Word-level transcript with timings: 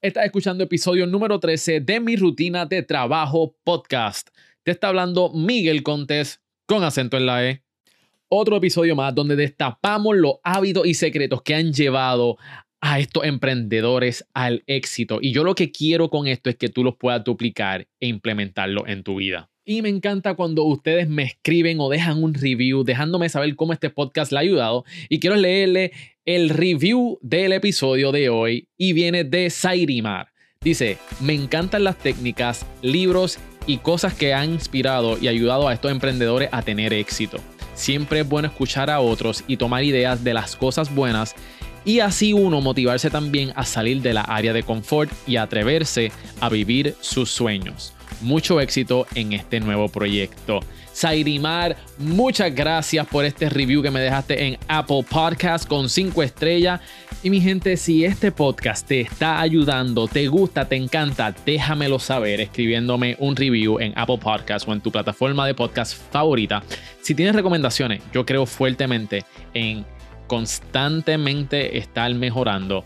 Estás 0.00 0.26
escuchando 0.26 0.62
episodio 0.62 1.08
número 1.08 1.40
13 1.40 1.80
de 1.80 1.98
mi 1.98 2.14
rutina 2.14 2.64
de 2.64 2.84
trabajo 2.84 3.56
podcast. 3.64 4.28
Te 4.62 4.70
está 4.70 4.90
hablando 4.90 5.32
Miguel 5.34 5.82
Contés 5.82 6.40
con 6.66 6.84
acento 6.84 7.16
en 7.16 7.26
la 7.26 7.44
E. 7.44 7.64
Otro 8.28 8.54
episodio 8.58 8.94
más 8.94 9.12
donde 9.12 9.34
destapamos 9.34 10.16
los 10.16 10.34
hábitos 10.44 10.86
y 10.86 10.94
secretos 10.94 11.42
que 11.42 11.56
han 11.56 11.72
llevado 11.72 12.36
a 12.80 13.00
estos 13.00 13.24
emprendedores 13.24 14.24
al 14.34 14.62
éxito. 14.68 15.18
Y 15.20 15.32
yo 15.32 15.42
lo 15.42 15.56
que 15.56 15.72
quiero 15.72 16.10
con 16.10 16.28
esto 16.28 16.48
es 16.48 16.54
que 16.54 16.68
tú 16.68 16.84
los 16.84 16.94
puedas 16.94 17.24
duplicar 17.24 17.88
e 17.98 18.06
implementarlo 18.06 18.86
en 18.86 19.02
tu 19.02 19.16
vida. 19.16 19.50
Y 19.70 19.82
me 19.82 19.90
encanta 19.90 20.32
cuando 20.32 20.64
ustedes 20.64 21.10
me 21.10 21.24
escriben 21.24 21.78
o 21.78 21.90
dejan 21.90 22.24
un 22.24 22.32
review 22.32 22.84
dejándome 22.84 23.28
saber 23.28 23.54
cómo 23.54 23.74
este 23.74 23.90
podcast 23.90 24.32
le 24.32 24.38
ha 24.38 24.40
ayudado. 24.40 24.86
Y 25.10 25.20
quiero 25.20 25.36
leerle 25.36 25.92
el 26.24 26.48
review 26.48 27.18
del 27.20 27.52
episodio 27.52 28.10
de 28.10 28.30
hoy 28.30 28.68
y 28.78 28.94
viene 28.94 29.24
de 29.24 29.50
Sairimar. 29.50 30.28
Dice, 30.62 30.96
me 31.20 31.34
encantan 31.34 31.84
las 31.84 31.98
técnicas, 31.98 32.64
libros 32.80 33.38
y 33.66 33.76
cosas 33.76 34.14
que 34.14 34.32
han 34.32 34.54
inspirado 34.54 35.18
y 35.18 35.28
ayudado 35.28 35.68
a 35.68 35.74
estos 35.74 35.90
emprendedores 35.90 36.48
a 36.50 36.62
tener 36.62 36.94
éxito. 36.94 37.36
Siempre 37.74 38.20
es 38.20 38.28
bueno 38.28 38.48
escuchar 38.48 38.88
a 38.88 39.00
otros 39.00 39.44
y 39.46 39.58
tomar 39.58 39.84
ideas 39.84 40.24
de 40.24 40.32
las 40.32 40.56
cosas 40.56 40.94
buenas 40.94 41.34
y 41.84 42.00
así 42.00 42.32
uno 42.32 42.62
motivarse 42.62 43.10
también 43.10 43.52
a 43.54 43.66
salir 43.66 44.00
de 44.00 44.14
la 44.14 44.22
área 44.22 44.54
de 44.54 44.62
confort 44.62 45.12
y 45.26 45.36
atreverse 45.36 46.10
a 46.40 46.48
vivir 46.48 46.94
sus 47.02 47.30
sueños 47.30 47.92
mucho 48.20 48.60
éxito 48.60 49.06
en 49.14 49.32
este 49.32 49.60
nuevo 49.60 49.88
proyecto. 49.88 50.60
Sairimar, 50.92 51.76
muchas 51.98 52.52
gracias 52.52 53.06
por 53.06 53.24
este 53.24 53.48
review 53.48 53.82
que 53.82 53.90
me 53.90 54.00
dejaste 54.00 54.46
en 54.46 54.58
Apple 54.66 55.04
Podcast 55.08 55.68
con 55.68 55.88
5 55.88 56.22
estrellas. 56.22 56.80
Y 57.22 57.30
mi 57.30 57.40
gente, 57.40 57.76
si 57.76 58.04
este 58.04 58.32
podcast 58.32 58.86
te 58.86 59.00
está 59.00 59.40
ayudando, 59.40 60.08
te 60.08 60.26
gusta, 60.26 60.68
te 60.68 60.76
encanta, 60.76 61.34
déjamelo 61.46 61.98
saber 61.98 62.40
escribiéndome 62.40 63.16
un 63.20 63.36
review 63.36 63.78
en 63.78 63.92
Apple 63.96 64.18
Podcast 64.18 64.68
o 64.68 64.72
en 64.72 64.80
tu 64.80 64.90
plataforma 64.90 65.46
de 65.46 65.54
podcast 65.54 65.96
favorita. 66.12 66.62
Si 67.00 67.14
tienes 67.14 67.34
recomendaciones, 67.34 68.02
yo 68.12 68.26
creo 68.26 68.46
fuertemente 68.46 69.24
en 69.54 69.84
constantemente 70.26 71.78
estar 71.78 72.12
mejorando 72.14 72.84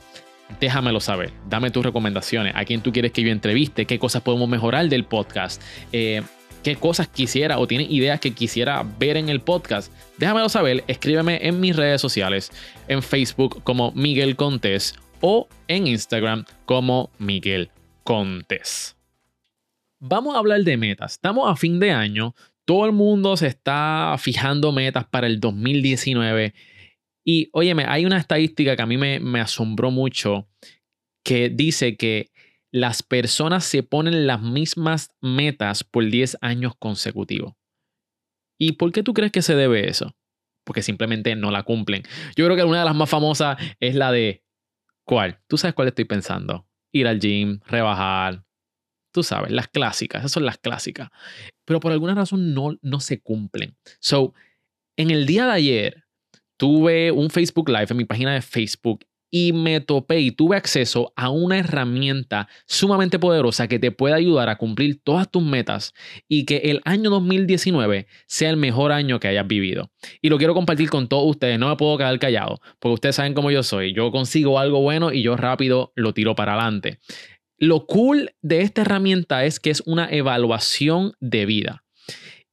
déjamelo 0.60 1.00
saber. 1.00 1.32
Dame 1.48 1.70
tus 1.70 1.84
recomendaciones. 1.84 2.54
A 2.56 2.64
quién 2.64 2.80
tú 2.80 2.92
quieres 2.92 3.12
que 3.12 3.22
yo 3.22 3.30
entreviste, 3.30 3.86
qué 3.86 3.98
cosas 3.98 4.22
podemos 4.22 4.48
mejorar 4.48 4.88
del 4.88 5.04
podcast, 5.04 5.62
eh, 5.92 6.22
qué 6.62 6.76
cosas 6.76 7.08
quisiera 7.08 7.58
o 7.58 7.66
tienes 7.66 7.90
ideas 7.90 8.20
que 8.20 8.32
quisiera 8.32 8.84
ver 8.98 9.16
en 9.16 9.28
el 9.28 9.40
podcast. 9.40 9.92
Déjamelo 10.18 10.48
saber. 10.48 10.84
Escríbeme 10.86 11.40
en 11.42 11.60
mis 11.60 11.76
redes 11.76 12.00
sociales, 12.00 12.50
en 12.88 13.02
Facebook 13.02 13.62
como 13.64 13.92
Miguel 13.92 14.36
Contés 14.36 14.94
o 15.20 15.48
en 15.68 15.86
Instagram 15.86 16.44
como 16.64 17.10
Miguel 17.18 17.70
Contés. 18.04 18.96
Vamos 19.98 20.34
a 20.34 20.38
hablar 20.38 20.62
de 20.62 20.76
metas. 20.76 21.12
Estamos 21.12 21.50
a 21.50 21.56
fin 21.56 21.78
de 21.78 21.92
año. 21.92 22.34
Todo 22.64 22.86
el 22.86 22.92
mundo 22.92 23.36
se 23.36 23.46
está 23.46 24.14
fijando 24.18 24.72
metas 24.72 25.04
para 25.04 25.26
el 25.26 25.40
2019 25.40 26.54
y 27.24 27.50
óyeme, 27.52 27.84
hay 27.86 28.04
una 28.04 28.18
estadística 28.18 28.76
que 28.76 28.82
a 28.82 28.86
mí 28.86 28.96
me, 28.96 29.40
asombró 29.40 29.90
mucho 29.90 30.48
que 31.24 31.50
dice 31.50 31.96
que 31.96 32.30
las 32.72 33.02
personas 33.02 33.64
se 33.64 33.82
ponen 33.82 34.26
las 34.26 34.40
mismas 34.40 35.10
metas 35.20 35.84
por 35.84 36.04
10 36.06 36.38
años 36.40 36.72
consecutivos. 36.78 37.54
¿Y 38.58 38.72
por 38.72 38.92
qué 38.92 39.02
tú 39.02 39.12
crees 39.14 39.30
que 39.30 39.42
se 39.42 39.54
debe 39.54 39.88
eso? 39.88 40.16
Porque 40.64 40.82
simplemente 40.82 41.36
no 41.36 41.50
la 41.50 41.64
cumplen. 41.64 42.02
Yo 42.34 42.44
creo 42.46 42.56
que 42.56 42.64
una 42.64 42.80
de 42.80 42.84
las 42.84 42.94
más 42.94 43.10
famosas 43.10 43.58
es 43.78 43.94
la 43.94 44.10
de 44.10 44.44
¿cuál? 45.04 45.40
Tú 45.48 45.58
sabes 45.58 45.74
cuál 45.74 45.88
estoy 45.88 46.04
pensando. 46.06 46.66
Ir 46.92 47.06
al 47.06 47.20
gym, 47.20 47.60
rebajar. 47.66 48.44
Tú 49.12 49.22
sabes, 49.22 49.52
las 49.52 49.68
clásicas, 49.68 50.20
esas 50.20 50.32
son 50.32 50.46
las 50.46 50.58
clásicas. 50.58 51.10
Pero 51.64 51.80
por 51.80 51.92
alguna 51.92 52.14
razón 52.14 52.54
no, 52.54 52.78
no 52.80 53.00
se 53.00 53.20
cumplen. 53.20 53.76
So, 54.00 54.34
en 54.96 55.10
el 55.10 55.26
día 55.26 55.46
de 55.46 55.52
ayer, 55.52 56.01
tuve 56.62 57.10
un 57.10 57.28
Facebook 57.28 57.68
Live 57.68 57.88
en 57.90 57.96
mi 57.96 58.04
página 58.04 58.34
de 58.34 58.40
Facebook 58.40 59.04
y 59.32 59.52
me 59.52 59.80
topé 59.80 60.20
y 60.20 60.30
tuve 60.30 60.56
acceso 60.56 61.12
a 61.16 61.28
una 61.28 61.58
herramienta 61.58 62.48
sumamente 62.68 63.18
poderosa 63.18 63.66
que 63.66 63.80
te 63.80 63.90
puede 63.90 64.14
ayudar 64.14 64.48
a 64.48 64.58
cumplir 64.58 65.00
todas 65.02 65.28
tus 65.28 65.42
metas 65.42 65.92
y 66.28 66.44
que 66.44 66.58
el 66.58 66.80
año 66.84 67.10
2019 67.10 68.06
sea 68.28 68.50
el 68.50 68.58
mejor 68.58 68.92
año 68.92 69.18
que 69.18 69.26
hayas 69.26 69.48
vivido. 69.48 69.90
Y 70.20 70.28
lo 70.28 70.38
quiero 70.38 70.54
compartir 70.54 70.88
con 70.88 71.08
todos 71.08 71.28
ustedes, 71.28 71.58
no 71.58 71.68
me 71.68 71.74
puedo 71.74 71.98
quedar 71.98 72.16
callado, 72.20 72.60
porque 72.78 72.94
ustedes 72.94 73.16
saben 73.16 73.34
cómo 73.34 73.50
yo 73.50 73.64
soy, 73.64 73.92
yo 73.92 74.12
consigo 74.12 74.60
algo 74.60 74.82
bueno 74.82 75.12
y 75.12 75.20
yo 75.22 75.36
rápido 75.36 75.92
lo 75.96 76.14
tiro 76.14 76.36
para 76.36 76.52
adelante. 76.52 77.00
Lo 77.58 77.86
cool 77.86 78.30
de 78.40 78.60
esta 78.60 78.82
herramienta 78.82 79.44
es 79.44 79.58
que 79.58 79.70
es 79.70 79.82
una 79.84 80.08
evaluación 80.08 81.14
de 81.18 81.44
vida 81.44 81.81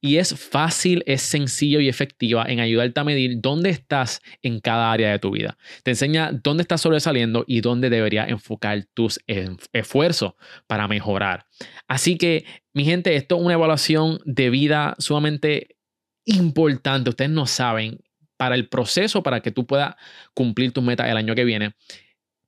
y 0.00 0.16
es 0.16 0.34
fácil, 0.34 1.02
es 1.06 1.22
sencillo 1.22 1.80
y 1.80 1.88
efectiva 1.88 2.44
en 2.48 2.60
ayudarte 2.60 3.00
a 3.00 3.04
medir 3.04 3.40
dónde 3.40 3.70
estás 3.70 4.20
en 4.42 4.60
cada 4.60 4.90
área 4.90 5.10
de 5.10 5.18
tu 5.18 5.30
vida. 5.30 5.58
Te 5.82 5.90
enseña 5.90 6.32
dónde 6.32 6.62
estás 6.62 6.80
sobresaliendo 6.80 7.44
y 7.46 7.60
dónde 7.60 7.90
deberías 7.90 8.28
enfocar 8.30 8.86
tus 8.94 9.20
esfuerzos 9.72 10.32
para 10.66 10.88
mejorar. 10.88 11.46
Así 11.86 12.16
que, 12.16 12.44
mi 12.72 12.84
gente, 12.84 13.14
esto 13.16 13.36
es 13.36 13.42
una 13.42 13.54
evaluación 13.54 14.20
de 14.24 14.48
vida 14.48 14.94
sumamente 14.98 15.76
importante. 16.24 17.10
Ustedes 17.10 17.30
no 17.30 17.46
saben 17.46 17.98
para 18.38 18.54
el 18.54 18.68
proceso 18.68 19.22
para 19.22 19.40
que 19.40 19.50
tú 19.50 19.66
puedas 19.66 19.96
cumplir 20.32 20.72
tus 20.72 20.82
metas 20.82 21.08
el 21.08 21.16
año 21.18 21.34
que 21.34 21.44
viene 21.44 21.74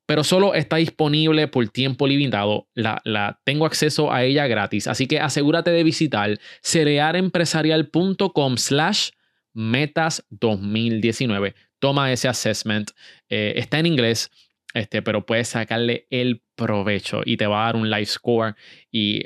pero 0.06 0.24
solo 0.24 0.54
está 0.54 0.76
disponible 0.76 1.48
por 1.48 1.68
tiempo 1.68 2.06
limitado. 2.06 2.68
La, 2.74 3.40
tengo 3.44 3.66
acceso 3.66 4.12
a 4.12 4.24
ella 4.24 4.46
gratis, 4.46 4.86
así 4.86 5.06
que 5.06 5.20
asegúrate 5.20 5.70
de 5.70 5.84
visitar 5.84 6.38
cerealempresarial.com 6.62 8.56
slash 8.56 9.10
metas 9.54 10.24
2019. 10.30 11.54
Toma 11.78 12.12
ese 12.12 12.28
assessment. 12.28 12.90
Eh, 13.28 13.54
está 13.56 13.78
en 13.78 13.86
inglés, 13.86 14.30
este, 14.74 15.02
pero 15.02 15.26
puedes 15.26 15.48
sacarle 15.48 16.06
el 16.10 16.42
provecho 16.54 17.22
y 17.24 17.36
te 17.36 17.46
va 17.46 17.62
a 17.62 17.66
dar 17.66 17.76
un 17.76 17.90
live 17.90 18.06
score 18.06 18.54
y 18.90 19.22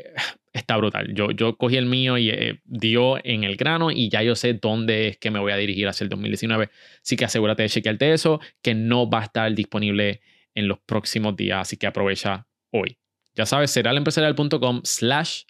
está 0.56 0.76
brutal. 0.76 1.12
Yo, 1.14 1.30
yo 1.30 1.56
cogí 1.56 1.76
el 1.76 1.86
mío 1.86 2.18
y 2.18 2.30
eh, 2.30 2.60
dio 2.64 3.18
en 3.24 3.44
el 3.44 3.56
grano 3.56 3.90
y 3.90 4.08
ya 4.08 4.22
yo 4.22 4.34
sé 4.34 4.54
dónde 4.54 5.08
es 5.08 5.18
que 5.18 5.30
me 5.30 5.38
voy 5.38 5.52
a 5.52 5.56
dirigir 5.56 5.86
hacia 5.86 6.04
el 6.04 6.10
2019. 6.10 6.70
Así 7.02 7.16
que 7.16 7.26
asegúrate 7.26 7.62
de 7.62 7.68
chequearte 7.68 8.12
eso, 8.12 8.40
que 8.62 8.74
no 8.74 9.08
va 9.08 9.20
a 9.20 9.24
estar 9.24 9.54
disponible 9.54 10.20
en 10.56 10.66
los 10.66 10.80
próximos 10.80 11.36
días, 11.36 11.60
así 11.60 11.76
que 11.76 11.86
aprovecha 11.86 12.48
hoy. 12.72 12.98
Ya 13.36 13.46
sabes, 13.46 13.70
será 13.70 13.92
empresarial.com 13.92 14.80
slash 14.82 15.42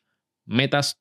metas 0.44 1.00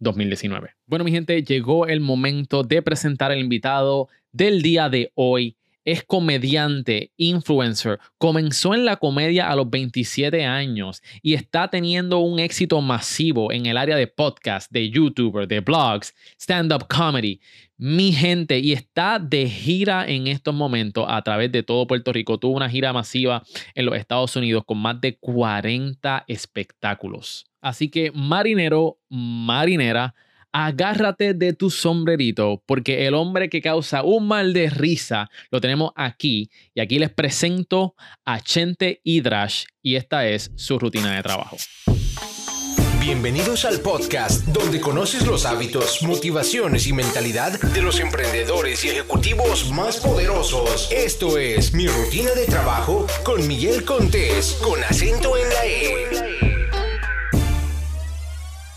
2019. 0.00 0.70
Bueno, 0.86 1.04
mi 1.04 1.12
gente, 1.12 1.42
llegó 1.44 1.86
el 1.86 2.00
momento 2.00 2.64
de 2.64 2.82
presentar 2.82 3.30
al 3.30 3.38
invitado 3.38 4.08
del 4.32 4.62
día 4.62 4.88
de 4.88 5.12
hoy 5.14 5.56
es 5.84 6.02
comediante, 6.02 7.12
influencer, 7.16 7.98
comenzó 8.18 8.74
en 8.74 8.84
la 8.84 8.96
comedia 8.96 9.50
a 9.50 9.56
los 9.56 9.68
27 9.68 10.44
años 10.44 11.02
y 11.22 11.34
está 11.34 11.68
teniendo 11.68 12.18
un 12.18 12.38
éxito 12.38 12.80
masivo 12.80 13.52
en 13.52 13.66
el 13.66 13.76
área 13.76 13.96
de 13.96 14.06
podcast, 14.06 14.70
de 14.70 14.90
youtuber, 14.90 15.46
de 15.46 15.60
blogs, 15.60 16.14
stand-up 16.38 16.86
comedy. 16.88 17.40
Mi 17.76 18.12
gente, 18.12 18.60
y 18.60 18.72
está 18.72 19.18
de 19.18 19.48
gira 19.48 20.06
en 20.06 20.28
estos 20.28 20.54
momentos 20.54 21.06
a 21.08 21.20
través 21.22 21.50
de 21.50 21.64
todo 21.64 21.86
Puerto 21.86 22.12
Rico. 22.12 22.38
Tuvo 22.38 22.56
una 22.56 22.70
gira 22.70 22.92
masiva 22.92 23.42
en 23.74 23.86
los 23.86 23.96
Estados 23.96 24.36
Unidos 24.36 24.62
con 24.64 24.78
más 24.78 25.00
de 25.00 25.18
40 25.18 26.24
espectáculos. 26.28 27.46
Así 27.60 27.90
que 27.90 28.12
marinero, 28.12 28.98
marinera, 29.08 30.14
agárrate 30.54 31.34
de 31.34 31.52
tu 31.52 31.68
sombrerito, 31.68 32.62
porque 32.64 33.08
el 33.08 33.14
hombre 33.14 33.50
que 33.50 33.60
causa 33.60 34.04
un 34.04 34.28
mal 34.28 34.52
de 34.52 34.70
risa 34.70 35.28
lo 35.50 35.60
tenemos 35.60 35.90
aquí. 35.96 36.48
Y 36.74 36.80
aquí 36.80 37.00
les 37.00 37.10
presento 37.10 37.96
a 38.24 38.40
Chente 38.40 39.00
Hidrash 39.02 39.64
y 39.82 39.96
esta 39.96 40.28
es 40.28 40.52
su 40.54 40.78
rutina 40.78 41.14
de 41.16 41.22
trabajo. 41.22 41.56
Bienvenidos 43.00 43.64
al 43.64 43.80
podcast 43.80 44.46
donde 44.46 44.80
conoces 44.80 45.26
los 45.26 45.44
hábitos, 45.44 46.02
motivaciones 46.02 46.86
y 46.86 46.92
mentalidad 46.94 47.60
de 47.60 47.82
los 47.82 48.00
emprendedores 48.00 48.82
y 48.84 48.90
ejecutivos 48.90 49.70
más 49.72 49.98
poderosos. 49.98 50.88
Esto 50.90 51.36
es 51.36 51.74
mi 51.74 51.86
rutina 51.86 52.30
de 52.30 52.46
trabajo 52.46 53.06
con 53.24 53.46
Miguel 53.46 53.84
Contés, 53.84 54.58
con 54.62 54.82
acento 54.84 55.36
en 55.36 55.48
la 55.48 55.66
E. 55.66 56.33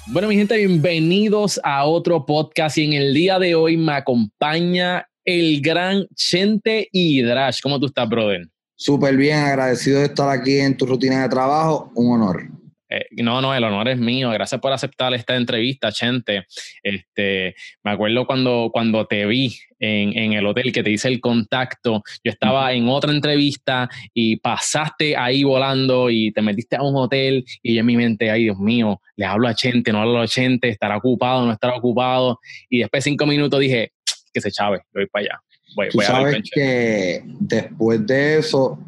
Bueno, 0.10 0.30
mi 0.30 0.36
gente, 0.36 0.56
bienvenidos 0.56 1.60
a 1.66 1.84
otro 1.84 2.26
podcast 2.26 2.78
y 2.78 2.86
en 2.86 2.94
el 2.94 3.14
día 3.14 3.40
de 3.40 3.56
hoy 3.56 3.76
me 3.76 3.92
acompaña 3.92 5.06
el 5.26 5.60
gran 5.60 6.08
Chente 6.16 6.88
Hidrash. 6.94 7.60
¿Cómo 7.62 7.78
tú 7.78 7.88
estás, 7.88 8.08
brother? 8.08 8.48
Súper 8.78 9.18
bien, 9.18 9.38
agradecido 9.38 10.00
de 10.00 10.06
estar 10.06 10.30
aquí 10.30 10.60
en 10.60 10.78
tu 10.78 10.86
rutina 10.86 11.24
de 11.24 11.30
trabajo. 11.30 11.92
Un 11.94 12.14
honor. 12.14 12.57
Eh, 12.90 13.06
no, 13.24 13.42
no, 13.42 13.54
el 13.54 13.64
honor 13.64 13.90
es 13.90 13.98
mío. 13.98 14.30
Gracias 14.32 14.62
por 14.62 14.72
aceptar 14.72 15.14
esta 15.14 15.36
entrevista, 15.36 15.92
Chente. 15.92 16.46
Este, 16.82 17.56
me 17.84 17.92
acuerdo 17.92 18.26
cuando, 18.26 18.70
cuando 18.72 19.06
te 19.06 19.26
vi 19.26 19.58
en, 19.80 20.18
en 20.18 20.34
el 20.34 20.46
hotel 20.46 20.72
que 20.72 20.84
te 20.84 20.92
hice 20.92 21.08
el 21.08 21.20
contacto. 21.20 22.04
Yo 22.24 22.32
estaba 22.32 22.72
en 22.74 22.88
otra 22.88 23.12
entrevista 23.12 23.90
y 24.14 24.38
pasaste 24.38 25.16
ahí 25.18 25.44
volando 25.44 26.10
y 26.10 26.32
te 26.32 26.42
metiste 26.42 26.78
a 26.78 26.82
un 26.82 26.96
hotel 26.96 27.46
y 27.62 27.76
yo 27.76 27.82
en 27.82 27.86
mi 27.86 27.98
mente, 27.98 28.32
ay 28.32 28.44
Dios 28.44 28.58
mío, 28.58 29.02
le 29.16 29.26
hablo 29.26 29.48
a 29.48 29.54
Chente, 29.54 29.92
no 29.92 30.02
hablo 30.02 30.20
a 30.20 30.28
Chente, 30.28 30.70
estará 30.70 30.98
ocupado, 30.98 31.46
no 31.46 31.52
estará 31.52 31.76
ocupado. 31.76 32.40
Y 32.70 32.80
después 32.80 33.04
de 33.04 33.12
cinco 33.12 33.26
minutos 33.26 33.60
dije, 33.60 33.92
que 34.34 34.42
se 34.42 34.52
chave, 34.52 34.82
voy 34.94 35.08
para 35.08 35.26
allá. 35.26 35.42
Voy, 35.76 35.90
Tú 35.90 36.00
sabes 36.00 36.50
que 36.54 37.22
después 37.26 38.06
de 38.06 38.40
eso, 38.40 38.80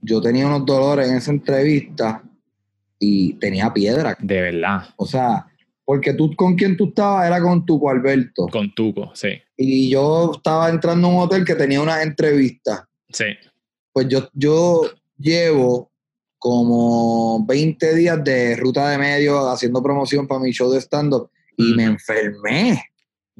yo 0.00 0.20
tenía 0.20 0.46
unos 0.46 0.64
dolores 0.64 1.08
en 1.08 1.16
esa 1.16 1.32
entrevista 1.32 2.22
y 2.98 3.34
tenía 3.34 3.72
piedra. 3.72 4.16
De 4.20 4.40
verdad. 4.40 4.88
O 4.96 5.06
sea, 5.06 5.46
porque 5.84 6.12
tú 6.12 6.34
con 6.36 6.54
quien 6.54 6.76
tú 6.76 6.88
estabas 6.88 7.26
era 7.26 7.40
con 7.40 7.64
Tuco 7.64 7.90
Alberto. 7.90 8.46
Con 8.48 8.74
Tuco, 8.74 9.10
sí. 9.14 9.40
Y 9.56 9.90
yo 9.90 10.32
estaba 10.36 10.68
entrando 10.68 11.08
a 11.08 11.10
un 11.10 11.20
hotel 11.20 11.44
que 11.44 11.54
tenía 11.54 11.80
una 11.80 12.02
entrevista. 12.02 12.86
Sí. 13.10 13.24
Pues 13.92 14.06
yo, 14.08 14.28
yo 14.34 14.82
llevo 15.16 15.90
como 16.38 17.44
20 17.46 17.94
días 17.94 18.22
de 18.22 18.56
ruta 18.56 18.90
de 18.90 18.98
medio 18.98 19.48
haciendo 19.48 19.82
promoción 19.82 20.26
para 20.26 20.40
mi 20.40 20.52
show 20.52 20.70
de 20.70 20.80
stand-up 20.80 21.30
y 21.56 21.74
me 21.74 21.84
enfermé. 21.84 22.84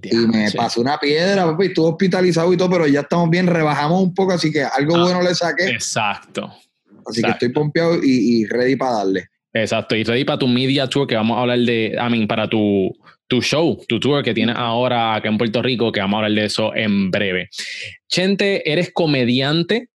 y 0.03 0.17
me 0.17 0.51
pasó 0.53 0.81
una 0.81 0.99
piedra, 0.99 1.45
papi, 1.45 1.67
estuve 1.67 1.91
hospitalizado 1.91 2.53
y 2.53 2.57
todo, 2.57 2.71
pero 2.71 2.87
ya 2.87 3.01
estamos 3.01 3.31
bien, 3.31 3.47
rebajamos 3.47 4.03
un 4.03 4.15
poco, 4.15 4.33
así 4.33 4.51
que 4.51 4.63
algo 4.63 4.97
ah, 4.97 5.03
bueno 5.03 5.23
le 5.23 5.35
saqué. 5.35 5.67
Exacto. 5.69 6.53
Así 7.07 7.23
que 7.23 7.31
estoy 7.31 7.51
pompeado 7.51 7.97
y, 8.03 8.41
y 8.41 8.47
ready 8.47 8.77
para 8.77 8.93
darle. 8.93 9.29
Exacto, 9.53 9.97
y 9.97 10.05
ready 10.05 10.25
para 10.25 10.39
tu 10.39 10.47
media 10.47 10.87
tour, 10.87 11.06
que 11.06 11.15
vamos 11.15 11.37
a 11.37 11.41
hablar 11.41 11.59
de, 11.61 11.97
I 11.97 12.11
mean, 12.11 12.27
para 12.27 12.49
tu, 12.49 12.95
tu 13.29 13.41
show, 13.41 13.79
tu 13.89 13.99
tour 13.99 14.23
que 14.23 14.35
tienes 14.35 14.56
ahora 14.56 15.15
acá 15.15 15.29
en 15.29 15.39
Puerto 15.39 15.62
Rico, 15.62 15.91
que 15.91 16.00
vamos 16.00 16.17
a 16.17 16.25
hablar 16.25 16.33
de 16.33 16.45
eso 16.47 16.75
en 16.75 17.11
breve. 17.11 17.49
Chente, 18.09 18.71
eres 18.71 18.93
comediante, 18.93 19.89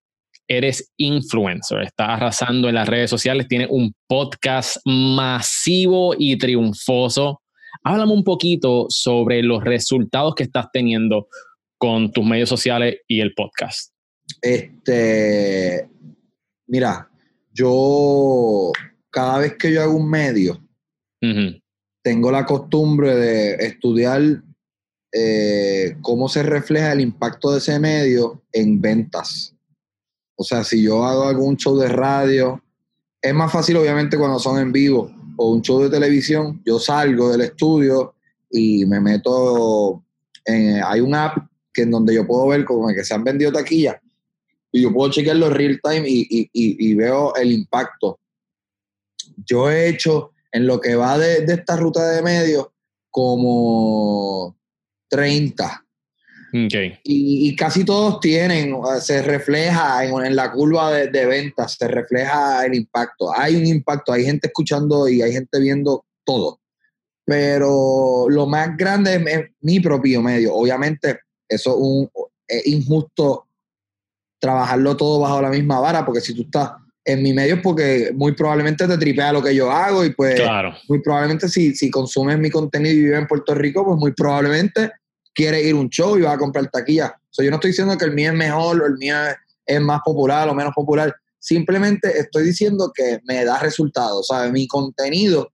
eres 0.48 0.92
influencer, 0.98 1.82
estás 1.82 2.10
arrasando 2.10 2.68
en 2.68 2.76
las 2.76 2.88
redes 2.88 3.10
sociales, 3.10 3.48
tienes 3.48 3.68
un 3.70 3.94
podcast 4.08 4.78
masivo 4.86 6.16
y 6.18 6.38
triunfoso. 6.38 7.42
Háblame 7.84 8.14
un 8.14 8.24
poquito 8.24 8.86
sobre 8.90 9.42
los 9.44 9.64
resultados 9.64 10.36
que 10.36 10.44
estás 10.44 10.68
teniendo 10.72 11.28
con 11.78 12.12
tus 12.12 12.26
medios 12.26 12.50
sociales 12.50 12.98
y 13.08 13.20
el 13.20 13.34
podcast. 13.34 13.92
Este, 14.42 15.88
mira, 16.68 17.10
yo 17.52 18.72
cada 19.14 19.38
vez 19.38 19.56
que 19.58 19.72
yo 19.72 19.84
hago 19.84 19.94
un 19.94 20.10
medio, 20.10 20.60
tengo 22.02 22.32
la 22.32 22.46
costumbre 22.46 23.16
de 23.16 23.54
estudiar 23.66 24.44
eh, 25.14 25.96
cómo 26.02 26.28
se 26.28 26.42
refleja 26.42 26.92
el 26.92 27.00
impacto 27.00 27.52
de 27.52 27.60
ese 27.60 27.80
medio 27.80 28.42
en 28.52 28.82
ventas. 28.82 29.56
O 30.36 30.44
sea, 30.44 30.64
si 30.64 30.82
yo 30.82 31.06
hago 31.06 31.28
algún 31.28 31.56
show 31.56 31.78
de 31.78 31.88
radio, 31.88 32.62
es 33.22 33.34
más 33.34 33.52
fácil 33.52 33.78
obviamente 33.78 34.18
cuando 34.18 34.40
son 34.40 34.60
en 34.60 34.72
vivo 34.72 35.12
o 35.38 35.52
un 35.52 35.62
show 35.62 35.80
de 35.84 35.92
televisión, 35.92 36.62
yo 36.66 36.80
salgo 36.80 37.32
del 37.32 37.42
estudio 37.42 38.16
y 38.50 38.86
me 38.88 39.00
meto 39.00 40.04
en, 40.44 40.84
hay 40.84 41.00
un 41.02 41.14
app 41.14 41.38
que 41.72 41.84
en 41.84 41.92
donde 41.92 42.16
yo 42.16 42.26
puedo 42.26 42.48
ver 42.48 42.66
como 42.66 42.88
que 42.88 43.06
se 43.06 43.14
han 43.14 43.24
vendido 43.24 43.52
taquillas 43.52 43.98
y 44.72 44.82
yo 44.82 44.92
puedo 44.92 45.12
chequearlo 45.12 45.52
real 45.52 45.80
time 45.84 46.04
y, 46.08 46.50
y 46.52 46.96
veo 46.96 47.36
el 47.36 47.52
impacto 47.52 48.20
yo 49.38 49.70
he 49.70 49.90
hecho 49.90 50.32
en 50.52 50.68
lo 50.68 50.80
que 50.80 50.96
va 50.96 51.18
de, 51.18 51.46
esta 51.48 51.76
ruta 51.76 52.08
de 52.12 52.22
medios 52.22 52.68
como 53.10 54.56
30. 55.10 55.80
Y, 57.04 57.56
casi 57.56 57.84
todos 57.84 58.20
tienen, 58.20 58.76
se 59.02 59.24
refleja 59.24 60.06
en, 60.06 60.36
la 60.36 60.52
curva 60.52 60.92
de, 60.92 61.26
ventas, 61.26 61.76
se 61.80 61.88
refleja 61.88 62.64
el 62.66 62.76
impacto. 62.76 63.36
Hay 63.36 63.56
un 63.56 63.66
impacto, 63.66 64.14
hay 64.14 64.24
gente 64.24 64.48
escuchando 64.48 65.08
y 65.08 65.24
hay 65.24 65.34
gente 65.34 65.60
viendo 65.60 66.06
todo. 66.24 66.60
Pero 67.26 68.28
lo 68.30 68.46
más 68.46 68.78
grande 68.78 69.16
es, 69.16 69.50
mi 69.62 69.80
propio 69.80 70.22
medio. 70.22 70.54
Obviamente, 70.54 71.22
eso 71.50 71.80
es 72.48 72.68
injusto 72.68 73.48
trabajarlo 74.40 74.96
todo 74.96 75.22
bajo 75.22 75.42
la 75.42 75.50
misma 75.50 75.80
vara, 75.80 76.06
porque 76.06 76.22
si 76.22 76.36
tú 76.36 76.44
estás 76.44 76.72
en 77.06 77.22
mi 77.22 77.34
medio 77.34 77.62
porque 77.62 78.12
muy 78.16 78.34
probablemente 78.34 78.88
te 78.88 78.98
tripea 78.98 79.34
lo 79.34 79.42
que 79.42 79.54
yo 79.54 79.70
hago 79.70 80.06
y 80.06 80.12
pues 80.12 80.42
muy 80.88 81.02
probablemente 81.02 81.50
si, 81.50 81.76
si 81.76 81.92
consumes 81.92 82.40
mi 82.40 82.50
contenido 82.50 82.96
y 82.96 83.04
vives 83.04 83.20
en 83.20 83.28
Puerto 83.28 83.54
Rico, 83.54 83.86
pues 83.86 83.98
muy 83.98 84.14
probablemente 84.14 84.92
quieres 85.34 85.66
ir 85.66 85.76
a 85.76 85.80
un 85.80 85.90
show 85.90 86.18
y 86.18 86.22
vas 86.22 86.36
a 86.36 86.38
comprar 86.38 86.70
taquilla. 86.70 87.14
O 87.18 87.34
sea, 87.34 87.44
yo 87.44 87.52
no 87.52 87.58
estoy 87.58 87.72
diciendo 87.72 87.98
que 87.98 88.06
el 88.06 88.14
mío 88.14 88.32
es 88.32 88.38
mejor 88.38 88.82
o 88.82 88.86
el 88.86 88.98
mío 88.98 89.16
es 89.66 89.82
más 89.82 90.02
popular 90.06 90.48
o 90.48 90.54
menos 90.54 90.74
popular. 90.74 91.14
Simplemente 91.40 92.18
estoy 92.18 92.44
diciendo 92.44 92.92
que 92.94 93.20
me 93.26 93.44
da 93.44 93.60
resultados. 93.60 94.28
¿sabes? 94.28 94.52
Mi 94.52 94.68
contenido 94.68 95.52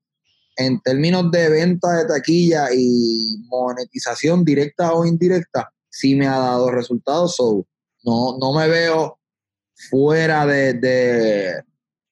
en 0.57 0.79
términos 0.81 1.31
de 1.31 1.49
venta 1.49 1.89
de 1.93 2.05
taquilla 2.05 2.67
y 2.75 3.37
monetización 3.47 4.43
directa 4.43 4.93
o 4.93 5.05
indirecta, 5.05 5.71
sí 5.89 6.15
me 6.15 6.27
ha 6.27 6.37
dado 6.37 6.69
resultados. 6.69 7.35
So, 7.37 7.65
no, 8.03 8.37
no 8.37 8.53
me 8.53 8.67
veo 8.67 9.18
fuera 9.89 10.45
de, 10.45 11.61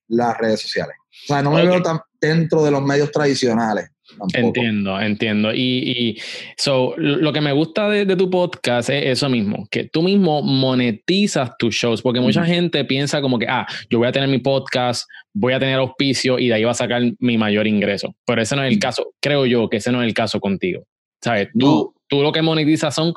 las 0.10 0.38
redes 0.38 0.62
sociales. 0.62 0.96
O 1.24 1.28
sea, 1.28 1.42
no 1.42 1.52
me 1.52 1.66
veo 1.66 1.82
tan 1.82 2.00
dentro 2.22 2.64
de 2.64 2.72
los 2.72 2.82
medios 2.82 3.12
tradicionales. 3.12 3.90
Entiendo, 4.34 5.00
entiendo. 5.00 5.54
Y, 5.54 5.60
y 5.60 6.22
so, 6.56 6.94
lo 6.98 7.34
que 7.34 7.42
me 7.42 7.52
gusta 7.52 7.90
de, 7.90 8.16
tu 8.16 8.30
podcast 8.30 8.90
es 8.90 9.06
eso 9.06 9.30
mismo, 9.30 9.68
que 9.70 9.84
tú 9.84 10.02
mismo 10.02 10.42
monetizas 10.42 11.52
tus 11.60 11.76
shows, 11.76 12.02
porque 12.02 12.22
mucha 12.22 12.46
gente 12.46 12.86
piensa 12.86 13.22
como 13.22 13.38
que, 13.38 13.48
ah, 13.48 13.68
yo 13.90 14.00
voy 14.00 14.08
a 14.08 14.12
tener 14.12 14.30
mi 14.30 14.40
podcast, 14.40 15.08
voy 15.34 15.54
a 15.54 15.60
tener 15.60 15.76
auspicio 15.80 16.40
y 16.40 16.48
de 16.48 16.54
ahí 16.54 16.64
va 16.64 16.72
a 16.72 16.76
sacar 16.76 17.02
mi 17.20 17.38
mayor 17.38 17.68
ingreso. 17.68 18.16
Pero 18.26 18.42
ese 18.42 18.56
no 18.56 18.64
es 18.64 18.72
el 18.72 18.80
caso, 18.80 19.14
creo 19.22 19.46
yo 19.46 19.70
que 19.70 19.78
ese 19.78 19.92
no 19.92 20.02
es 20.02 20.08
el 20.08 20.14
caso 20.14 20.40
contigo. 20.40 20.84
¿Sabes? 21.22 21.50
Tú, 21.58 21.94
tú 22.08 22.22
lo 22.22 22.32
que 22.32 22.42
monetizas 22.42 22.96
son 22.96 23.14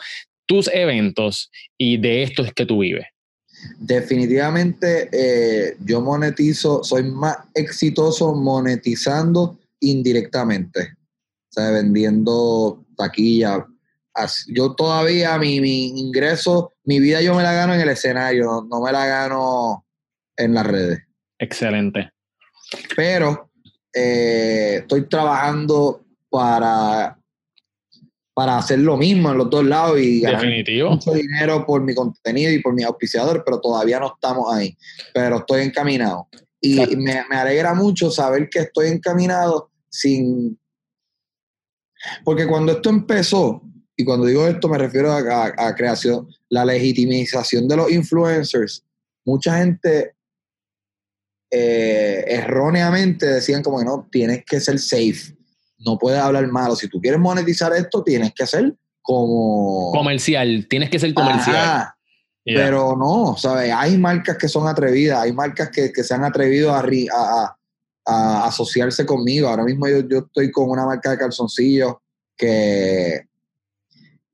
tus 0.47 0.69
eventos 0.69 1.51
y 1.79 1.99
de 1.99 2.25
esto 2.25 2.43
es 2.43 2.53
que 2.53 2.67
tú 2.67 2.81
vives. 2.81 3.07
Definitivamente 3.79 5.09
eh, 5.13 5.77
yo 5.81 6.01
monetizo, 6.01 6.83
soy 6.83 7.05
más 7.05 7.37
exitoso 7.55 8.35
monetizando 8.35 9.59
indirectamente, 9.81 10.97
o 11.49 11.53
sea, 11.53 11.71
vendiendo 11.71 12.85
taquilla. 12.97 13.67
Yo 14.49 14.75
todavía 14.75 15.39
mi, 15.39 15.57
ingreso, 15.99 16.73
mi 16.85 17.01
vida 17.01 17.23
yo 17.23 17.35
me 17.35 17.43
la 17.43 17.53
gano 17.53 17.75
en 17.75 17.81
el 17.81 17.89
escenario, 17.89 18.67
no, 18.69 18.81
me 18.81 18.93
la 18.93 19.07
gano 19.07 19.85
en 20.37 20.55
las 20.55 20.67
redes. 20.67 21.01
Excelente. 21.39 22.11
Pero 22.97 23.51
eh, 23.95 24.79
estoy 24.81 25.09
trabajando 25.09 26.05
para 26.29 27.20
para 28.41 28.57
hacer 28.57 28.79
lo 28.79 28.97
mismo 28.97 29.31
en 29.31 29.37
los 29.37 29.51
dos 29.51 29.63
lados 29.67 30.01
y 30.01 30.23
ganar 30.23 30.47
mucho 30.89 31.13
dinero 31.13 31.67
por 31.67 31.83
mi 31.83 31.95
contenido 31.95 32.51
y 32.51 32.63
por 32.63 32.73
mi 32.73 32.83
auspiciador, 32.85 33.43
pero 33.45 33.61
todavía 33.61 34.01
no 34.01 34.15
estamos 34.15 34.51
ahí. 34.51 34.75
Pero 35.13 35.41
estoy 35.41 35.61
encaminado. 35.61 36.27
Y 36.59 36.97
me, 36.97 37.23
alegra 37.33 37.75
mucho 37.75 38.11
saber 38.11 38.49
que 38.49 38.61
estoy 38.61 38.89
encaminado 38.89 39.71
sin... 39.91 40.59
Porque 42.25 42.47
cuando 42.47 42.73
esto 42.73 42.89
empezó, 42.89 43.61
y 43.95 44.07
cuando 44.07 44.25
digo 44.25 44.47
esto 44.47 44.71
me 44.71 44.79
refiero 44.79 45.13
a, 45.13 45.75
creación, 45.75 46.27
la 46.49 46.65
legitimización 46.65 47.69
de 47.69 47.77
los 47.77 47.93
influencers, 47.93 48.83
mucha 49.27 49.59
gente 49.59 50.15
eh, 51.51 52.25
erróneamente 52.27 53.27
decían 53.27 53.63
como 53.63 53.81
que 53.81 53.85
no, 53.85 54.09
tienes 54.11 54.47
que 54.47 54.61
ser 54.61 54.79
safe 54.79 55.37
no 55.81 55.99
puedes 55.99 56.21
hablar 56.21 56.47
malo. 56.49 56.77
Si 56.77 56.89
tú 56.89 57.01
quieres 57.01 57.21
monetizar 57.21 57.73
esto, 57.73 58.03
tienes 58.03 58.33
que 58.35 58.43
hacer 58.43 58.75
como... 59.03 59.91
Comercial, 59.93 60.67
tienes 60.69 60.91
que 60.91 60.99
ser 60.99 61.13
comercial. 61.15 61.89
Pero 62.45 62.97
no, 62.97 63.37
¿sabes? 63.37 63.73
Hay 63.75 63.99
marcas 63.99 64.37
que 64.37 64.49
son 64.49 64.67
atrevidas, 64.67 65.21
hay 65.23 65.33
marcas 65.33 65.71
que, 65.71 65.93
se 65.93 66.15
han 66.15 66.25
atrevido 66.25 66.73
a, 66.75 66.83
a, 68.07 68.45
asociarse 68.47 69.07
conmigo. 69.07 69.49
Ahora 69.49 69.65
mismo 69.65 69.89
yo, 69.89 70.01
yo 70.09 70.19
estoy 70.19 70.51
con 70.51 70.71
una 70.71 70.85
marca 70.85 71.11
de 71.11 71.19
calzoncillos 71.19 71.95
que 72.37 73.27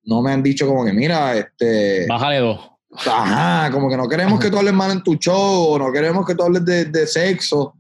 no 0.05 0.23
me 0.23 0.33
han 0.33 0.43
dicho 0.43 0.67
como 0.67 0.85
que, 0.85 0.93
mira, 0.93 1.37
este... 1.37 2.07
Bájale 2.07 2.39
dos. 2.39 2.71
Ajá, 3.05 3.71
como 3.71 3.91
que 3.91 3.97
no 3.97 4.09
queremos 4.09 4.41
que 4.41 4.51
tú 4.51 4.57
hables 4.57 4.73
mal 4.73 4.91
en 4.93 5.03
tu 5.03 5.17
show, 5.17 5.79
no 5.79 5.93
queremos 5.93 6.25
que 6.25 6.35
tú 6.35 6.45
hables 6.45 6.65
de, 6.65 6.87
de 6.87 7.07
sexo. 7.07 7.75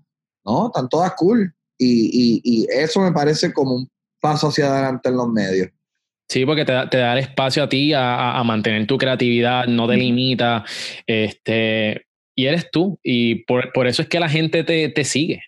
No, 0.44 0.66
están 0.66 0.88
todas 0.88 1.12
cool. 1.14 1.55
Y, 1.78 2.66
eso 2.70 3.00
me 3.00 3.12
parece 3.12 3.52
como 3.52 3.74
un 3.74 3.90
paso 4.20 4.48
hacia 4.48 4.66
adelante 4.66 5.08
en 5.08 5.16
los 5.16 5.28
medios. 5.28 5.68
Sí, 6.28 6.44
porque 6.44 6.64
te 6.64 6.72
da, 6.72 6.90
te 6.90 6.98
da 6.98 7.12
el 7.12 7.20
espacio 7.20 7.62
a 7.62 7.68
ti 7.68 7.92
a, 7.94 8.42
mantener 8.44 8.86
tu 8.86 8.98
creatividad, 8.98 9.66
no 9.66 9.86
te 9.86 9.96
limita, 9.96 10.64
este, 11.06 12.06
y 12.34 12.46
eres 12.46 12.70
tú, 12.70 12.98
y 13.02 13.44
por, 13.44 13.86
eso 13.86 14.02
es 14.02 14.08
que 14.08 14.18
la 14.18 14.28
gente 14.28 14.64
te, 14.64 15.04
sigue. 15.04 15.42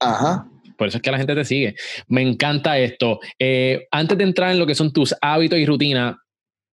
Ajá. 0.00 0.48
por 0.78 0.88
eso 0.88 0.96
es 0.96 1.02
que 1.02 1.10
la 1.10 1.18
gente 1.18 1.34
te 1.34 1.44
sigue. 1.44 1.74
Me 2.08 2.22
encanta 2.22 2.78
esto. 2.78 3.20
Eh, 3.38 3.86
antes 3.90 4.16
de 4.16 4.24
entrar 4.24 4.50
en 4.50 4.58
lo 4.58 4.66
que 4.66 4.74
son 4.74 4.92
tus 4.92 5.14
hábitos 5.20 5.58
y 5.58 5.66
rutinas, 5.66 6.16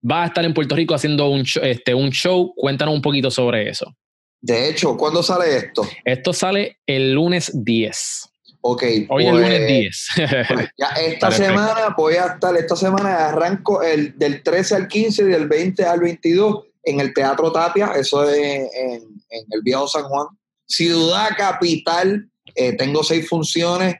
vas 0.01 0.25
a 0.25 0.27
estar 0.27 0.45
en 0.45 0.53
Puerto 0.53 0.75
Rico 0.75 0.93
haciendo 0.93 1.29
un, 1.29 1.43
este, 1.63 1.95
un 1.95 2.11
show. 2.11 2.53
Cuéntanos 2.55 2.93
un 2.93 3.01
poquito 3.01 3.31
sobre 3.31 3.69
eso. 3.69 3.95
De 4.41 4.69
hecho, 4.69 4.95
¿cuándo 4.95 5.23
sale 5.23 5.57
esto? 5.57 5.81
Esto 6.03 6.31
sale 6.31 6.77
el 6.85 7.13
lunes 7.13 7.51
10. 7.63 8.29
Ok. 8.67 8.81
Hoy 9.09 9.27
es 9.27 9.29
el 9.29 9.41
lunes 9.41 9.67
10. 9.67 10.07
Pues, 10.15 10.47
pues, 10.47 10.69
ya 10.75 10.87
esta 11.05 11.29
semana 11.29 11.93
voy 11.95 12.15
a 12.15 12.33
estar, 12.33 12.57
esta 12.57 12.75
semana 12.75 13.27
arranco 13.27 13.83
el 13.83 14.17
del 14.17 14.41
13 14.41 14.75
al 14.75 14.87
15 14.87 15.21
y 15.21 15.25
del 15.25 15.47
20 15.47 15.85
al 15.85 15.99
22 15.99 16.63
en 16.81 16.99
el 16.99 17.13
Teatro 17.13 17.51
Tapia, 17.51 17.91
eso 17.95 18.27
es 18.27 18.67
en, 18.73 19.03
el 19.29 19.61
Viejo 19.61 19.87
San 19.87 20.05
Juan. 20.05 20.25
Ciudad 20.65 21.29
capital, 21.37 22.27
eh, 22.55 22.73
tengo 22.73 23.03
seis 23.03 23.29
funciones. 23.29 23.97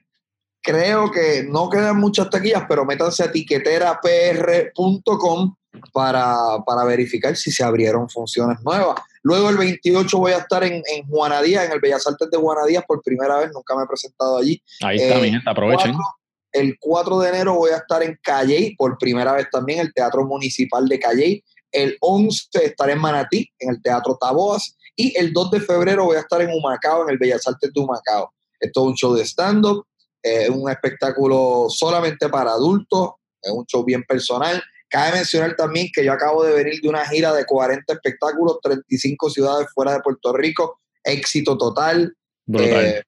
Creo 0.63 1.11
que 1.11 1.45
no 1.47 1.69
quedan 1.69 1.97
muchas 1.97 2.31
taquillas, 2.31 2.63
pero 2.67 2.85
métanse 2.85 3.23
a 3.23 3.31
tiqueterapr.com 3.31 5.55
para, 5.93 6.35
para 6.65 6.83
verificar 6.83 7.35
si 7.35 7.51
se 7.51 7.63
abrieron 7.63 8.09
funciones 8.09 8.59
nuevas. 8.63 8.99
Luego 9.23 9.49
el 9.49 9.57
28 9.57 10.17
voy 10.17 10.33
a 10.33 10.37
estar 10.37 10.63
en, 10.63 10.83
en 10.85 11.07
Juanadías, 11.07 11.65
en 11.65 11.71
el 11.71 11.79
Bellas 11.79 12.05
Artes 12.05 12.29
de 12.29 12.37
Juanadías 12.37 12.83
por 12.85 13.01
primera 13.01 13.37
vez, 13.37 13.51
nunca 13.53 13.75
me 13.75 13.83
he 13.83 13.87
presentado 13.87 14.37
allí. 14.37 14.61
Ahí 14.81 14.97
está, 14.97 15.19
bien, 15.19 15.41
aprovechen. 15.45 15.95
el 16.51 16.77
4 16.79 17.19
de 17.19 17.29
enero 17.29 17.55
voy 17.55 17.71
a 17.71 17.77
estar 17.77 18.03
en 18.03 18.19
Calley, 18.21 18.75
por 18.75 18.97
primera 18.97 19.33
vez 19.33 19.47
también, 19.51 19.79
el 19.79 19.93
Teatro 19.93 20.25
Municipal 20.25 20.87
de 20.87 20.99
Calley. 20.99 21.43
El 21.71 21.97
11 21.99 22.47
estaré 22.63 22.93
en 22.93 22.99
Manatí, 22.99 23.49
en 23.59 23.71
el 23.71 23.81
Teatro 23.81 24.17
Taboas. 24.19 24.77
Y 24.95 25.17
el 25.17 25.33
2 25.33 25.51
de 25.51 25.59
febrero 25.59 26.05
voy 26.05 26.17
a 26.17 26.21
estar 26.21 26.41
en 26.41 26.51
Humacao, 26.51 27.03
en 27.03 27.09
el 27.09 27.17
Bellas 27.17 27.45
Artes 27.47 27.73
de 27.73 27.81
Humacao. 27.81 28.31
Esto 28.59 28.81
es 28.81 28.87
un 28.87 28.95
show 28.95 29.13
de 29.13 29.25
stand-up, 29.25 29.85
es 30.21 30.49
un 30.49 30.69
espectáculo 30.69 31.67
solamente 31.69 32.29
para 32.29 32.51
adultos, 32.51 33.11
es 33.41 33.51
un 33.51 33.65
show 33.65 33.83
bien 33.83 34.03
personal. 34.03 34.61
Cabe 34.95 35.17
mencionar 35.17 35.57
también 35.57 35.89
que 35.93 36.05
yo 36.05 36.13
acabo 36.13 36.45
de 36.45 36.53
venir 36.53 36.79
de 36.79 36.87
una 36.87 37.05
gira 37.05 37.33
de 37.33 37.43
40 37.43 37.91
espectáculos, 37.91 38.59
35 38.63 39.29
ciudades 39.29 39.67
fuera 39.75 39.91
de 39.91 39.99
Puerto 39.99 40.31
Rico, 40.31 40.79
éxito 41.03 41.57
total. 41.57 42.15
Eh, 42.57 43.01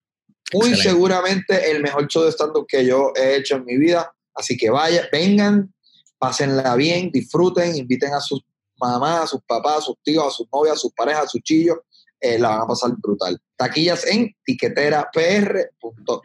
muy 0.53 0.75
seguramente 0.75 1.71
el 1.71 1.81
mejor 1.81 2.09
show 2.09 2.25
de 2.25 2.33
stand-up 2.33 2.65
que 2.67 2.85
yo 2.85 3.13
he 3.15 3.37
hecho 3.37 3.55
en 3.55 3.63
mi 3.63 3.77
vida. 3.77 4.11
Así 4.35 4.57
que 4.57 4.69
vaya, 4.69 5.07
vengan, 5.13 5.73
pásenla 6.17 6.75
bien, 6.75 7.09
disfruten, 7.09 7.77
inviten 7.77 8.13
a 8.13 8.19
sus 8.19 8.41
mamás, 8.77 9.23
a 9.23 9.27
sus 9.27 9.39
papás, 9.47 9.77
a 9.77 9.81
sus 9.83 9.95
tíos, 10.03 10.27
a 10.27 10.31
sus 10.31 10.45
novias, 10.51 10.75
a 10.75 10.79
sus 10.79 10.91
parejas, 10.91 11.23
a 11.23 11.27
sus 11.27 11.41
chillos. 11.41 11.77
Eh, 12.19 12.37
la 12.37 12.49
van 12.49 12.61
a 12.63 12.67
pasar 12.67 12.91
brutal. 12.97 13.39
Taquillas 13.55 14.05
en 14.07 14.35
tiqueterapr.com. 14.43 16.19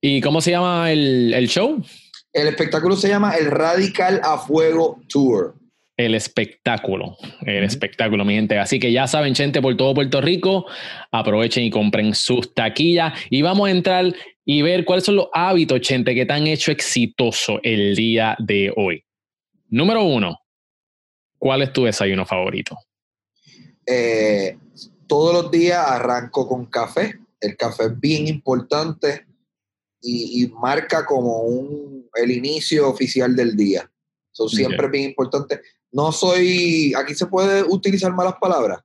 ¿Y 0.00 0.22
cómo 0.22 0.40
se 0.40 0.52
llama 0.52 0.90
el, 0.90 1.34
el 1.34 1.48
show? 1.48 1.84
El 2.32 2.46
espectáculo 2.46 2.96
se 2.96 3.08
llama 3.08 3.36
el 3.36 3.50
Radical 3.50 4.20
a 4.22 4.38
Fuego 4.38 5.00
Tour. 5.08 5.56
El 5.96 6.14
espectáculo, 6.14 7.16
el 7.44 7.64
espectáculo, 7.64 8.24
mi 8.24 8.34
gente. 8.34 8.58
Así 8.58 8.78
que 8.78 8.92
ya 8.92 9.06
saben, 9.06 9.34
gente, 9.34 9.60
por 9.60 9.76
todo 9.76 9.94
Puerto 9.94 10.20
Rico, 10.20 10.66
aprovechen 11.10 11.64
y 11.64 11.70
compren 11.70 12.14
sus 12.14 12.54
taquillas. 12.54 13.12
Y 13.28 13.42
vamos 13.42 13.68
a 13.68 13.72
entrar 13.72 14.14
y 14.44 14.62
ver 14.62 14.84
cuáles 14.84 15.04
son 15.04 15.16
los 15.16 15.28
hábitos, 15.34 15.80
gente, 15.86 16.14
que 16.14 16.24
te 16.24 16.32
han 16.32 16.46
hecho 16.46 16.70
exitoso 16.70 17.58
el 17.62 17.96
día 17.96 18.36
de 18.38 18.72
hoy. 18.76 19.04
Número 19.68 20.04
uno, 20.04 20.38
¿cuál 21.36 21.62
es 21.62 21.72
tu 21.72 21.84
desayuno 21.84 22.24
favorito? 22.24 22.78
Eh, 23.84 24.56
todos 25.06 25.34
los 25.34 25.50
días 25.50 25.84
arranco 25.84 26.48
con 26.48 26.66
café. 26.66 27.18
El 27.40 27.56
café 27.56 27.86
es 27.86 28.00
bien 28.00 28.28
importante 28.28 29.26
y, 30.02 30.46
marca 30.60 31.04
como 31.04 31.40
un, 31.40 32.08
el 32.14 32.30
inicio 32.30 32.88
oficial 32.88 33.34
del 33.36 33.56
día. 33.56 33.90
Son 34.32 34.48
siempre 34.48 34.88
bien 34.88 35.10
importante. 35.10 35.60
No 35.92 36.12
soy, 36.12 36.94
aquí 36.96 37.14
se 37.14 37.26
puede 37.26 37.62
utilizar 37.62 38.12
malas 38.12 38.34
palabras. 38.40 38.80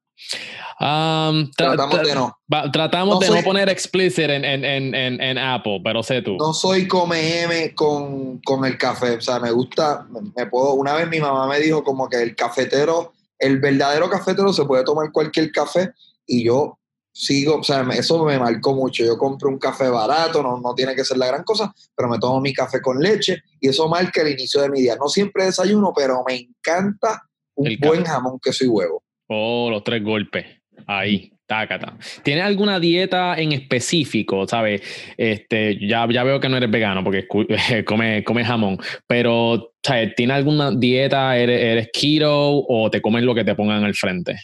Um, 0.79 1.49
tratamos 1.51 2.01
de 2.03 2.15
no. 2.15 2.37
tratamos 2.71 3.19
de 3.21 3.29
no 3.29 3.43
poner 3.43 3.69
explicit 3.69 4.29
en, 4.29 4.43
en, 4.43 4.65
en, 4.65 5.21
en, 5.21 5.37
Apple, 5.37 5.79
pero 5.83 6.03
sé 6.03 6.21
tú. 6.21 6.35
No 6.37 6.53
soy 6.53 6.87
come 6.87 7.43
M 7.43 7.73
con, 7.75 8.39
con, 8.39 8.65
el 8.65 8.77
café. 8.77 9.15
O 9.15 9.21
sea, 9.21 9.39
me 9.39 9.51
gusta, 9.51 10.05
me 10.35 10.45
puedo. 10.47 10.73
Una 10.73 10.93
vez 10.95 11.07
mi 11.07 11.19
mamá 11.19 11.47
me 11.47 11.59
dijo 11.59 11.83
como 11.83 12.09
que 12.09 12.21
el 12.21 12.35
cafetero, 12.35 13.13
el 13.39 13.59
verdadero 13.59 14.09
cafetero 14.09 14.51
se 14.51 14.65
puede 14.65 14.83
tomar 14.83 15.11
cualquier 15.11 15.51
café 15.51 15.91
y 16.25 16.43
yo 16.43 16.77
sigo, 17.15 17.59
o 17.59 17.63
sea, 17.63 17.87
eso 17.93 18.25
me 18.25 18.37
marcó 18.37 18.75
mucho. 18.75 19.05
Yo 19.05 19.17
compro 19.17 19.49
un 19.49 19.57
café 19.57 19.87
barato, 19.87 20.43
no, 20.43 20.59
no 20.59 20.75
tiene 20.75 20.93
que 20.93 21.05
ser 21.05 21.17
la 21.17 21.27
gran 21.27 21.43
cosa, 21.43 21.73
pero 21.95 22.09
me 22.09 22.19
tomo 22.19 22.41
mi 22.41 22.53
café 22.53 22.81
con 22.81 22.99
leche 22.99 23.41
y 23.61 23.69
eso 23.69 23.87
marca 23.87 24.21
el 24.21 24.33
inicio 24.33 24.61
de 24.61 24.69
mi 24.69 24.81
día. 24.81 24.97
No 24.99 25.07
siempre 25.07 25.45
desayuno, 25.45 25.93
pero 25.95 26.23
me 26.27 26.35
encanta 26.35 27.23
un 27.55 27.73
buen 27.79 28.03
jamón, 28.03 28.37
queso 28.39 28.65
y 28.65 28.67
huevo. 28.67 29.01
Oh, 29.27 29.69
los 29.71 29.83
tres 29.83 30.03
golpes. 30.03 30.45
Ahí, 30.87 31.31
tácata. 31.45 31.97
¿Tienes 32.21 32.43
alguna 32.43 32.81
dieta 32.81 33.35
en 33.37 33.53
específico? 33.53 34.45
¿Sabes? 34.45 34.81
Este, 35.15 35.79
ya, 35.87 36.05
ya 36.11 36.23
veo 36.23 36.41
que 36.41 36.49
no 36.49 36.57
eres 36.57 36.69
vegano 36.69 37.01
porque 37.01 37.27
comes 37.85 38.25
come 38.25 38.43
jamón, 38.43 38.77
pero 39.07 39.73
¿sabes? 39.81 40.13
¿tienes 40.15 40.35
alguna 40.35 40.71
dieta? 40.71 41.37
¿Eres, 41.37 41.61
¿Eres 41.61 41.89
keto 41.93 42.65
o 42.67 42.91
te 42.91 43.01
comes 43.01 43.23
lo 43.23 43.33
que 43.33 43.45
te 43.45 43.55
pongan 43.55 43.85
al 43.85 43.95
frente? 43.95 44.35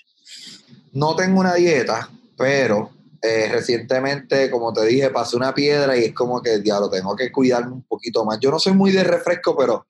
No 0.93 1.15
tengo 1.17 1.41
una 1.41 1.55
dieta, 1.55 2.09
pero 2.41 2.89
eh, 3.21 3.49
recientemente, 3.51 4.49
como 4.49 4.73
te 4.73 4.83
dije, 4.87 5.11
pasé 5.11 5.37
una 5.37 5.53
piedra 5.53 5.95
y 5.95 6.05
es 6.05 6.13
como 6.13 6.41
que, 6.41 6.57
diablo, 6.57 6.89
tengo 6.89 7.15
que 7.15 7.31
cuidarme 7.31 7.73
un 7.73 7.83
poquito 7.83 8.25
más. 8.25 8.39
Yo 8.39 8.49
no 8.49 8.57
soy 8.57 8.73
muy 8.73 8.91
de 8.91 9.03
refresco, 9.03 9.55
pero 9.55 9.85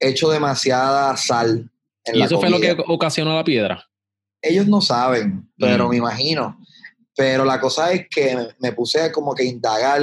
he 0.00 0.08
hecho 0.08 0.30
demasiada 0.30 1.14
sal. 1.18 1.70
En 2.04 2.16
¿Y 2.16 2.22
eso 2.22 2.40
fue 2.40 2.48
lo 2.48 2.58
que 2.58 2.74
ocasionó 2.88 3.36
la 3.36 3.44
piedra? 3.44 3.86
Ellos 4.40 4.66
no 4.66 4.80
saben, 4.80 5.52
pero 5.58 5.86
mm. 5.86 5.90
me 5.90 5.96
imagino. 5.98 6.58
Pero 7.14 7.44
la 7.44 7.60
cosa 7.60 7.92
es 7.92 8.06
que 8.08 8.48
me 8.58 8.72
puse 8.72 9.12
como 9.12 9.34
que 9.34 9.44
indagar 9.44 10.00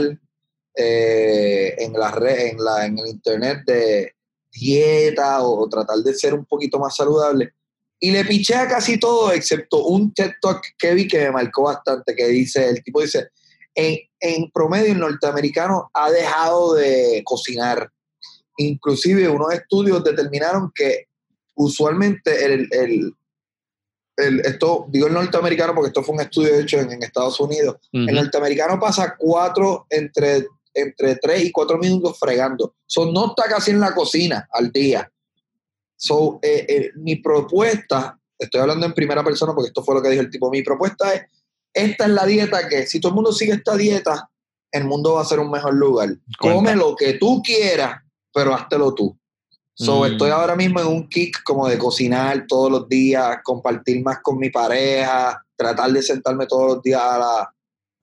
eh, 0.75 1.75
en, 1.79 1.93
la 1.93 2.11
red, 2.11 2.51
en, 2.51 2.63
la, 2.63 2.85
en 2.85 2.99
el 2.99 3.07
internet 3.07 3.63
de 3.65 4.13
dieta 4.51 5.41
o 5.41 5.67
tratar 5.67 5.97
de 5.97 6.13
ser 6.13 6.35
un 6.35 6.45
poquito 6.45 6.77
más 6.77 6.95
saludable 6.95 7.55
y 7.99 8.11
le 8.11 8.23
piché 8.23 8.55
a 8.55 8.67
casi 8.67 8.97
todo, 8.97 9.31
excepto 9.31 9.85
un 9.85 10.13
TED 10.13 10.31
Talk 10.41 10.61
que 10.77 10.93
vi 10.93 11.07
que 11.07 11.19
me 11.19 11.31
marcó 11.31 11.63
bastante, 11.63 12.15
que 12.15 12.27
dice, 12.27 12.69
el 12.69 12.83
tipo 12.83 13.01
dice, 13.01 13.29
en, 13.75 13.97
en 14.19 14.49
promedio 14.51 14.93
el 14.93 14.99
norteamericano 14.99 15.89
ha 15.93 16.09
dejado 16.09 16.75
de 16.75 17.21
cocinar. 17.25 17.91
Inclusive 18.57 19.27
unos 19.27 19.53
estudios 19.53 20.03
determinaron 20.03 20.71
que 20.73 21.07
usualmente 21.55 22.45
el, 22.45 22.67
el, 22.71 23.13
el, 24.15 24.39
esto, 24.41 24.85
digo 24.89 25.07
el 25.07 25.13
norteamericano 25.13 25.75
porque 25.75 25.89
esto 25.89 26.03
fue 26.03 26.15
un 26.15 26.21
estudio 26.21 26.55
hecho 26.55 26.79
en, 26.79 27.03
Estados 27.03 27.39
Unidos, 27.39 27.77
el 27.91 28.15
norteamericano 28.15 28.79
pasa 28.79 29.15
cuatro, 29.17 29.87
entre, 29.89 30.47
entre 30.73 31.15
tres 31.17 31.45
y 31.45 31.51
cuatro 31.51 31.77
minutos 31.77 32.17
fregando. 32.17 32.75
Son 32.85 33.13
no 33.13 33.27
está 33.27 33.49
casi 33.49 33.71
en 33.71 33.79
la 33.81 33.93
cocina 33.93 34.47
al 34.51 34.71
día. 34.71 35.11
So, 35.99 36.39
eh, 36.41 36.65
eh, 36.69 36.91
mi 36.95 37.17
propuesta, 37.17 38.17
estoy 38.37 38.61
hablando 38.61 38.85
en 38.85 38.93
primera 38.93 39.21
persona 39.21 39.53
porque 39.53 39.67
esto 39.67 39.83
fue 39.83 39.95
lo 39.95 40.01
que 40.01 40.09
dijo 40.09 40.21
el 40.21 40.29
tipo, 40.29 40.49
mi 40.49 40.61
propuesta 40.61 41.13
es, 41.13 41.23
esta 41.73 42.05
es 42.05 42.11
la 42.11 42.25
dieta 42.25 42.69
que 42.69 42.87
si 42.87 43.01
todo 43.01 43.09
el 43.09 43.15
mundo 43.15 43.33
sigue 43.33 43.51
esta 43.51 43.75
dieta, 43.75 44.29
el 44.71 44.85
mundo 44.85 45.15
va 45.15 45.23
a 45.23 45.25
ser 45.25 45.39
un 45.39 45.51
mejor 45.51 45.73
lugar. 45.73 46.09
Come 46.39 46.73
lo 46.73 46.95
que 46.95 47.15
tú 47.15 47.41
quieras, 47.43 48.01
pero 48.33 48.53
háztelo 48.53 48.95
tú. 48.95 49.17
So, 49.73 50.01
mm. 50.01 50.05
Estoy 50.05 50.29
ahora 50.29 50.55
mismo 50.55 50.79
en 50.79 50.87
un 50.87 51.09
kick 51.09 51.43
como 51.43 51.67
de 51.67 51.77
cocinar 51.77 52.45
todos 52.47 52.71
los 52.71 52.87
días, 52.87 53.39
compartir 53.43 54.01
más 54.01 54.19
con 54.21 54.37
mi 54.37 54.49
pareja, 54.49 55.45
tratar 55.57 55.91
de 55.91 56.01
sentarme 56.01 56.47
todos 56.47 56.75
los 56.75 56.81
días 56.81 57.01
a 57.01 57.17
la, 57.17 57.53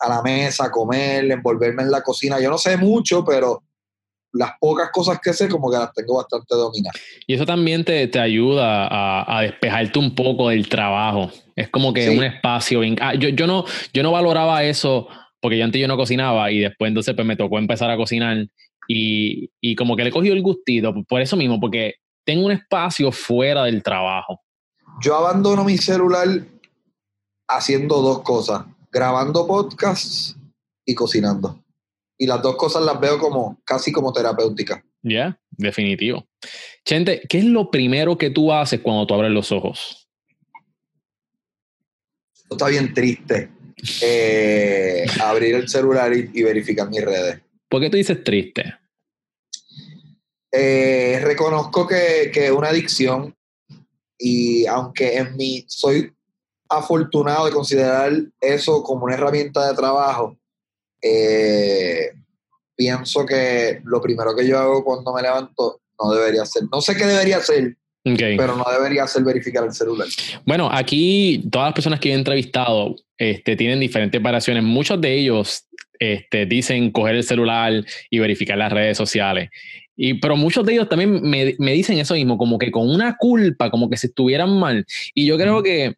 a 0.01 0.09
la 0.09 0.23
mesa, 0.23 0.71
comer, 0.71 1.31
envolverme 1.31 1.83
en 1.83 1.91
la 1.91 2.03
cocina. 2.03 2.39
Yo 2.41 2.51
no 2.51 2.59
sé 2.59 2.77
mucho, 2.77 3.25
pero 3.25 3.63
las 4.37 4.53
pocas 4.61 4.91
cosas 4.93 5.19
que 5.23 5.33
sé 5.33 5.49
como 5.49 5.71
que 5.71 5.79
las 5.79 5.93
tengo 5.93 6.17
bastante 6.17 6.55
dominadas. 6.55 7.01
Y 7.27 7.35
eso 7.35 7.47
también 7.47 7.85
te, 7.85 8.07
te 8.09 8.19
ayuda 8.19 8.87
a, 8.87 9.39
a, 9.39 9.43
despejarte 9.43 9.99
un 9.99 10.15
poco 10.15 10.49
del 10.49 10.69
trabajo. 10.69 11.31
Es 11.55 11.69
como 11.69 11.93
que 11.93 12.11
un 12.11 12.25
espacio. 12.25 12.81
Ah, 13.01 13.15
yo, 13.15 13.29
yo, 13.31 13.47
no, 13.47 13.65
yo 13.93 14.03
no 14.03 14.13
valoraba 14.13 14.63
eso 14.65 15.09
porque 15.41 15.59
yo 15.59 15.65
antes 15.65 15.81
yo 15.81 15.89
no 15.89 15.97
cocinaba 15.97 16.51
y 16.51 16.61
después 16.61 16.89
entonces 16.89 17.15
pues 17.15 17.27
me 17.27 17.37
tocó 17.37 17.59
empezar 17.59 17.91
a 17.91 17.97
cocinar 17.97 18.47
y, 18.89 19.51
y 19.61 19.75
como 19.75 19.97
que 19.97 20.05
le 20.05 20.11
cogió 20.11 20.33
el 20.33 20.43
gustito 20.43 20.95
por 21.09 21.21
eso 21.21 21.37
mismo, 21.37 21.61
porque 21.61 21.97
tengo 22.25 22.47
un 22.47 22.53
espacio 22.53 23.13
fuera 23.13 23.65
del 23.65 23.83
trabajo. 23.83 24.41
Yo 25.01 25.17
abandono 25.17 25.65
mi 25.65 25.77
celular 25.79 26.29
haciendo 27.49 28.01
dos 28.01 28.23
cosas, 28.23 28.65
grabando 28.91 29.47
podcasts 29.47 30.37
y 30.85 30.95
cocinando 30.95 31.61
y 32.19 32.27
las 32.27 32.43
dos 32.43 32.57
cosas 32.57 32.83
las 32.83 32.99
veo 33.01 33.19
como 33.19 33.61
casi 33.65 33.93
como 33.93 34.13
terapéuticas. 34.13 34.83
Ya, 35.03 35.39
definitivo. 35.51 36.27
Chente, 36.85 37.23
¿qué 37.29 37.39
es 37.39 37.45
lo 37.45 37.71
primero 37.71 38.19
que 38.19 38.31
tú 38.31 38.53
haces 38.53 38.81
cuando 38.81 39.07
tú 39.07 39.15
abres 39.15 39.31
los 39.31 39.53
ojos? 39.53 40.09
Está 42.51 42.69
bien 42.69 42.93
triste. 42.95 43.51
Eh, 44.03 45.07
abrir 45.21 45.55
el 45.55 45.69
celular 45.69 46.13
y, 46.13 46.43
verificar 46.43 46.89
mis 46.89 47.05
redes. 47.05 47.41
¿Por 47.69 47.81
qué 47.81 47.91
tú 47.91 47.97
dices 47.97 48.23
triste? 48.25 48.75
Eh, 50.51 51.21
reconozco 51.23 51.87
que, 51.87 52.31
es 52.33 52.51
una 52.51 52.69
adicción 52.69 53.37
y 54.19 54.65
aunque 54.67 55.19
en 55.19 55.37
mí 55.37 55.65
soy 55.69 56.13
afortunado 56.69 57.47
de 57.47 57.53
considerar 57.53 58.13
eso 58.41 58.83
como 58.83 59.05
una 59.05 59.15
herramienta 59.15 59.69
de 59.69 59.77
trabajo, 59.77 60.39
eh, 61.07 62.13
pienso 62.75 63.25
que 63.25 63.81
lo 63.85 64.01
primero 64.01 64.35
que 64.35 64.47
yo 64.47 64.59
hago 64.59 64.85
cuando 64.85 65.15
me 65.15 65.23
levanto 65.23 65.81
no 65.99 66.13
debería 66.13 66.45
ser, 66.45 66.65
no 66.71 66.81
sé 66.81 66.95
qué 66.95 67.07
debería 67.07 67.41
ser, 67.41 67.77
pero 68.05 68.57
no 68.57 68.65
debería 68.71 69.07
ser 69.07 69.25
verificar 69.25 69.65
el 69.65 69.73
celular. 69.73 70.07
Bueno, 70.45 70.69
aquí 70.71 71.43
todas 71.51 71.69
las 71.69 71.75
personas 71.75 72.01
que 72.01 72.11
he 72.11 72.15
entrevistado 72.15 72.95
este, 73.19 73.57
tienen 73.57 73.81
diferentes 73.81 74.23
variaciones. 74.23 74.63
Muchos 74.63 75.01
de 75.01 75.15
ellos 75.15 75.65
este, 75.99 76.47
dicen 76.47 76.91
coger 76.91 77.17
el 77.17 77.25
celular 77.25 77.85
y 78.11 78.19
verificar 78.19 78.59
las 78.59 78.73
redes 78.73 78.97
sociales. 78.97 79.51
Y, 79.97 80.15
pero 80.15 80.37
muchos 80.37 80.65
de 80.67 80.75
ellos 80.75 80.89
también 80.89 81.23
me, 81.23 81.57
me, 81.59 81.73
dicen 81.73 81.99
eso 81.99 82.15
mismo, 82.15 82.37
como 82.37 82.59
que 82.59 82.71
con 82.71 82.89
una 82.89 83.17
culpa, 83.17 83.71
como 83.71 83.89
que 83.89 83.97
si 83.97 84.09
estuvieran 84.09 84.59
mal. 84.59 84.85
Y 85.15 85.27
yo 85.27 85.39
creo 85.39 85.63
que 85.63 85.97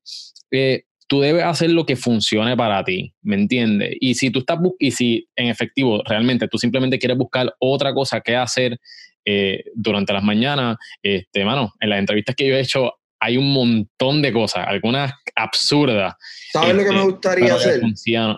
eh, 0.52 0.84
tú 1.08 1.20
debes 1.20 1.42
hacer 1.42 1.70
lo 1.70 1.86
que 1.86 1.96
funcione 1.96 2.56
para 2.56 2.84
ti, 2.84 3.12
¿me 3.22 3.34
entiendes? 3.34 3.96
Y 3.98 4.14
si 4.14 4.30
tú 4.30 4.40
estás, 4.40 4.58
y 4.78 4.90
si 4.92 5.26
en 5.34 5.48
efectivo 5.48 6.02
realmente 6.04 6.46
tú 6.48 6.58
simplemente 6.58 6.98
quieres 6.98 7.18
buscar 7.18 7.52
otra 7.58 7.92
cosa 7.92 8.20
que 8.20 8.36
hacer 8.36 8.78
eh, 9.24 9.64
durante 9.74 10.12
las 10.12 10.22
mañanas, 10.22 10.76
este, 11.02 11.44
mano, 11.44 11.72
en 11.80 11.90
las 11.90 11.98
entrevistas 11.98 12.36
que 12.36 12.46
yo 12.46 12.54
he 12.54 12.60
hecho 12.60 12.92
hay 13.20 13.36
un 13.36 13.52
montón 13.52 14.22
de 14.22 14.32
cosas, 14.32 14.64
algunas 14.68 15.12
absurdas. 15.34 16.14
¿Sabes 16.52 16.76
lo 16.76 16.84
que 16.84 16.90
me 16.90 16.96
este, 16.96 17.10
gustaría 17.10 17.54
hacer? 17.54 17.80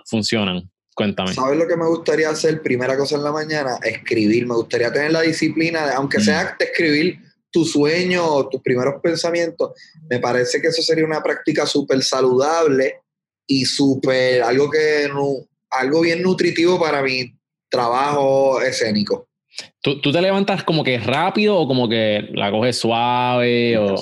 funcionan. 0.07 0.71
Cuéntame. 0.95 1.33
¿Sabes 1.35 1.59
lo 1.59 1.67
que 1.67 1.77
me 1.77 1.87
gustaría 1.87 2.31
hacer? 2.31 2.63
Primera 2.63 2.97
cosa 2.97 3.17
en 3.17 3.25
la 3.25 3.33
mañana, 3.33 3.79
escribir. 3.83 4.47
Me 4.47 4.55
gustaría 4.55 4.93
tener 4.93 5.13
la 5.13 5.21
disciplina, 5.21 5.87
de, 5.87 5.93
aunque 5.95 6.19
mm. 6.19 6.23
sea 6.23 6.57
escribir 6.59 7.19
tu 7.51 7.65
sueño, 7.65 8.49
tus 8.49 8.63
primeros 8.63 9.01
pensamientos. 9.03 9.73
Me 10.09 10.19
parece 10.19 10.61
que 10.61 10.69
eso 10.69 10.83
sería 10.83 11.05
una 11.05 11.23
práctica 11.23 11.67
súper 11.67 12.03
saludable 12.03 13.01
y 13.47 13.65
súper, 13.65 14.43
algo 14.43 14.71
que, 14.71 15.09
algo 15.71 16.01
bien 16.01 16.23
nutritivo 16.23 16.79
para 16.79 17.03
mi 17.03 17.35
trabajo 17.69 18.61
escénico. 18.61 19.29
¿Tú, 19.81 20.01
¿Tú, 20.01 20.13
te 20.13 20.21
levantas 20.23 20.63
como 20.63 20.85
que 20.85 20.99
rápido 20.99 21.57
o 21.57 21.67
como 21.67 21.89
que 21.89 22.29
la 22.33 22.51
coges 22.51 22.77
suave? 22.77 23.77
O... 23.79 23.95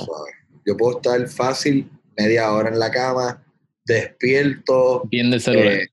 Yo 0.67 0.77
puedo 0.77 0.99
estar 0.99 1.27
fácil 1.29 1.89
media 2.17 2.53
hora 2.53 2.69
en 2.69 2.79
la 2.79 2.91
cama, 2.91 3.43
despierto. 3.85 5.03
Viendo 5.11 5.37
el 5.37 5.43
celular. 5.43 5.73
Eh, 5.73 5.89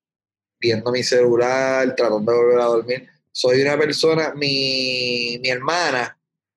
viendo 0.59 0.91
mi 0.91 1.03
celular, 1.03 1.95
tratando 1.95 2.31
de 2.31 2.37
volver 2.37 2.59
a 2.59 2.65
dormir. 2.65 3.07
Soy 3.31 3.61
una 3.61 3.77
persona, 3.77 4.33
mi, 4.35 5.37
mi 5.41 5.49
hermana, 5.49 6.14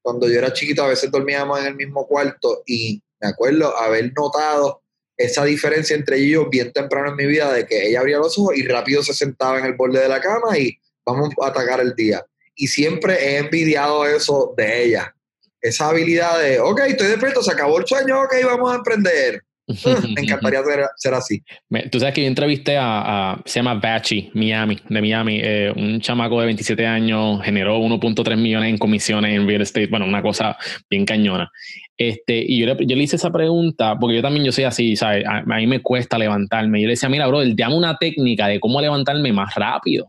cuando 0.08 0.26
yo 0.26 0.38
era 0.38 0.54
chiquito, 0.54 0.82
a 0.82 0.88
veces 0.88 1.10
dormíamos 1.10 1.60
en 1.60 1.66
el 1.66 1.74
mismo 1.74 2.06
cuarto 2.06 2.62
y 2.64 3.02
me 3.20 3.28
acuerdo 3.28 3.76
haber 3.76 4.10
notado 4.16 4.80
esa 5.14 5.44
diferencia 5.44 5.94
entre 5.94 6.16
ellos 6.16 6.46
bien 6.48 6.72
temprano 6.72 7.10
en 7.10 7.16
mi 7.16 7.26
vida 7.26 7.52
de 7.52 7.66
que 7.66 7.88
ella 7.88 8.00
abría 8.00 8.16
los 8.16 8.38
ojos 8.38 8.56
y 8.56 8.66
rápido 8.66 9.02
se 9.02 9.12
sentaba 9.12 9.58
en 9.58 9.66
el 9.66 9.74
borde 9.74 10.00
de 10.00 10.08
la 10.08 10.18
cama 10.18 10.56
y 10.56 10.78
vamos 11.04 11.28
a 11.42 11.48
atacar 11.48 11.80
el 11.80 11.94
día. 11.94 12.24
Y 12.54 12.68
siempre 12.68 13.22
he 13.22 13.36
envidiado 13.36 14.06
eso 14.06 14.54
de 14.56 14.84
ella. 14.84 15.14
Esa 15.60 15.90
habilidad 15.90 16.40
de, 16.40 16.58
ok, 16.58 16.80
estoy 16.86 17.08
despierto, 17.08 17.42
se 17.42 17.52
acabó 17.52 17.78
el 17.78 17.86
sueño, 17.86 18.22
ok, 18.22 18.34
vamos 18.46 18.72
a 18.72 18.76
emprender. 18.76 19.42
Me 20.14 20.22
encantaría 20.22 20.62
ser, 20.96 21.14
así. 21.14 21.42
Tú 21.90 22.00
sabes 22.00 22.14
que 22.14 22.22
yo 22.22 22.26
entrevisté 22.26 22.76
a, 22.78 23.40
se 23.44 23.58
llama 23.58 23.74
Bachi, 23.74 24.30
Miami, 24.34 24.78
de 24.88 25.00
Miami, 25.00 25.40
eh, 25.42 25.72
un 25.76 26.00
chamaco 26.00 26.40
de 26.40 26.46
27 26.46 26.86
años, 26.86 27.42
generó 27.42 27.78
1.3 27.78 28.36
millones 28.36 28.70
en 28.70 28.78
comisiones 28.78 29.34
en 29.34 29.46
real 29.46 29.60
estate, 29.60 29.88
bueno, 29.88 30.06
una 30.06 30.22
cosa 30.22 30.56
bien 30.88 31.04
cañona. 31.04 31.50
Este, 31.98 32.42
y 32.46 32.60
yo 32.60 32.66
le, 32.66 32.86
yo 32.86 32.96
le 32.96 33.02
hice 33.02 33.16
esa 33.16 33.30
pregunta, 33.30 33.98
porque 33.98 34.16
yo 34.16 34.22
también 34.22 34.44
yo 34.44 34.52
soy 34.52 34.64
así, 34.64 34.96
¿sabes? 34.96 35.24
A, 35.26 35.42
mí 35.42 35.66
me 35.66 35.82
cuesta 35.82 36.16
levantarme. 36.16 36.78
Y 36.78 36.82
yo 36.82 36.86
le 36.86 36.92
decía, 36.92 37.08
mira, 37.08 37.26
bro, 37.26 37.44
dame 37.44 37.76
una 37.76 37.98
técnica 37.98 38.46
de 38.46 38.60
cómo 38.60 38.80
levantarme 38.80 39.32
más 39.32 39.54
rápido. 39.54 40.06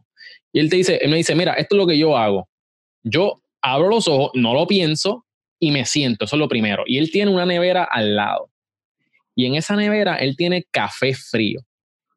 Y 0.54 0.60
él 0.60 0.70
te 0.70 0.78
dice, 0.78 1.00
él 1.02 1.10
me 1.10 1.18
dice, 1.18 1.36
mira, 1.36 1.54
esto 1.54 1.76
es 1.76 1.78
lo 1.78 1.88
que 1.88 1.98
yo 1.98 2.18
hago. 2.18 2.48
Yo 3.04 3.42
abro 3.62 3.90
los 3.90 4.08
ojos, 4.08 4.32
no 4.36 4.54
lo 4.54 4.68
pienso 4.68 5.26
y 5.60 5.72
me 5.72 5.84
siento, 5.84 6.26
eso 6.26 6.38
es 6.38 6.40
lo 6.40 6.48
primero. 6.48 6.84
Y 6.86 6.98
él 6.98 7.12
tiene 7.12 7.32
una 7.32 7.46
nevera 7.46 7.84
al 7.84 8.16
lado 8.16 8.50
y 9.40 9.46
en 9.46 9.56
esa 9.56 9.78
nevera 9.78 10.18
él 10.18 10.36
tiene 10.36 10.66
café 10.70 11.14
frío. 11.14 11.62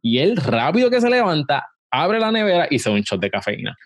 Y 0.02 0.18
él 0.18 0.36
rápido 0.36 0.90
que 0.90 1.00
se 1.00 1.08
levanta, 1.08 1.68
abre 1.88 2.18
la 2.18 2.32
nevera 2.32 2.66
y 2.68 2.80
se 2.80 2.90
da 2.90 2.96
un 2.96 3.02
shot 3.02 3.20
de 3.20 3.30
cafeína. 3.30 3.76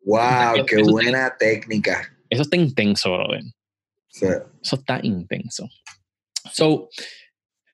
¡Wow! 0.00 0.64
¡Qué 0.64 0.82
buena 0.84 1.36
técnica! 1.38 2.10
Eso 2.30 2.40
está 2.40 2.56
intenso, 2.56 3.12
brother. 3.12 3.42
Sí. 4.08 4.24
Eso 4.62 4.76
está 4.76 4.98
intenso. 5.02 5.68
So, 6.50 6.88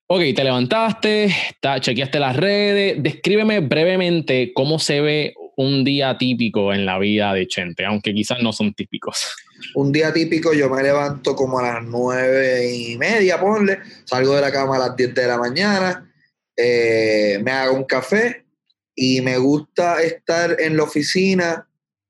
ok, 0.08 0.22
te 0.34 0.42
levantaste, 0.42 1.32
chequeaste 1.78 2.18
las 2.18 2.34
redes. 2.34 3.00
Descríbeme 3.00 3.60
brevemente 3.60 4.50
cómo 4.52 4.80
se 4.80 5.00
ve 5.00 5.34
un 5.56 5.84
día 5.84 6.18
típico 6.18 6.74
en 6.74 6.84
la 6.84 6.98
vida 6.98 7.32
de 7.32 7.46
Chente, 7.46 7.84
aunque 7.84 8.12
quizás 8.12 8.42
no 8.42 8.52
son 8.52 8.74
típicos. 8.74 9.36
Un 9.74 9.92
día 9.92 10.12
típico 10.12 10.52
yo 10.52 10.68
me 10.70 10.82
levanto 10.82 11.34
como 11.34 11.58
a 11.58 11.74
las 11.74 11.84
nueve 11.84 12.70
y 12.70 12.96
media, 12.98 13.40
ponle, 13.40 13.80
salgo 14.04 14.34
de 14.34 14.40
la 14.40 14.52
cama 14.52 14.76
a 14.76 14.80
las 14.80 14.96
10 14.96 15.14
de 15.14 15.26
la 15.26 15.38
mañana, 15.38 16.12
eh, 16.56 17.38
me 17.42 17.50
hago 17.50 17.76
un 17.76 17.84
café 17.84 18.46
y 18.94 19.20
me 19.20 19.36
gusta 19.36 20.02
estar 20.02 20.58
en 20.58 20.76
la 20.76 20.84
oficina 20.84 21.68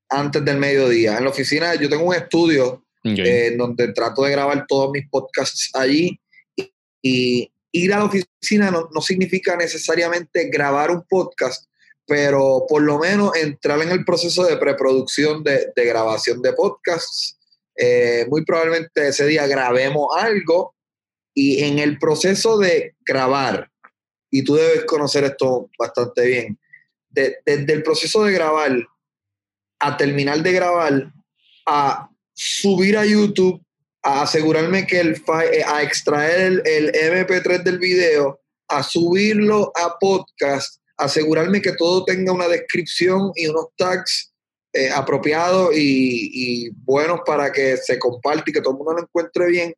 antes 0.09 0.43
del 0.43 0.57
mediodía. 0.57 1.17
En 1.17 1.25
la 1.25 1.29
oficina 1.29 1.75
yo 1.75 1.89
tengo 1.89 2.05
un 2.05 2.15
estudio 2.15 2.85
eh, 3.03 3.55
donde 3.57 3.93
trato 3.93 4.23
de 4.23 4.31
grabar 4.31 4.65
todos 4.67 4.91
mis 4.91 5.07
podcasts 5.09 5.69
allí 5.73 6.19
y, 7.01 7.51
ir 7.73 7.93
a 7.93 7.99
la 7.99 8.05
oficina 8.05 8.71
no, 8.71 8.89
no 8.91 9.01
significa 9.01 9.55
necesariamente 9.55 10.49
grabar 10.49 10.89
un 10.89 11.03
podcast, 11.03 11.69
pero 12.07 12.65
por 12.67 12.81
lo 12.81 12.97
menos 12.97 13.35
entrar 13.35 13.79
en 13.81 13.91
el 13.91 14.03
proceso 14.03 14.45
de 14.45 14.57
preproducción 14.57 15.43
de, 15.43 15.71
de 15.75 15.85
grabación 15.85 16.41
de 16.41 16.53
podcasts. 16.53 17.36
Eh, 17.77 18.25
muy 18.29 18.43
probablemente 18.43 19.09
ese 19.09 19.25
día 19.25 19.45
grabemos 19.45 20.07
algo 20.17 20.75
y 21.33 21.63
en 21.63 21.77
el 21.77 21.99
proceso 21.99 22.57
de 22.57 22.95
grabar, 23.05 23.69
y 24.31 24.43
tú 24.43 24.55
debes 24.55 24.85
conocer 24.85 25.23
esto 25.23 25.69
bastante 25.77 26.25
bien, 26.25 26.59
desde 27.09 27.73
el 27.73 27.83
proceso 27.83 28.23
de 28.23 28.33
grabar 28.33 28.71
a 29.79 29.97
terminar 29.97 30.41
de 30.41 30.51
grabar, 30.51 31.11
a 31.67 32.09
subir 32.33 32.97
a 32.97 33.05
YouTube, 33.05 33.63
a 34.01 34.23
asegurarme 34.23 34.87
que 34.87 34.99
el 34.99 35.21
eh, 35.51 35.63
a 35.63 35.83
extraer 35.83 36.63
el, 36.65 36.91
el 36.95 37.27
MP3 37.27 37.63
del 37.63 37.77
video, 37.77 38.41
a 38.67 38.81
subirlo 38.81 39.71
a 39.75 39.97
podcast, 39.99 40.81
asegurarme 40.97 41.61
que 41.61 41.73
todo 41.73 42.03
tenga 42.03 42.33
una 42.33 42.47
descripción 42.47 43.31
y 43.35 43.47
unos 43.47 43.67
tags 43.77 44.33
eh, 44.77 44.91
apropiados 44.91 45.71
y, 45.75 46.69
buenos 46.83 47.21
para 47.25 47.51
que 47.51 47.77
se 47.77 47.97
comparte 47.97 48.51
y 48.51 48.53
que 48.53 48.61
todo 48.61 48.71
el 48.71 48.77
mundo 48.77 48.93
lo 48.93 49.01
encuentre 49.01 49.47
bien, 49.47 49.73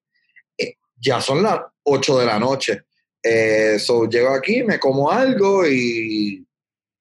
eh, 0.57 0.73
ya 0.97 1.21
son 1.21 1.41
las 1.41 1.61
8 1.83 2.19
de 2.19 2.25
la 2.25 2.39
noche. 2.39 2.81
Eh, 3.23 3.77
llego 4.09 4.29
aquí, 4.29 4.63
me 4.63 4.79
como 4.79 5.09
algo 5.09 5.67
y, 5.67 6.45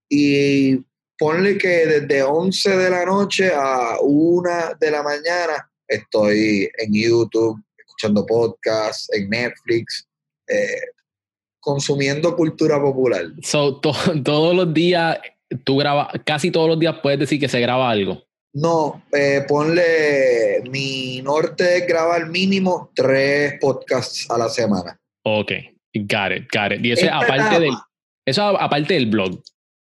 y 0.09 0.77
ponle 1.19 1.59
que 1.59 1.87
desde 1.87 2.23
11 2.23 2.77
de 2.77 2.91
la 2.91 3.05
noche 3.05 3.51
a 3.55 3.97
1 4.01 4.51
de 4.81 4.91
la 4.91 5.03
mañana 5.03 5.71
estoy 5.87 6.71
en 6.79 6.93
YouTube, 6.93 7.63
escuchando 7.77 8.25
podcasts, 8.25 9.09
en 9.13 9.29
Netflix. 9.29 10.07
Eh, 10.49 10.81
consumiendo 11.61 12.35
cultura 12.35 12.81
popular. 12.81 13.27
So, 13.43 13.81
todos 14.25 14.55
los 14.55 14.73
días, 14.73 15.19
tú 15.65 15.77
grabas, 15.77 16.09
casi 16.25 16.51
todos 16.51 16.69
los 16.69 16.79
días 16.79 16.97
puedes 17.03 17.19
decir 17.19 17.41
que 17.41 17.49
se 17.49 17.61
graba 17.61 17.91
algo. 17.91 18.23
No, 18.55 19.05
eh, 19.13 19.45
ponle, 19.47 20.63
mi 20.71 21.21
norte 21.23 21.79
es 21.79 21.87
grabar 21.87 22.29
mínimo 22.29 22.91
tres 22.95 23.55
podcasts 23.61 24.29
a 24.31 24.39
la 24.39 24.49
semana. 24.49 24.99
Ok, 25.25 25.53
got 25.95 26.33
it, 26.33 26.49
got 26.53 26.73
it. 26.73 26.85
Y 26.85 26.93
eso 26.93 27.07
aparte 27.13 27.61
del, 27.61 27.75
eso 28.27 28.43
aparte 28.43 28.95
del 28.95 29.07
blog. 29.07 29.43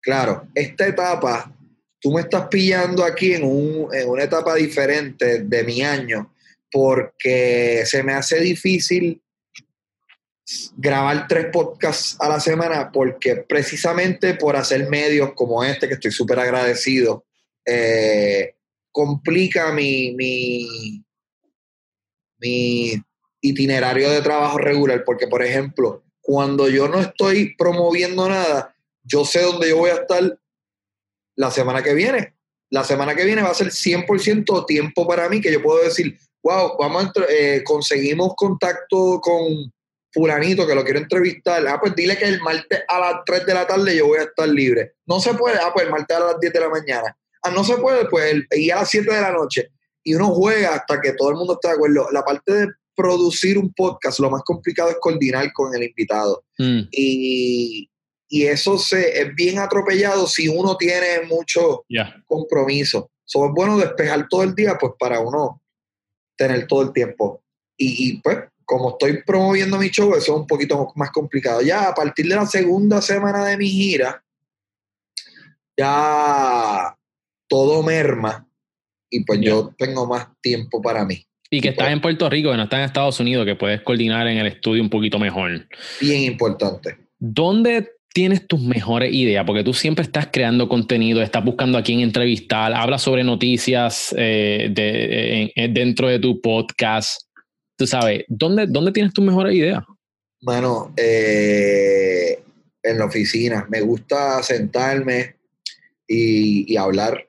Claro, 0.01 0.47
esta 0.53 0.87
etapa, 0.87 1.51
tú 1.99 2.11
me 2.11 2.21
estás 2.21 2.47
pillando 2.47 3.03
aquí 3.03 3.33
en, 3.33 3.43
un, 3.43 3.93
en 3.93 4.07
una 4.07 4.23
etapa 4.23 4.55
diferente 4.55 5.43
de 5.43 5.63
mi 5.63 5.81
año, 5.81 6.33
porque 6.71 7.83
se 7.85 8.03
me 8.03 8.13
hace 8.13 8.39
difícil 8.39 9.21
grabar 10.77 11.27
tres 11.27 11.47
podcasts 11.51 12.17
a 12.19 12.29
la 12.29 12.39
semana 12.39 12.91
porque 12.91 13.37
precisamente 13.37 14.35
por 14.35 14.55
hacer 14.55 14.87
medios 14.89 15.33
como 15.33 15.63
este, 15.63 15.87
que 15.87 15.95
estoy 15.95 16.11
súper 16.11 16.39
agradecido, 16.39 17.25
eh, 17.65 18.55
complica 18.91 19.71
mi, 19.71 20.13
mi, 20.15 21.03
mi 22.39 22.93
itinerario 23.41 24.09
de 24.09 24.21
trabajo 24.21 24.57
regular. 24.57 25.03
Porque, 25.03 25.27
por 25.27 25.43
ejemplo, 25.43 26.03
cuando 26.21 26.69
yo 26.69 26.87
no 26.87 26.99
estoy 26.99 27.55
promoviendo 27.55 28.29
nada, 28.29 28.75
yo 29.03 29.25
sé 29.25 29.41
dónde 29.41 29.69
yo 29.69 29.77
voy 29.77 29.91
a 29.91 29.95
estar 29.95 30.39
la 31.35 31.51
semana 31.51 31.83
que 31.83 31.93
viene, 31.93 32.35
la 32.69 32.83
semana 32.83 33.15
que 33.15 33.25
viene 33.25 33.41
va 33.41 33.49
a 33.49 33.55
ser 33.55 33.67
100% 33.67 34.65
tiempo 34.65 35.07
para 35.07 35.27
mí, 35.29 35.41
que 35.41 35.51
yo 35.51 35.61
puedo 35.61 35.83
decir, 35.83 36.17
wow, 36.43 36.77
vamos 36.79 37.05
a 37.05 37.11
eh, 37.29 37.63
conseguimos 37.63 38.33
contacto 38.35 39.19
con 39.21 39.73
fulanito 40.15 40.65
que 40.65 40.73
lo 40.73 40.83
quiero 40.83 40.99
entrevistar. 40.99 41.67
Ah, 41.67 41.77
pues 41.79 41.93
dile 41.93 42.17
que 42.17 42.25
el 42.25 42.39
martes 42.39 42.83
a 42.87 42.99
las 42.99 43.15
3 43.25 43.45
de 43.45 43.53
la 43.53 43.67
tarde 43.67 43.97
yo 43.97 44.07
voy 44.07 44.19
a 44.19 44.23
estar 44.23 44.47
libre. 44.47 44.93
No 45.05 45.19
se 45.19 45.33
puede, 45.33 45.59
ah, 45.59 45.71
pues 45.73 45.85
el 45.85 45.91
martes 45.91 46.15
a 46.15 46.21
las 46.21 46.39
10 46.39 46.53
de 46.53 46.59
la 46.61 46.69
mañana. 46.69 47.17
Ah, 47.43 47.51
no 47.51 47.63
se 47.65 47.75
puede, 47.77 48.05
pues 48.05 48.31
el, 48.31 48.47
y 48.51 48.71
a 48.71 48.77
las 48.77 48.89
7 48.89 49.13
de 49.13 49.21
la 49.21 49.31
noche. 49.33 49.69
Y 50.03 50.15
uno 50.15 50.27
juega 50.29 50.75
hasta 50.75 51.01
que 51.01 51.11
todo 51.13 51.31
el 51.31 51.35
mundo 51.35 51.53
esté 51.53 51.67
de 51.67 51.73
acuerdo. 51.73 52.07
La 52.11 52.23
parte 52.23 52.53
de 52.53 52.67
producir 52.95 53.57
un 53.57 53.73
podcast, 53.73 54.19
lo 54.19 54.29
más 54.29 54.41
complicado 54.43 54.89
es 54.89 54.97
coordinar 55.01 55.51
con 55.51 55.75
el 55.75 55.83
invitado. 55.83 56.45
Mm. 56.57 56.81
Y, 56.91 57.89
y, 58.29 58.43
eso 58.45 58.77
se, 58.77 59.21
es 59.21 59.35
bien 59.35 59.59
atropellado 59.59 60.27
si 60.27 60.47
uno 60.47 60.77
tiene 60.77 61.23
mucho 61.27 61.83
compromiso. 62.25 63.11
So, 63.25 63.47
es 63.47 63.51
bueno 63.53 63.77
despejar 63.77 64.27
todo 64.29 64.43
el 64.43 64.55
día, 64.55 64.77
pues 64.79 64.93
para 64.97 65.19
uno 65.19 65.61
tener 66.37 66.67
todo 66.67 66.83
el 66.83 66.93
tiempo. 66.93 67.41
Y, 67.77 68.21
pues, 68.21 68.37
como 68.65 68.91
estoy 68.91 69.23
promoviendo 69.23 69.77
mi 69.77 69.89
show, 69.89 70.11
eso 70.15 70.33
es 70.33 70.39
un 70.39 70.47
poquito 70.47 70.91
más 70.95 71.11
complicado. 71.11 71.61
Ya 71.61 71.89
a 71.89 71.93
partir 71.93 72.27
de 72.27 72.35
la 72.35 72.45
segunda 72.45 73.01
semana 73.01 73.45
de 73.45 73.57
mi 73.57 73.69
gira, 73.69 74.23
ya 75.77 76.95
todo 77.47 77.83
merma 77.83 78.47
y 79.09 79.23
pues 79.23 79.39
yo 79.41 79.73
tengo 79.77 80.07
más 80.07 80.27
tiempo 80.41 80.81
para 80.81 81.05
mí. 81.05 81.25
Y 81.49 81.61
que 81.61 81.69
estás 81.69 81.91
en 81.91 82.01
Puerto 82.01 82.29
Rico, 82.29 82.51
que 82.51 82.57
no 82.57 82.63
estás 82.63 82.79
en 82.79 82.85
Estados 82.85 83.19
Unidos, 83.19 83.45
que 83.45 83.55
puedes 83.55 83.81
coordinar 83.81 84.27
en 84.27 84.37
el 84.37 84.47
estudio 84.47 84.81
un 84.81 84.89
poquito 84.89 85.19
mejor. 85.19 85.67
Bien 86.01 86.23
importante. 86.23 86.97
¿Dónde 87.19 87.91
tienes 88.13 88.47
tus 88.47 88.59
mejores 88.59 89.13
ideas? 89.13 89.45
Porque 89.45 89.63
tú 89.63 89.73
siempre 89.73 90.03
estás 90.03 90.29
creando 90.31 90.67
contenido, 90.67 91.21
estás 91.21 91.45
buscando 91.45 91.77
a 91.77 91.83
quién 91.83 91.99
entrevistar, 91.99 92.73
hablas 92.73 93.03
sobre 93.03 93.23
noticias 93.23 94.13
eh, 94.17 94.69
de, 94.71 95.69
dentro 95.69 96.07
de 96.07 96.19
tu 96.19 96.41
podcast. 96.41 97.21
Tú 97.77 97.87
sabes, 97.87 98.23
¿dónde, 98.27 98.67
dónde 98.67 98.91
tienes 98.91 99.13
tus 99.13 99.23
mejores 99.23 99.53
ideas? 99.53 99.83
Bueno, 100.41 100.93
eh, 100.95 102.41
en 102.85 102.99
la 102.99 103.05
oficina. 103.05 103.65
Me 103.69 103.81
gusta 103.81 104.41
sentarme 104.43 105.37
y, 106.07 106.71
y 106.71 106.77
hablar 106.77 107.27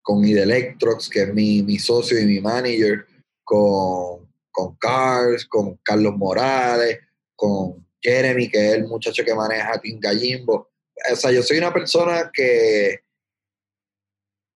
con 0.00 0.24
Electrox, 0.24 1.08
que 1.08 1.22
es 1.22 1.34
mi, 1.34 1.62
mi, 1.62 1.78
socio 1.78 2.20
y 2.20 2.26
mi 2.26 2.40
manager, 2.40 3.06
con, 3.42 4.30
con 4.50 4.76
Cars, 4.76 5.46
con 5.46 5.76
Carlos 5.82 6.16
Morales, 6.16 7.00
con 7.34 7.86
Jeremy, 8.00 8.48
que 8.48 8.68
es 8.68 8.74
el 8.74 8.84
muchacho 8.84 9.24
que 9.24 9.34
maneja 9.34 9.80
Team 9.80 9.98
Gallimbo. 9.98 10.70
O 11.10 11.16
sea, 11.16 11.32
yo 11.32 11.42
soy 11.42 11.58
una 11.58 11.72
persona 11.72 12.30
que 12.32 13.00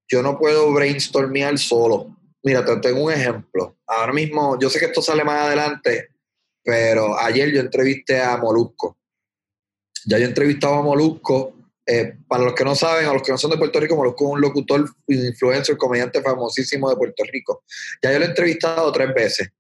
yo 0.07 0.23
no 0.23 0.39
puedo 0.39 0.73
brainstormear 0.73 1.59
solo. 1.59 2.15
Mira, 2.49 2.65
te 2.65 2.75
tengo 2.77 3.05
un 3.05 3.13
ejemplo. 3.13 3.77
Ahora 3.87 4.11
mismo, 4.11 4.59
yo 4.59 4.71
sé 4.71 4.79
que 4.79 4.87
esto 4.87 5.03
sale 5.03 5.23
más 5.23 5.49
adelante, 5.49 6.09
pero 6.65 7.19
ayer 7.19 7.53
yo 7.53 7.61
entrevisté 7.61 8.23
a 8.23 8.39
Molusco. 8.39 8.97
Ya 10.07 10.19
yo 10.19 10.25
entrevistaba 10.25 10.79
a 10.79 10.83
Molusco 10.83 11.53
eh, 11.85 12.15
para 12.27 12.45
los 12.45 12.55
que 12.55 12.65
no 12.65 12.75
saben, 12.75 13.07
a 13.07 13.13
los 13.13 13.23
que 13.23 13.33
no 13.33 13.37
son 13.37 13.51
de 13.51 13.59
Puerto 13.59 13.79
Rico, 13.79 13.97
Molusco 13.97 14.25
es 14.25 14.31
un 14.31 14.41
locutor, 14.41 14.89
influencer, 15.09 15.77
comediante 15.77 16.23
famosísimo 16.23 16.89
de 16.89 16.97
Puerto 16.97 17.23
Rico. 17.31 17.65
Ya 18.03 18.13
yo 18.13 18.19
lo 18.19 18.25
he 18.25 18.29
entrevistado 18.29 18.91
tres 18.93 19.13
veces. 19.13 19.51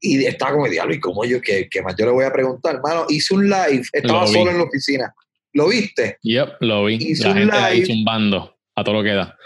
Y 0.00 0.24
estaba 0.24 0.52
como 0.52 0.68
diablo, 0.68 0.94
¿y 0.94 1.00
cómo 1.00 1.26
yo? 1.26 1.38
¿Qué, 1.42 1.68
más 1.84 1.94
yo 1.98 2.06
le 2.06 2.12
voy 2.12 2.24
a 2.24 2.32
preguntar? 2.32 2.76
Hermano, 2.76 3.04
hice 3.10 3.34
un 3.34 3.50
live, 3.50 3.82
estaba 3.92 4.26
solo 4.26 4.52
en 4.52 4.56
la 4.56 4.64
oficina. 4.64 5.14
¿Lo 5.52 5.68
viste? 5.68 6.16
Yep, 6.22 6.48
lo 6.60 6.86
vi. 6.86 6.94
Hice 6.94 7.28
la 7.28 7.34
gente 7.34 7.56
live, 7.56 7.76
hizo 7.76 7.92
un 7.92 8.04
bando 8.06 8.56
a 8.74 8.82
todo 8.82 8.94
lo 8.94 9.02
que 9.02 9.10
da. 9.10 9.36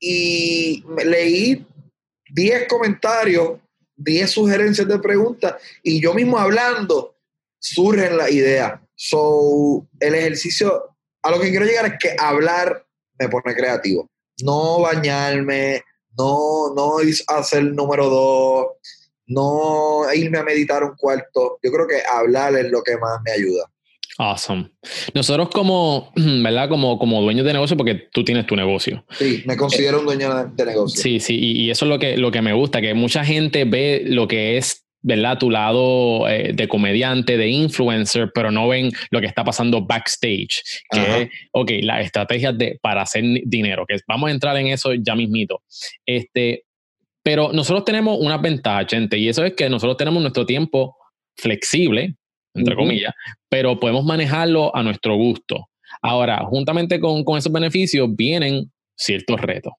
Y 0.00 0.82
leí 1.04 1.66
10 2.32 2.68
comentarios, 2.68 3.58
10 3.96 4.30
sugerencias 4.30 4.88
de 4.88 4.98
preguntas, 4.98 5.56
y 5.82 6.00
yo 6.00 6.14
mismo 6.14 6.38
hablando, 6.38 7.16
surgen 7.58 8.16
la 8.16 8.30
idea. 8.30 8.82
So, 8.94 9.86
el 9.98 10.14
ejercicio 10.14 10.96
a 11.22 11.30
lo 11.30 11.40
que 11.40 11.50
quiero 11.50 11.66
llegar 11.66 11.86
es 11.86 11.94
que 12.00 12.16
hablar 12.18 12.86
me 13.18 13.28
pone 13.28 13.54
creativo. 13.54 14.08
No 14.42 14.80
bañarme, 14.80 15.82
no, 16.16 16.74
no 16.74 16.96
hacer 17.28 17.64
número 17.64 18.08
dos, 18.08 18.66
no 19.26 20.12
irme 20.12 20.38
a 20.38 20.42
meditar 20.44 20.82
un 20.82 20.96
cuarto. 20.96 21.58
Yo 21.62 21.70
creo 21.70 21.86
que 21.86 22.02
hablar 22.04 22.56
es 22.56 22.70
lo 22.70 22.82
que 22.82 22.96
más 22.96 23.20
me 23.24 23.32
ayuda. 23.32 23.70
Awesome. 24.20 24.70
Nosotros 25.14 25.48
como, 25.48 26.12
¿verdad? 26.14 26.68
Como, 26.68 26.98
como 26.98 27.22
dueños 27.22 27.46
de 27.46 27.54
negocio, 27.54 27.74
porque 27.74 27.94
tú 28.12 28.22
tienes 28.22 28.46
tu 28.46 28.54
negocio. 28.54 29.02
Sí, 29.12 29.42
me 29.46 29.56
considero 29.56 30.00
un 30.00 30.04
dueño 30.04 30.44
de 30.44 30.66
negocio. 30.66 31.02
Sí, 31.02 31.20
sí, 31.20 31.38
y, 31.40 31.62
y, 31.62 31.70
eso 31.70 31.86
es 31.86 31.88
lo 31.88 31.98
que, 31.98 32.18
lo 32.18 32.30
que 32.30 32.42
me 32.42 32.52
gusta, 32.52 32.82
que 32.82 32.92
mucha 32.92 33.24
gente 33.24 33.64
ve 33.64 34.02
lo 34.04 34.28
que 34.28 34.58
es 34.58 34.84
¿verdad? 35.02 35.38
Tu 35.38 35.48
lado 35.48 36.28
eh, 36.28 36.52
de 36.52 36.68
comediante, 36.68 37.38
de 37.38 37.48
influencer, 37.48 38.30
pero 38.34 38.50
no 38.50 38.68
ven 38.68 38.90
lo 39.10 39.20
que 39.20 39.26
está 39.26 39.42
pasando 39.42 39.80
backstage, 39.86 40.62
que 40.90 41.22
es, 41.22 41.28
ok, 41.52 41.70
las 41.80 42.04
estrategias 42.04 42.58
de, 42.58 42.78
para 42.82 43.00
hacer 43.00 43.24
dinero, 43.46 43.86
que 43.86 43.96
vamos 44.06 44.28
a 44.28 44.32
entrar 44.32 44.54
en 44.58 44.66
eso 44.66 44.92
ya 44.92 45.14
mismito. 45.14 45.62
Este, 46.04 46.64
pero 47.22 47.50
nosotros 47.54 47.86
tenemos 47.86 48.18
una 48.20 48.36
ventaja, 48.36 48.84
gente, 48.86 49.16
y 49.16 49.30
eso 49.30 49.42
es 49.42 49.54
que 49.54 49.70
nosotros 49.70 49.96
tenemos 49.96 50.20
nuestro 50.20 50.44
tiempo 50.44 50.98
flexible, 51.34 52.16
entre 52.54 52.74
comillas, 52.74 53.14
pero 53.48 53.78
podemos 53.78 54.04
manejarlo 54.04 54.74
a 54.74 54.82
nuestro 54.82 55.16
gusto. 55.16 55.68
Ahora, 56.02 56.44
juntamente 56.46 57.00
con, 57.00 57.24
con 57.24 57.38
esos 57.38 57.52
beneficios 57.52 58.08
vienen 58.14 58.70
ciertos 58.96 59.40
retos. 59.40 59.72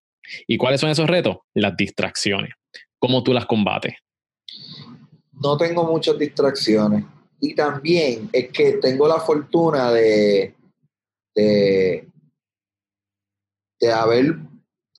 ¿Y 0.48 0.58
cuáles 0.58 0.82
son 0.82 0.90
esos 0.90 1.08
retos? 1.08 1.38
Las 1.54 1.76
distracciones. 1.76 2.54
¿Cómo 3.00 3.24
tú 3.24 3.34
las 3.34 3.46
combates? 3.46 3.96
no 5.42 5.58
tengo 5.58 5.84
muchas 5.84 6.18
distracciones. 6.18 7.04
Y 7.40 7.56
también 7.56 8.30
es 8.32 8.50
que 8.50 8.74
tengo 8.74 9.08
la 9.08 9.20
fortuna 9.20 9.92
de, 9.92 10.54
de, 11.34 12.08
haber, 13.92 14.36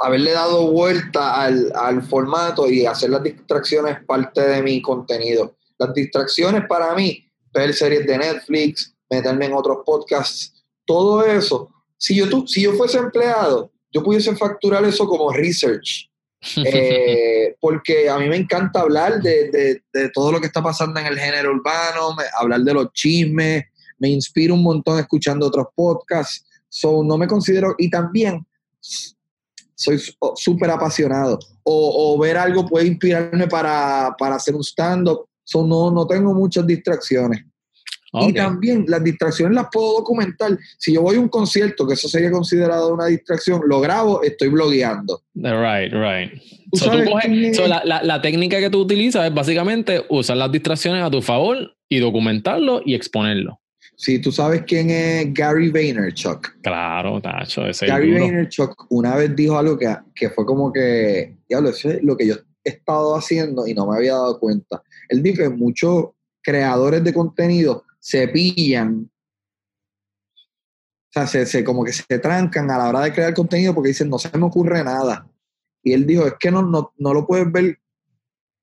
haberle 0.00 0.32
dado 0.32 0.72
vuelta 0.72 1.40
al, 1.40 1.72
al 1.74 2.02
formato 2.02 2.68
y 2.68 2.84
hacer 2.84 3.10
las 3.10 3.22
distracciones 3.22 4.04
parte 4.04 4.40
de 4.40 4.62
mi 4.62 4.82
contenido. 4.82 5.56
Las 5.78 5.94
distracciones 5.94 6.66
para 6.66 6.92
mí, 6.94 7.24
ver 7.52 7.74
series 7.74 8.06
de 8.06 8.18
Netflix, 8.18 8.94
meterme 9.10 9.46
en 9.46 9.54
otros 9.54 9.78
podcasts, 9.84 10.64
todo 10.86 11.24
eso. 11.24 11.70
Si 11.96 12.16
yo, 12.16 12.26
si 12.46 12.62
yo 12.62 12.72
fuese 12.72 12.98
empleado, 12.98 13.70
yo 13.92 14.02
pudiese 14.02 14.34
facturar 14.36 14.84
eso 14.84 15.06
como 15.06 15.30
research 15.32 16.10
eh, 16.56 17.54
porque 17.60 18.08
a 18.08 18.18
mí 18.18 18.28
me 18.28 18.36
encanta 18.36 18.80
hablar 18.80 19.22
de, 19.22 19.80
todo 20.12 20.32
lo 20.32 20.40
que 20.40 20.46
está 20.46 20.62
pasando 20.62 20.98
en 20.98 21.06
el 21.06 21.18
género 21.18 21.52
urbano, 21.52 22.16
hablar 22.38 22.60
de 22.62 22.74
los 22.74 22.92
chismes, 22.92 23.64
me 23.98 24.08
inspiro 24.08 24.54
un 24.54 24.62
montón 24.62 24.98
escuchando 24.98 25.46
otros 25.46 25.68
podcasts, 25.74 26.44
so, 26.68 27.04
no 27.04 27.16
me 27.16 27.28
considero, 27.28 27.74
y 27.78 27.88
también 27.88 28.44
soy 28.80 30.02
súper 30.34 30.70
apasionado, 30.70 31.38
o, 31.62 32.18
ver 32.18 32.36
algo 32.36 32.66
puede 32.66 32.86
inspirarme 32.88 33.46
para, 33.46 34.08
hacer 34.08 34.56
un 34.56 34.64
stand-up, 34.64 35.28
so, 35.44 35.66
no, 35.66 35.90
no 35.90 36.06
tengo 36.06 36.34
muchas 36.34 36.66
distracciones. 36.66 37.44
Y 38.14 38.34
también 38.34 38.84
las 38.88 39.02
distracciones 39.02 39.54
las 39.54 39.68
puedo 39.72 40.00
documentar. 40.00 40.58
Si 40.76 40.92
yo 40.92 41.00
voy 41.00 41.16
a 41.16 41.20
un 41.20 41.30
concierto, 41.30 41.86
que 41.86 41.94
eso 41.94 42.08
sería 42.08 42.30
considerado 42.30 42.92
una 42.92 43.06
distracción, 43.06 43.62
lo 43.66 43.80
grabo, 43.80 44.22
estoy 44.22 44.48
blogueando. 44.48 45.22
Right, 45.34 45.92
right. 45.92 46.30
la, 47.66 48.02
la, 48.02 48.20
técnica 48.20 48.60
que 48.60 48.68
tú 48.68 48.82
utilizas 48.82 49.26
es 49.26 49.32
básicamente 49.32 50.04
usar 50.10 50.36
las 50.36 50.52
distracciones 50.52 51.02
a 51.02 51.10
tu 51.10 51.22
favor 51.22 51.74
y 51.88 52.00
documentarlo 52.00 52.82
y 52.84 52.94
exponerlo. 52.94 53.60
Sí, 53.96 54.18
tú 54.18 54.30
sabes 54.30 54.64
quién 54.66 54.90
es 54.90 55.32
Gary 55.32 55.70
Vaynerchuk. 55.70 56.60
Claro, 56.62 57.20
Tacho, 57.20 57.66
ese 57.66 57.86
Gary 57.86 58.12
Vaynerchuk 58.12 58.86
una 58.90 59.16
vez 59.16 59.34
dijo 59.34 59.56
algo 59.56 59.78
que, 59.78 59.94
que 60.14 60.28
fue 60.28 60.44
como 60.44 60.72
que, 60.72 61.36
diablo, 61.48 61.70
eso 61.70 61.90
es 61.90 62.02
lo 62.02 62.16
que 62.16 62.26
yo 62.26 62.34
he 62.64 62.70
estado 62.70 63.14
haciendo 63.14 63.66
y 63.66 63.74
no 63.74 63.86
me 63.86 63.96
había 63.96 64.12
dado 64.12 64.38
cuenta. 64.38 64.82
Él 65.08 65.22
dijo 65.22 65.42
que 65.42 65.48
muchos 65.48 66.10
creadores 66.42 67.02
de 67.04 67.12
contenido 67.12 67.84
se 67.98 68.28
pillan, 68.28 69.10
o 71.14 71.26
sea, 71.26 71.46
se, 71.46 71.62
como 71.62 71.84
que 71.84 71.92
se 71.92 72.18
trancan 72.18 72.70
a 72.70 72.78
la 72.78 72.88
hora 72.88 73.00
de 73.00 73.12
crear 73.12 73.34
contenido 73.34 73.74
porque 73.74 73.88
dicen, 73.88 74.08
no 74.08 74.18
se 74.18 74.36
me 74.36 74.46
ocurre 74.46 74.82
nada. 74.82 75.28
Y 75.82 75.92
él 75.92 76.06
dijo, 76.06 76.26
es 76.26 76.34
que 76.40 76.50
no, 76.50 76.62
no, 76.62 76.92
no 76.96 77.12
lo 77.12 77.26
puedes 77.26 77.50
ver 77.52 77.78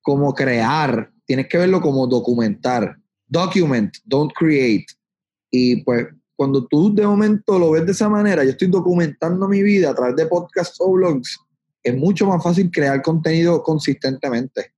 como 0.02 0.34
crear, 0.34 1.12
tienes 1.26 1.48
que 1.48 1.60
verlo 1.60 1.80
como 1.80 2.08
documentar. 2.08 2.98
Document, 3.28 3.96
don't 4.06 4.32
create. 4.34 4.88
Y 5.52 5.84
pues 5.84 6.08
cuando 6.36 6.66
tú 6.66 6.96
de 6.96 7.06
momento 7.06 7.60
lo 7.60 7.72
ves 7.72 7.86
de 7.86 7.92
esa 7.92 8.10
manera, 8.10 8.44
yo 8.44 8.52
estoy 8.52 8.70
documentando 8.70 9.48
mi 9.48 9.62
vida 9.62 9.92
a 9.92 9.94
través 9.94 10.16
de 10.16 10.26
podcasts 10.26 10.78
o 10.80 10.92
blogs, 10.92 11.38
es 11.84 11.96
mucho 11.96 12.26
más 12.26 12.42
fácil 12.42 12.72
crear 12.72 13.02
contenido 13.02 13.62
consistentemente. 13.62 14.74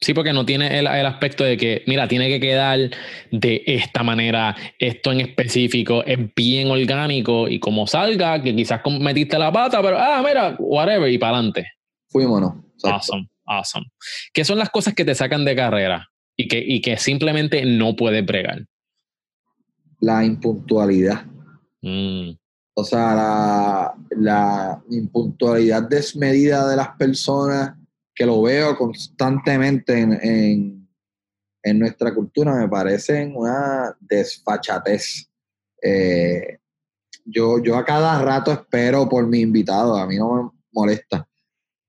Sí, 0.00 0.12
porque 0.12 0.32
no 0.32 0.44
tiene 0.44 0.78
el, 0.78 0.86
aspecto 0.86 1.44
de 1.44 1.56
que, 1.56 1.82
mira, 1.86 2.06
tiene 2.08 2.28
que 2.28 2.40
quedar 2.40 2.90
de 3.30 3.62
esta 3.66 4.02
manera, 4.02 4.54
esto 4.78 5.12
en 5.12 5.20
específico 5.20 6.04
es 6.04 6.18
bien 6.34 6.70
orgánico 6.70 7.48
y 7.48 7.58
como 7.58 7.86
salga, 7.86 8.42
que 8.42 8.54
quizás 8.54 8.80
metiste 9.00 9.38
la 9.38 9.52
pata, 9.52 9.80
pero, 9.80 9.98
ah, 9.98 10.22
mira, 10.26 10.56
whatever, 10.58 11.10
y 11.10 11.18
para 11.18 11.36
adelante. 11.36 11.68
Fuimos, 12.08 12.54
Awesome, 12.82 13.30
awesome. 13.46 13.86
¿Qué 14.32 14.44
son 14.44 14.58
las 14.58 14.68
cosas 14.68 14.94
que 14.94 15.04
te 15.04 15.14
sacan 15.14 15.44
de 15.44 15.56
carrera 15.56 16.10
y 16.36 16.48
que, 16.48 16.58
y 16.58 16.82
que 16.82 16.98
simplemente 16.98 17.64
no 17.64 17.96
puedes 17.96 18.26
bregar? 18.26 18.66
La 20.00 20.24
impuntualidad. 20.24 21.24
Mm. 21.80 22.32
O 22.74 22.84
sea, 22.84 23.14
la, 23.14 23.94
la 24.16 24.82
impuntualidad 24.90 25.88
desmedida 25.88 26.68
de 26.68 26.76
las 26.76 26.88
personas 26.98 27.74
que 28.14 28.24
lo 28.24 28.42
veo 28.42 28.76
constantemente 28.76 29.98
en, 29.98 30.88
nuestra 31.78 32.14
cultura, 32.14 32.54
me 32.54 32.68
parecen 32.68 33.34
una 33.34 33.96
desfachatez. 33.98 35.28
Eh, 35.82 36.58
yo, 37.24 37.62
yo 37.62 37.76
a 37.76 37.84
cada 37.84 38.22
rato 38.22 38.52
espero 38.52 39.08
por 39.08 39.26
mi 39.26 39.40
invitado, 39.40 39.96
a 39.96 40.06
mí 40.06 40.16
no 40.16 40.34
me 40.34 40.50
molesta, 40.72 41.26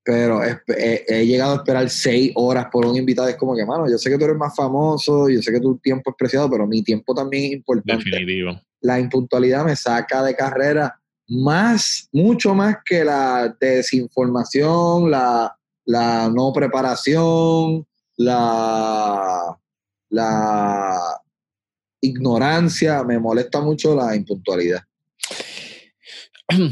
pero 0.02 0.42
he, 0.44 1.26
llegado 1.26 1.54
a 1.54 1.56
esperar 1.58 1.90
seis 1.90 2.32
horas 2.36 2.68
por 2.72 2.86
un 2.86 2.96
invitado. 2.96 3.28
Es 3.28 3.36
como 3.36 3.54
que, 3.54 3.66
mano, 3.66 3.90
yo 3.90 3.98
sé 3.98 4.10
que 4.10 4.18
tú 4.18 4.24
eres 4.24 4.38
más 4.38 4.56
famoso, 4.56 5.30
yo 5.30 5.42
sé 5.42 5.52
que 5.52 5.60
tu 5.60 5.78
tiempo 5.78 6.12
es 6.12 6.16
preciado, 6.18 6.50
pero 6.50 6.66
mi 6.66 6.82
tiempo 6.82 7.14
también 7.14 7.46
es 7.46 7.52
importante. 7.54 8.06
Definitivo. 8.06 8.62
La 8.80 9.00
impuntualidad 9.00 9.66
me 9.66 9.76
saca 9.76 10.24
de 10.24 10.36
carrera 10.36 10.98
más, 11.28 12.08
mucho 12.14 12.54
más 12.56 12.78
que 12.86 13.04
la 13.04 13.54
desinformación, 13.60 15.12
la, 15.12 15.58
la 15.86 16.30
no 16.30 16.52
preparación, 16.52 17.88
la, 18.18 19.58
la 20.10 21.00
ignorancia, 22.02 23.04
me 23.04 23.20
molesta 23.20 23.62
mucho 23.62 23.96
la 23.96 24.16
impuntualidad. 24.16 24.82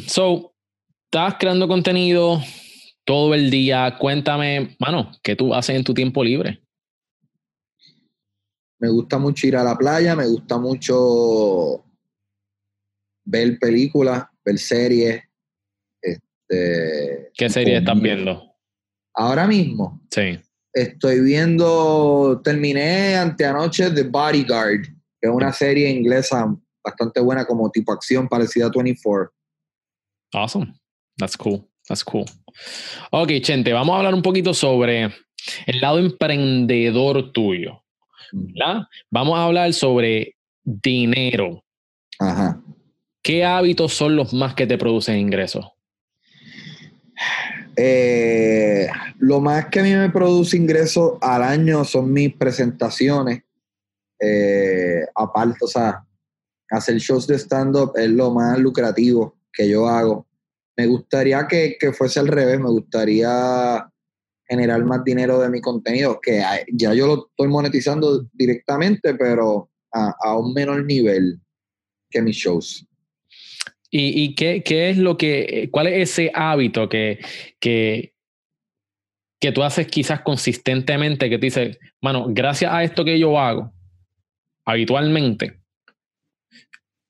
So, 0.07 0.53
estás 1.05 1.35
creando 1.39 1.67
contenido 1.67 2.41
todo 3.03 3.33
el 3.33 3.49
día. 3.49 3.97
Cuéntame, 3.99 4.75
mano, 4.79 5.11
¿qué 5.21 5.35
tú 5.35 5.53
haces 5.53 5.75
en 5.75 5.83
tu 5.83 5.93
tiempo 5.93 6.23
libre? 6.23 6.61
Me 8.79 8.89
gusta 8.89 9.17
mucho 9.17 9.47
ir 9.47 9.55
a 9.55 9.63
la 9.63 9.77
playa, 9.77 10.15
me 10.15 10.27
gusta 10.27 10.57
mucho 10.57 11.85
ver 13.23 13.57
películas, 13.59 14.25
ver 14.43 14.59
series. 14.59 15.23
Este, 16.01 17.31
¿Qué 17.33 17.49
serie 17.49 17.77
estás 17.77 17.99
viendo? 17.99 18.52
Ahora 19.13 19.47
mismo. 19.47 20.01
Sí. 20.11 20.39
Estoy 20.73 21.21
viendo, 21.21 22.41
terminé 22.43 23.15
anteanoche 23.15 23.91
The 23.91 24.03
Bodyguard, 24.03 24.81
que 25.21 25.27
es 25.27 25.31
una 25.31 25.53
serie 25.53 25.89
inglesa 25.89 26.55
bastante 26.83 27.21
buena 27.21 27.45
como 27.45 27.69
tipo 27.69 27.91
acción 27.91 28.27
parecida 28.27 28.65
a 28.65 28.71
24. 28.75 29.31
Awesome. 30.33 30.73
That's 31.17 31.37
cool. 31.37 31.67
That's 31.87 32.03
cool. 32.03 32.25
Ok, 33.11 33.31
Chente, 33.41 33.71
vamos 33.71 33.93
a 33.93 33.97
hablar 33.97 34.13
un 34.13 34.21
poquito 34.21 34.53
sobre 34.53 35.03
el 35.65 35.79
lado 35.79 35.99
emprendedor 35.99 37.31
tuyo. 37.31 37.83
¿verdad? 38.33 38.87
Vamos 39.09 39.37
a 39.37 39.45
hablar 39.45 39.73
sobre 39.73 40.35
dinero. 40.63 41.63
Ajá. 42.19 42.61
¿Qué 43.21 43.45
hábitos 43.45 43.93
son 43.93 44.15
los 44.15 44.33
más 44.33 44.53
que 44.55 44.67
te 44.67 44.77
producen 44.77 45.17
ingresos? 45.17 45.65
Eh, 47.75 48.52
lo 49.33 49.41
más 49.41 49.65
que 49.69 49.79
a 49.79 49.83
mí 49.83 49.91
me 49.91 50.11
produce 50.11 50.55
ingresos 50.55 51.13
al 51.19 51.41
año 51.41 51.83
son 51.83 52.13
mis 52.13 52.35
presentaciones. 52.35 53.41
Eh, 54.19 55.07
aparte, 55.15 55.57
o 55.61 55.67
sea, 55.67 56.05
hacer 56.69 56.99
shows 56.99 57.25
de 57.25 57.39
stand-up 57.39 57.93
es 57.95 58.09
lo 58.09 58.31
más 58.31 58.59
lucrativo 58.59 59.39
que 59.51 59.67
yo 59.67 59.87
hago. 59.87 60.27
Me 60.77 60.85
gustaría 60.85 61.47
que, 61.47 61.77
fuese 61.97 62.19
al 62.19 62.27
revés, 62.27 62.59
me 62.59 62.69
gustaría 62.69 63.89
generar 64.47 64.85
más 64.85 65.03
dinero 65.03 65.39
de 65.39 65.49
mi 65.49 65.61
contenido, 65.61 66.19
que 66.21 66.43
ya 66.71 66.93
yo 66.93 67.07
lo 67.07 67.27
estoy 67.31 67.47
monetizando 67.47 68.27
directamente, 68.33 69.15
pero 69.15 69.71
a, 69.91 70.37
un 70.37 70.53
menor 70.53 70.85
nivel 70.85 71.39
que 72.11 72.21
mis 72.21 72.35
shows. 72.35 72.87
¿Y, 73.89 74.35
qué, 74.35 74.61
es 74.91 74.97
lo 74.99 75.17
que, 75.17 75.69
cuál 75.71 75.87
es 75.87 76.11
ese 76.11 76.31
hábito 76.35 76.87
que, 76.87 77.19
que, 77.59 78.12
que 79.43 79.51
tú 79.51 79.61
haces 79.61 79.87
quizás 79.87 80.21
consistentemente, 80.21 81.29
que 81.29 81.37
te 81.37 81.47
dice, 81.47 81.77
mano, 82.01 82.27
gracias 82.29 82.71
a 82.71 82.81
esto 82.81 83.03
que 83.03 83.19
yo 83.19 83.37
hago 83.37 83.73
habitualmente, 84.65 85.59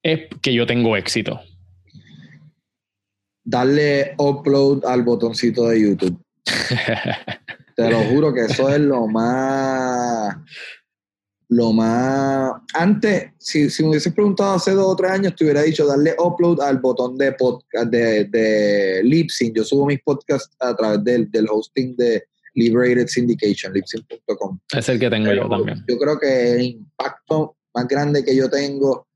es 0.01 0.21
que 0.41 0.51
yo 0.51 0.65
tengo 0.65 0.97
éxito? 0.97 1.39
Darle 3.45 4.15
upload 4.17 4.83
al 4.83 5.03
botoncito 5.03 5.67
de 5.67 5.81
YouTube. 5.83 6.25
Te 7.75 7.91
lo 7.91 7.99
juro 8.05 8.33
que 8.33 8.45
eso 8.45 8.67
es 8.67 8.79
lo 8.79 9.05
más 9.05 10.35
lo 11.49 11.73
más... 11.73 12.53
Antes, 12.73 13.31
si, 13.37 13.69
si 13.69 13.83
me 13.83 13.89
hubieses 13.89 14.13
preguntado 14.13 14.55
hace 14.55 14.71
dos 14.71 14.93
o 14.93 14.95
tres 14.95 15.11
años, 15.11 15.35
te 15.35 15.43
hubiera 15.43 15.61
dicho 15.61 15.85
darle 15.85 16.15
upload 16.17 16.61
al 16.61 16.79
botón 16.79 17.17
de 17.17 17.31
podcast 17.33 17.89
de, 17.91 18.25
de 18.25 19.01
Lipsync. 19.03 19.55
Yo 19.55 19.63
subo 19.63 19.85
mis 19.85 20.01
podcasts 20.01 20.55
a 20.59 20.75
través 20.75 21.03
del, 21.03 21.29
del 21.31 21.47
hosting 21.49 21.95
de 21.95 22.23
Liberated 22.55 23.07
Syndication, 23.07 23.73
lipsync.com. 23.73 24.59
Es 24.75 24.89
el 24.89 24.99
que 24.99 25.09
tengo 25.09 25.33
yo 25.33 25.47
también. 25.49 25.83
Yo 25.87 25.97
creo 25.97 26.19
que 26.19 26.53
el 26.53 26.61
impacto 26.61 27.57
más 27.73 27.87
grande 27.87 28.23
que 28.23 28.35
yo 28.35 28.49
tengo 28.49 29.07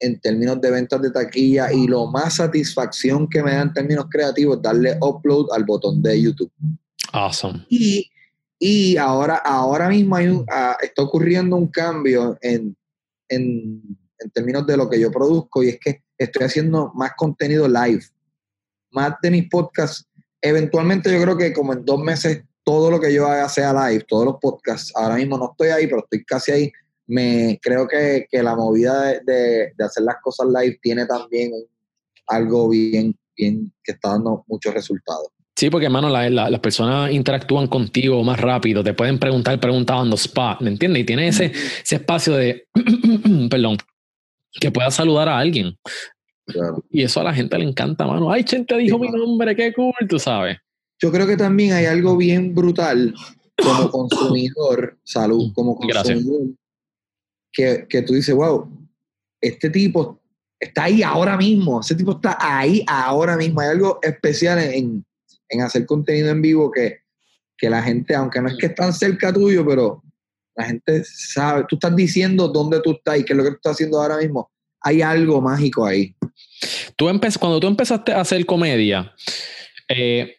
en 0.00 0.20
términos 0.20 0.60
de 0.60 0.70
ventas 0.70 1.00
de 1.00 1.10
taquilla 1.10 1.72
y 1.72 1.86
lo 1.86 2.06
más 2.06 2.36
satisfacción 2.36 3.28
que 3.28 3.42
me 3.42 3.52
da 3.52 3.62
en 3.62 3.72
términos 3.72 4.06
creativos, 4.10 4.60
darle 4.60 4.96
upload 5.00 5.46
al 5.52 5.64
botón 5.64 6.02
de 6.02 6.20
YouTube. 6.20 6.52
Awesome. 7.12 7.64
Y 7.68 8.10
y 8.66 8.96
ahora, 8.96 9.36
ahora 9.44 9.90
mismo 9.90 10.16
hay 10.16 10.28
un, 10.28 10.46
ah, 10.50 10.78
está 10.80 11.02
ocurriendo 11.02 11.54
un 11.54 11.66
cambio 11.66 12.38
en, 12.40 12.74
en, 13.28 13.82
en, 14.18 14.30
términos 14.30 14.66
de 14.66 14.78
lo 14.78 14.88
que 14.88 14.98
yo 14.98 15.10
produzco 15.10 15.62
y 15.62 15.68
es 15.68 15.78
que 15.78 16.02
estoy 16.16 16.46
haciendo 16.46 16.90
más 16.94 17.10
contenido 17.14 17.68
live. 17.68 18.02
Más 18.90 19.16
de 19.20 19.30
mis 19.30 19.50
podcasts. 19.50 20.08
Eventualmente 20.40 21.12
yo 21.12 21.20
creo 21.20 21.36
que 21.36 21.52
como 21.52 21.74
en 21.74 21.84
dos 21.84 22.02
meses 22.02 22.42
todo 22.64 22.90
lo 22.90 22.98
que 22.98 23.12
yo 23.12 23.26
haga 23.26 23.50
sea 23.50 23.74
live, 23.74 24.06
todos 24.08 24.24
los 24.24 24.36
podcasts. 24.40 24.90
Ahora 24.96 25.16
mismo 25.16 25.36
no 25.36 25.50
estoy 25.50 25.68
ahí, 25.68 25.86
pero 25.86 25.98
estoy 25.98 26.24
casi 26.24 26.52
ahí. 26.52 26.72
Me 27.06 27.58
creo 27.60 27.86
que, 27.86 28.26
que 28.30 28.42
la 28.42 28.56
movida 28.56 29.02
de, 29.02 29.20
de, 29.26 29.72
de, 29.76 29.84
hacer 29.84 30.04
las 30.04 30.16
cosas 30.22 30.46
live 30.46 30.78
tiene 30.80 31.04
también 31.04 31.52
algo 32.28 32.70
bien, 32.70 33.14
bien 33.36 33.70
que 33.82 33.92
está 33.92 34.12
dando 34.12 34.42
muchos 34.48 34.72
resultados. 34.72 35.33
Sí, 35.56 35.70
porque, 35.70 35.86
hermano, 35.86 36.08
las 36.08 36.60
personas 36.60 37.12
interactúan 37.12 37.68
contigo 37.68 38.22
más 38.24 38.40
rápido, 38.40 38.82
te 38.82 38.92
pueden 38.92 39.18
preguntar 39.18 39.60
preguntando 39.60 40.16
spot, 40.16 40.60
¿me 40.60 40.70
entiendes? 40.70 41.02
Y 41.02 41.06
tiene 41.06 41.28
ese, 41.28 41.46
ese 41.46 41.96
espacio 41.96 42.34
de, 42.34 42.66
perdón, 43.50 43.78
que 44.52 44.72
puedas 44.72 44.94
saludar 44.94 45.28
a 45.28 45.38
alguien. 45.38 45.76
Y 46.90 47.02
eso 47.02 47.20
a 47.20 47.24
la 47.24 47.32
gente 47.32 47.56
le 47.56 47.64
encanta, 47.64 48.06
mano. 48.06 48.30
Ay, 48.32 48.44
gente 48.46 48.76
dijo 48.76 48.98
mi 48.98 49.08
nombre, 49.08 49.54
qué 49.54 49.72
cool, 49.72 49.94
tú 50.08 50.18
sabes. 50.18 50.58
Yo 51.00 51.12
creo 51.12 51.26
que 51.26 51.36
también 51.36 51.72
hay 51.72 51.86
algo 51.86 52.16
bien 52.16 52.54
brutal 52.54 53.14
como 53.62 53.90
consumidor, 53.90 54.98
salud, 55.04 55.52
como 55.54 55.76
consumidor, 55.76 56.48
que, 57.52 57.86
que 57.88 58.02
tú 58.02 58.14
dices, 58.14 58.34
wow, 58.34 58.68
este 59.40 59.70
tipo 59.70 60.20
está 60.58 60.84
ahí 60.84 61.02
ahora 61.02 61.36
mismo, 61.36 61.80
ese 61.80 61.94
tipo 61.94 62.12
está 62.12 62.36
ahí 62.40 62.84
ahora 62.86 63.36
mismo. 63.36 63.60
Hay 63.60 63.68
algo 63.68 63.98
especial 64.02 64.58
en, 64.58 65.04
en 65.54 65.62
hacer 65.62 65.86
contenido 65.86 66.30
en 66.30 66.42
vivo 66.42 66.70
que, 66.70 67.02
la 67.62 67.82
gente, 67.82 68.14
aunque 68.14 68.42
no 68.42 68.48
es 68.48 68.58
que 68.58 68.66
están 68.66 68.92
cerca 68.92 69.32
tuyo, 69.32 69.64
pero 69.66 70.02
la 70.54 70.66
gente 70.66 71.02
sabe, 71.04 71.64
tú 71.66 71.76
estás 71.76 71.96
diciendo 71.96 72.46
dónde 72.48 72.78
tú 72.82 72.92
estás 72.92 73.18
y 73.18 73.24
qué 73.24 73.32
es 73.32 73.36
lo 73.38 73.42
que 73.42 73.50
tú 73.50 73.56
estás 73.56 73.72
haciendo 73.72 74.02
ahora 74.02 74.18
mismo. 74.18 74.50
Hay 74.82 75.00
algo 75.00 75.40
mágico 75.40 75.86
ahí. 75.86 76.14
Tú 76.94 77.06
cuando 77.40 77.60
tú 77.60 77.66
empezaste 77.66 78.12
a 78.12 78.20
hacer 78.20 78.44
comedia, 78.44 79.14
eh, 79.88 80.36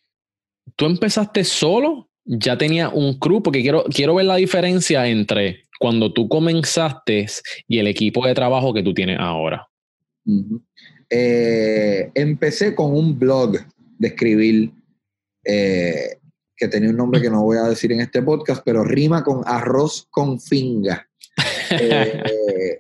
¿tú 0.76 0.86
empezaste 0.86 1.44
solo? 1.44 2.12
¿Ya 2.26 2.60
tenía 2.60 2.90
un 2.90 3.18
crew? 3.18 3.42
Porque 3.42 3.64
quiero, 3.64 3.86
quiero 3.86 4.14
ver 4.14 4.26
la 4.26 4.36
diferencia 4.36 5.08
entre 5.08 5.64
cuando 5.80 6.14
tú 6.14 6.30
comenzaste 6.30 7.26
y 7.68 7.80
el 7.80 7.88
equipo 7.88 8.26
de 8.28 8.36
trabajo 8.36 8.72
que 8.72 8.84
tú 8.84 8.94
tienes 8.94 9.18
ahora. 9.20 9.68
Eh, 11.10 12.12
empecé 12.14 12.76
con 12.76 12.96
un 12.96 13.18
blog 13.18 13.58
de 13.98 14.08
escribir 14.08 14.72
eh, 15.46 16.20
que 16.56 16.68
tenía 16.68 16.90
un 16.90 16.98
nombre 16.98 17.22
que 17.22 17.30
no 17.30 17.44
voy 17.44 17.58
a 17.58 17.64
decir 17.64 17.92
en 17.92 18.02
este 18.02 18.22
podcast, 18.22 18.62
pero 18.66 18.84
rima 18.84 19.24
con 19.24 19.42
arroz 19.46 20.08
con 20.10 20.40
finga. 20.40 21.08
Eh, 21.68 22.80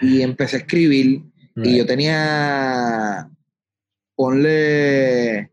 y 0.00 0.22
empecé 0.22 0.56
a 0.56 0.58
escribir 0.60 1.22
y 1.56 1.76
yo 1.76 1.86
tenía, 1.86 3.28
ponle, 4.14 5.50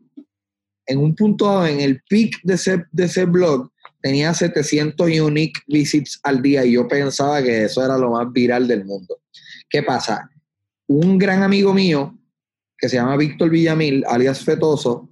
en 0.86 0.98
un 0.98 1.14
punto, 1.14 1.66
en 1.66 1.80
el 1.80 2.02
peak 2.08 2.40
de 2.42 2.54
ese, 2.54 2.84
de 2.92 3.04
ese 3.04 3.24
blog, 3.26 3.70
tenía 4.02 4.34
700 4.34 5.18
unique 5.20 5.60
visits 5.66 6.20
al 6.22 6.42
día 6.42 6.64
y 6.64 6.72
yo 6.72 6.86
pensaba 6.86 7.42
que 7.42 7.64
eso 7.64 7.84
era 7.84 7.96
lo 7.96 8.10
más 8.10 8.30
viral 8.32 8.68
del 8.68 8.84
mundo. 8.84 9.20
¿Qué 9.68 9.82
pasa? 9.82 10.30
Un 10.86 11.18
gran 11.18 11.42
amigo 11.42 11.72
mío 11.72 12.18
que 12.76 12.88
se 12.88 12.96
llama 12.96 13.16
Víctor 13.16 13.48
Villamil, 13.48 14.04
alias 14.06 14.44
Fetoso, 14.44 15.08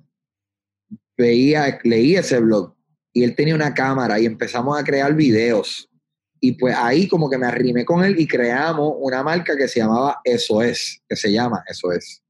veía, 1.23 1.79
leía 1.85 2.21
ese 2.21 2.41
blog 2.41 2.75
y 3.13 3.23
él 3.23 3.35
tenía 3.37 3.55
una 3.55 3.73
cámara 3.73 4.19
y 4.19 4.27
empezamos 4.27 4.79
a 4.79 4.85
crear 4.85 5.15
videos. 5.15 5.89
Y 6.41 6.53
pues 6.53 6.75
ahí 6.77 7.07
como 7.07 7.31
que 7.31 7.39
me 7.39 7.47
arrimé 7.47 7.85
con 7.85 8.05
él 8.05 8.19
y 8.19 8.27
creamos 8.27 8.95
una 8.99 9.23
marca 9.23 9.57
que 9.57 9.69
se 9.69 9.79
llamaba 9.79 10.21
Eso 10.25 10.61
Es, 10.61 11.01
que 11.09 11.15
se 11.15 11.31
llama 11.31 11.63
Eso 11.69 11.93
Es. 11.93 12.23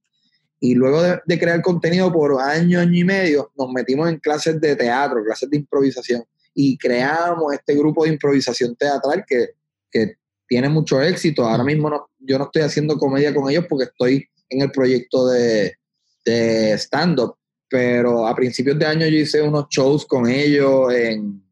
Y 0.61 0.74
luego 0.74 1.02
de, 1.02 1.38
crear 1.38 1.61
contenido 1.62 2.12
por 2.12 2.40
año, 2.40 2.78
año 2.78 2.98
y 2.98 3.05
medio, 3.05 3.50
nos 3.57 3.72
metimos 3.72 4.09
en 4.11 4.18
clases 4.18 4.61
de 4.61 4.76
teatro, 4.76 5.24
clases 5.24 5.48
de 5.48 5.57
improvisación 5.57 6.22
y 6.55 6.76
creamos 6.76 7.55
este 7.55 7.74
grupo 7.74 8.05
de 8.05 8.11
improvisación 8.11 8.76
teatral 8.76 9.24
que, 9.26 9.55
que 9.90 10.16
tiene 10.46 10.68
mucho 10.68 11.00
éxito. 11.00 11.44
Ahora 11.44 11.64
mismo 11.64 11.88
no, 11.88 12.11
yo 12.18 12.38
no 12.38 12.44
estoy 12.44 12.62
haciendo 12.62 12.98
comedia 12.98 13.35
con 13.35 13.50
ellos 13.50 13.64
porque 13.68 13.87
estoy 13.87 14.28
en 14.50 14.61
el 14.61 14.70
proyecto 14.70 15.28
de, 15.28 15.78
de 16.24 16.72
stand-up, 16.74 17.37
pero 17.73 18.27
a 18.27 18.35
principios 18.37 18.79
de 18.79 18.85
año 18.85 19.07
yo 19.07 19.17
hice 19.17 19.41
unos 19.41 19.65
shows 19.71 20.05
con 20.05 20.29
ellos 20.29 20.93
en, 20.93 21.43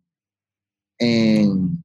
en, 0.99 1.83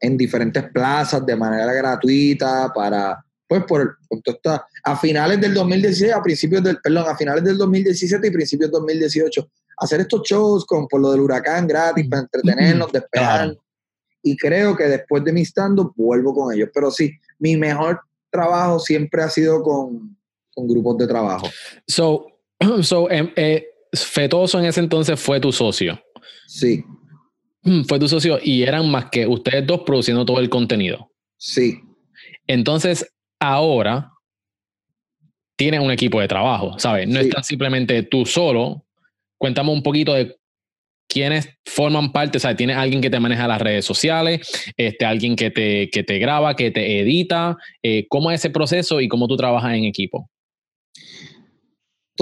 en 0.00 0.16
diferentes 0.16 0.62
plazas 0.70 1.26
de 1.26 1.34
manera 1.34 1.72
gratuita 1.72 2.70
para, 2.72 3.20
pues 3.48 3.64
por, 3.64 3.96
está, 4.24 4.64
a 4.84 4.96
finales 4.96 5.40
del 5.40 5.52
2016, 5.52 6.12
a 6.12 6.22
principios 6.22 6.62
del, 6.62 6.78
perdón, 6.80 7.06
a 7.08 7.16
finales 7.16 7.42
del 7.42 7.58
2017 7.58 8.24
y 8.24 8.30
principios 8.30 8.70
del 8.70 8.78
2018, 8.78 9.50
hacer 9.78 10.02
estos 10.02 10.22
shows 10.28 10.64
con 10.64 10.86
por 10.86 11.00
lo 11.00 11.10
del 11.10 11.22
huracán 11.22 11.66
gratis 11.66 12.06
para 12.08 12.22
entretenernos, 12.22 12.92
despejar. 12.92 13.56
Y 14.22 14.36
creo 14.36 14.76
que 14.76 14.84
después 14.84 15.24
de 15.24 15.32
mi 15.32 15.44
stand-up 15.44 15.92
vuelvo 15.96 16.32
con 16.32 16.54
ellos. 16.54 16.68
Pero 16.72 16.92
sí, 16.92 17.10
mi 17.40 17.56
mejor 17.56 18.00
trabajo 18.30 18.78
siempre 18.78 19.24
ha 19.24 19.28
sido 19.28 19.60
con, 19.60 20.16
con 20.54 20.68
grupos 20.68 20.98
de 20.98 21.08
trabajo. 21.08 21.48
So, 21.88 22.26
so 22.82 23.10
em, 23.10 23.32
eh, 23.34 23.71
Fetoso 23.92 24.58
en 24.58 24.66
ese 24.66 24.80
entonces 24.80 25.20
fue 25.20 25.40
tu 25.40 25.52
socio. 25.52 26.02
Sí. 26.46 26.84
Mm, 27.62 27.82
fue 27.84 27.98
tu 27.98 28.08
socio 28.08 28.38
y 28.42 28.62
eran 28.62 28.90
más 28.90 29.06
que 29.10 29.26
ustedes 29.26 29.66
dos 29.66 29.82
produciendo 29.82 30.24
todo 30.24 30.40
el 30.40 30.48
contenido. 30.48 31.10
Sí. 31.36 31.80
Entonces, 32.46 33.12
ahora 33.40 34.12
tienes 35.56 35.80
un 35.80 35.90
equipo 35.90 36.20
de 36.20 36.28
trabajo, 36.28 36.78
¿sabes? 36.78 37.06
No 37.06 37.20
estás 37.20 37.46
simplemente 37.46 38.02
tú 38.02 38.26
solo. 38.26 38.84
Cuéntame 39.38 39.70
un 39.70 39.82
poquito 39.82 40.14
de 40.14 40.36
quiénes 41.08 41.48
forman 41.66 42.10
parte, 42.10 42.38
o 42.38 42.40
sea, 42.40 42.56
tienes 42.56 42.76
alguien 42.76 43.02
que 43.02 43.10
te 43.10 43.20
maneja 43.20 43.46
las 43.46 43.60
redes 43.60 43.84
sociales, 43.84 44.72
este, 44.76 45.04
alguien 45.04 45.36
que 45.36 45.50
te, 45.50 45.90
que 45.90 46.02
te 46.02 46.18
graba, 46.18 46.56
que 46.56 46.70
te 46.70 47.00
edita, 47.00 47.58
eh, 47.82 48.06
¿cómo 48.08 48.30
es 48.30 48.40
ese 48.40 48.50
proceso 48.50 49.00
y 49.00 49.08
cómo 49.08 49.28
tú 49.28 49.36
trabajas 49.36 49.74
en 49.74 49.84
equipo? 49.84 50.30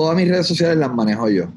Todas 0.01 0.17
mis 0.17 0.31
redes 0.31 0.47
sociales 0.47 0.79
las 0.79 0.95
manejo 0.95 1.29
yo. 1.29 1.53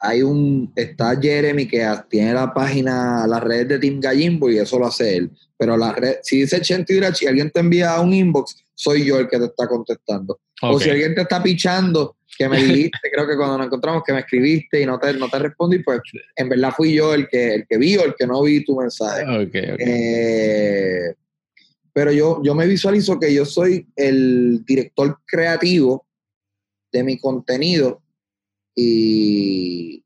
Hay 0.00 0.22
un, 0.22 0.72
está 0.74 1.14
Jeremy 1.20 1.68
que 1.68 1.86
tiene 2.08 2.32
la 2.32 2.54
página, 2.54 3.26
las 3.26 3.42
redes 3.42 3.68
de 3.68 3.78
Team 3.78 4.00
Gallimbo 4.00 4.50
y 4.50 4.56
eso 4.56 4.78
lo 4.78 4.86
hace 4.86 5.18
él. 5.18 5.30
Pero 5.58 5.76
la 5.76 5.92
red, 5.92 6.14
si 6.22 6.40
dice 6.40 6.62
Chente 6.62 6.94
y 6.94 7.26
alguien 7.26 7.50
te 7.50 7.60
envía 7.60 8.00
un 8.00 8.14
inbox, 8.14 8.64
soy 8.74 9.04
yo 9.04 9.18
el 9.18 9.28
que 9.28 9.38
te 9.38 9.44
está 9.44 9.68
contestando. 9.68 10.40
O 10.62 10.80
si 10.80 10.88
alguien 10.88 11.14
te 11.14 11.20
está 11.20 11.42
pichando, 11.42 12.16
que 12.38 12.48
me 12.48 12.56
dijiste, 12.64 13.10
creo 13.12 13.28
que 13.28 13.36
cuando 13.36 13.58
nos 13.58 13.66
encontramos, 13.66 14.02
que 14.06 14.14
me 14.14 14.20
escribiste 14.20 14.80
y 14.80 14.86
no 14.86 14.98
te, 14.98 15.12
no 15.12 15.28
te 15.28 15.38
respondí, 15.38 15.80
pues 15.80 16.00
en 16.34 16.48
verdad 16.48 16.72
fui 16.74 16.94
yo 16.94 17.12
el 17.12 17.28
que, 17.28 17.56
el 17.56 17.66
que 17.68 17.76
vi 17.76 17.98
o 17.98 18.06
el 18.06 18.14
que 18.14 18.26
no 18.26 18.42
vi 18.42 18.64
tu 18.64 18.74
mensaje. 18.80 19.22
Eh, 19.52 21.14
pero 21.92 22.10
yo, 22.10 22.40
yo 22.42 22.54
me 22.54 22.66
visualizo 22.66 23.20
que 23.20 23.34
yo 23.34 23.44
soy 23.44 23.86
el 23.96 24.64
director 24.64 25.18
creativo 25.26 26.05
de 26.92 27.04
mi 27.04 27.18
contenido 27.18 28.02
y, 28.74 30.04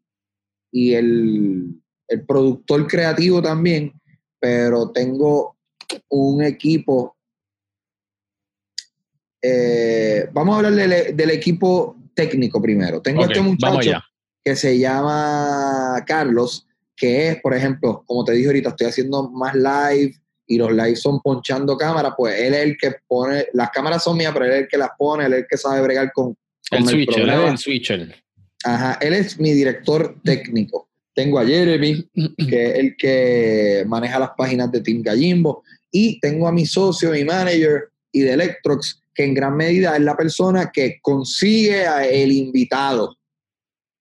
y 0.73 0.95
el, 0.95 1.81
el 2.09 2.27
productor 2.27 2.87
creativo 2.87 3.43
también, 3.43 3.93
pero 4.39 4.91
tengo 4.91 5.57
un 6.09 6.43
equipo 6.43 7.17
eh, 9.43 10.29
vamos 10.33 10.55
a 10.55 10.59
hablar 10.59 10.75
del, 10.75 11.31
equipo 11.31 11.97
técnico 12.15 12.61
primero. 12.61 13.01
Tengo 13.01 13.25
este 13.25 13.41
muchacho 13.41 14.01
que 14.45 14.57
se 14.57 14.79
llama 14.79 16.03
Carlos, 16.07 16.67
que 16.97 17.29
es, 17.29 17.41
por 17.41 17.55
ejemplo, 17.55 18.05
como 18.07 18.25
te 18.25 18.33
dije 18.33 18.49
ahorita, 18.49 18.71
estoy 18.71 18.87
haciendo 18.89 19.31
más 19.31 19.55
live 19.55 20.15
y 20.47 20.59
los 20.59 20.73
live 20.73 20.97
son 20.97 21.21
ponchando 21.21 21.77
cámaras, 21.77 22.15
pues 22.17 22.39
él 22.39 22.55
es 22.55 22.61
el 22.61 22.77
que 22.77 22.93
pone, 23.07 23.47
las 23.53 23.71
cámaras 23.71 24.03
son 24.03 24.17
mías, 24.17 24.33
pero 24.33 24.47
él 24.47 24.53
es 24.53 24.59
el 24.63 24.69
que 24.69 24.79
las 24.79 24.91
pone, 24.99 25.27
él 25.27 25.33
es 25.33 25.39
el 25.41 25.47
que 25.49 25.57
sabe 25.57 25.81
bregar 25.81 26.13
con, 26.13 26.37
el, 26.71 26.87
switcher, 26.87 27.29
el 27.29 27.59
switcher. 27.59 28.15
Ajá, 28.65 28.99
él 29.01 29.15
es 29.15 29.39
mi 29.39 29.53
director 29.53 30.17
técnico. 30.23 30.89
Tengo 31.15 31.39
a 31.39 31.47
Jeremy, 31.47 32.09
que 32.49 32.67
es 32.67 32.79
el 32.79 32.97
que 32.97 33.85
maneja 33.87 34.19
las 34.19 34.31
páginas 34.37 34.71
de 34.71 34.81
Team 34.81 35.03
Gallimbo, 35.03 35.63
y 35.91 36.21
tengo 36.21 36.47
a 36.47 36.53
mi 36.53 36.67
socio, 36.67 37.11
mi 37.11 37.25
manager 37.25 37.91
y 38.13 38.21
de 38.21 38.33
Electrox, 38.35 39.03
que 39.15 39.25
en 39.25 39.35
gran 39.35 39.57
medida 39.57 39.97
es 39.97 40.03
la 40.03 40.17
persona 40.17 40.71
que 40.73 40.99
consigue 41.03 41.87
a 41.87 42.07
el 42.07 42.33
invitado. 42.33 43.17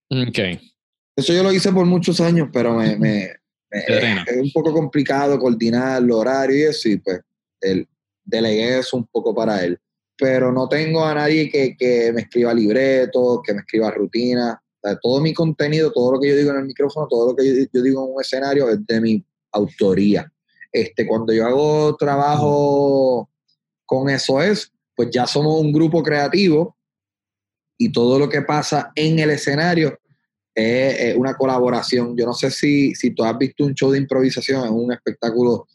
Ok. 0.09 0.39
Eso 1.15 1.33
yo 1.33 1.43
lo 1.43 1.51
hice 1.51 1.71
por 1.71 1.85
muchos 1.85 2.21
años, 2.21 2.49
pero 2.53 2.75
me, 2.75 3.39
es 3.71 4.37
un 4.37 4.51
poco 4.51 4.73
complicado 4.73 5.37
coordinar 5.37 6.01
el 6.01 6.11
horario 6.11 6.57
y 6.57 6.61
eso, 6.63 6.89
y 6.89 6.97
pues 6.97 7.21
el, 7.61 7.87
delegué 8.23 8.79
eso 8.79 8.97
un 8.97 9.07
poco 9.07 9.33
para 9.33 9.63
él. 9.63 9.79
Pero 10.19 10.51
no 10.51 10.67
tengo 10.67 11.05
a 11.05 11.13
nadie 11.13 11.49
que, 11.49 11.75
que 11.77 12.11
me 12.13 12.21
escriba 12.21 12.53
libretos, 12.53 13.39
que 13.43 13.53
me 13.53 13.61
escriba 13.61 13.91
rutina. 13.91 14.61
todo 15.01 15.21
mi 15.21 15.33
contenido, 15.33 15.91
todo 15.91 16.13
lo 16.13 16.19
que 16.19 16.29
yo 16.29 16.35
digo 16.35 16.51
en 16.51 16.57
el 16.57 16.65
micrófono, 16.65 17.07
todo 17.07 17.31
lo 17.31 17.35
que 17.35 17.45
yo, 17.45 17.65
yo, 17.71 17.81
digo 17.81 18.05
en 18.05 18.13
un 18.15 18.21
escenario 18.21 18.69
es 18.69 18.85
de 18.85 19.01
mi 19.01 19.25
autoría. 19.51 20.31
Este, 20.71 21.07
cuando 21.07 21.33
yo 21.33 21.45
hago 21.45 21.95
trabajo 21.95 23.29
con 23.85 24.09
eso 24.09 24.41
es, 24.41 24.71
pues 24.95 25.09
ya 25.11 25.25
somos 25.25 25.59
un 25.61 25.71
grupo 25.71 26.03
creativo 26.03 26.77
y 27.77 27.91
todo 27.91 28.19
lo 28.19 28.27
que 28.27 28.41
pasa 28.41 28.91
en 28.93 29.17
el 29.19 29.31
escenario 29.31 29.97
es, 30.53 31.15
una 31.15 31.35
colaboración. 31.35 32.15
Yo 32.17 32.25
no 32.25 32.33
sé 32.33 32.51
si, 32.51 32.93
si 32.93 33.11
tú 33.11 33.23
has 33.23 33.37
visto 33.37 33.63
un 33.63 33.73
show 33.73 33.91
de 33.91 33.99
improvisación, 33.99 34.65
es 34.65 34.71
un 34.71 34.91
espectáculo 34.91 35.67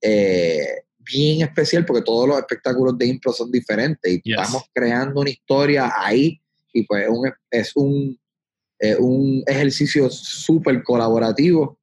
eh, 0.00 0.84
bien 1.06 1.42
especial 1.42 1.84
porque 1.84 2.02
todos 2.02 2.28
los 2.28 2.38
espectáculos 2.38 2.98
de 2.98 3.06
impro 3.06 3.32
son 3.32 3.50
diferentes 3.50 4.20
y 4.24 4.32
estamos 4.32 4.64
creando 4.74 5.20
una 5.20 5.30
historia 5.30 5.92
ahí 5.96 6.40
y 6.72 6.82
pues 6.82 7.06
es 7.50 7.72
un, 7.76 8.18
un 8.98 9.42
ejercicio 9.46 10.10
súper 10.10 10.82
colaborativo 10.82 11.78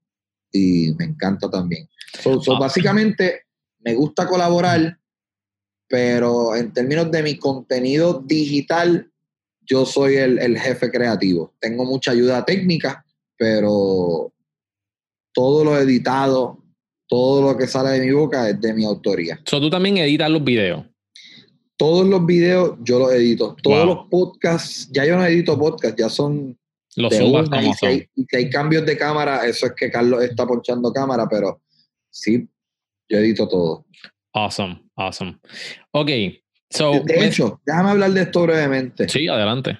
y 0.52 0.94
me 0.98 1.06
encanta 1.06 1.50
también. 1.50 1.88
Ah. 2.26 2.60
Básicamente 2.60 3.46
me 3.80 3.96
gusta 3.96 4.28
colaborar 4.28 4.98
pero 5.94 6.56
en 6.56 6.74
términos 6.74 7.12
de 7.12 7.22
mi 7.22 7.38
contenido 7.38 8.24
digital, 8.26 9.12
yo 9.62 9.86
soy 9.86 10.16
el, 10.16 10.58
jefe 10.58 10.90
creativo. 10.90 11.54
Tengo 11.60 11.86
mucha 11.86 12.10
ayuda 12.10 12.44
técnica, 12.44 13.06
pero 13.38 14.34
todo 15.34 15.64
lo 15.64 15.78
editado, 15.78 16.62
todo 17.13 17.43
lo 17.43 17.56
que 17.56 17.67
sale 17.67 17.91
de 17.91 18.08
mi 18.08 18.12
boca 18.12 18.49
es 18.49 18.60
de 18.60 18.73
mi 18.73 18.86
autoría. 18.86 19.39
So, 19.45 19.62
¿Tú 19.62 19.69
también 19.69 19.97
editas 19.97 20.32
los 20.32 20.43
videos? 20.43 20.84
Todos 21.78 22.08
los 22.08 22.26
videos 22.26 22.76
yo 22.82 22.97
los 22.97 23.13
edito. 23.13 23.56
Todos 23.62 23.86
los 23.86 24.08
podcasts, 24.10 24.89
ya 24.91 25.06
yo 25.06 25.15
no 25.15 25.23
edito 25.23 25.56
podcasts, 25.60 25.95
ya 25.95 26.10
son 26.10 26.58
los 26.95 27.12
de 27.12 27.23
una, 27.23 27.63
y, 27.63 27.71
si 27.73 27.86
hay, 27.86 28.08
y 28.15 28.26
si 28.28 28.36
hay 28.36 28.49
cambios 28.49 28.84
de 28.88 28.97
cámara, 28.97 29.45
eso 29.45 29.67
es 29.67 29.73
que 29.73 29.91
Carlos 29.91 30.23
está 30.23 30.47
ponchando 30.47 30.91
cámara, 30.91 31.28
pero 31.30 31.62
sí, 32.10 32.47
yo 33.08 33.19
edito 33.19 33.47
todo. 33.47 33.86
Awesome, 34.34 34.82
awesome. 34.95 35.38
Ok, 35.91 36.10
so. 36.71 36.99
De 37.06 37.28
hecho, 37.28 37.62
déjame 37.63 37.91
hablar 37.91 38.10
de 38.10 38.21
esto 38.23 38.41
brevemente. 38.41 39.08
Sí, 39.08 39.28
adelante. 39.28 39.78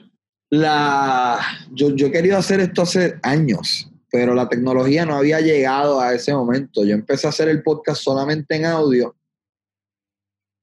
La, 0.52 1.40
yo, 1.72 1.96
yo 1.96 2.08
he 2.08 2.12
querido 2.12 2.38
hacer 2.38 2.60
esto 2.60 2.84
hace 2.84 3.16
años, 3.24 3.90
pero 4.14 4.36
la 4.36 4.48
tecnología 4.48 5.08
no 5.08 5.16
había 5.16 5.42
llegado 5.42 6.00
a 6.00 6.14
ese 6.14 6.36
momento. 6.36 6.86
Yo 6.86 6.94
empecé 6.94 7.26
a 7.26 7.32
hacer 7.32 7.50
el 7.50 7.64
podcast 7.64 8.04
solamente 8.04 8.56
en 8.56 8.66
audio, 8.66 9.16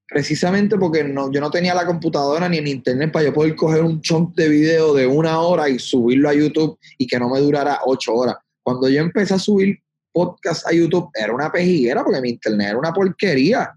precisamente 0.07 0.77
porque 0.77 1.03
no, 1.03 1.29
yo 1.33 1.41
no 1.41 1.51
tenía 1.51 1.75
la 1.75 1.85
computadora 1.85 2.47
ni 2.47 2.59
el 2.59 2.67
internet 2.69 3.11
para 3.11 3.25
yo 3.25 3.33
poder 3.33 3.53
coger 3.57 3.83
un 3.83 3.99
chunk 3.99 4.35
de 4.37 4.47
video 4.47 4.93
de 4.93 5.05
una 5.05 5.41
hora 5.41 5.67
y 5.67 5.79
subirlo 5.79 6.29
a 6.29 6.33
YouTube 6.33 6.79
y 6.97 7.05
que 7.05 7.19
no 7.19 7.27
me 7.27 7.41
durara 7.41 7.81
ocho 7.83 8.13
horas. 8.13 8.37
Cuando 8.63 8.87
yo 8.87 9.01
empecé 9.01 9.33
a 9.33 9.39
subir 9.39 9.77
podcast 10.13 10.65
a 10.65 10.71
YouTube, 10.71 11.09
era 11.13 11.33
una 11.33 11.51
pejiguera 11.51 12.05
porque 12.05 12.21
mi 12.21 12.29
internet 12.29 12.69
era 12.69 12.79
una 12.79 12.93
porquería 12.93 13.73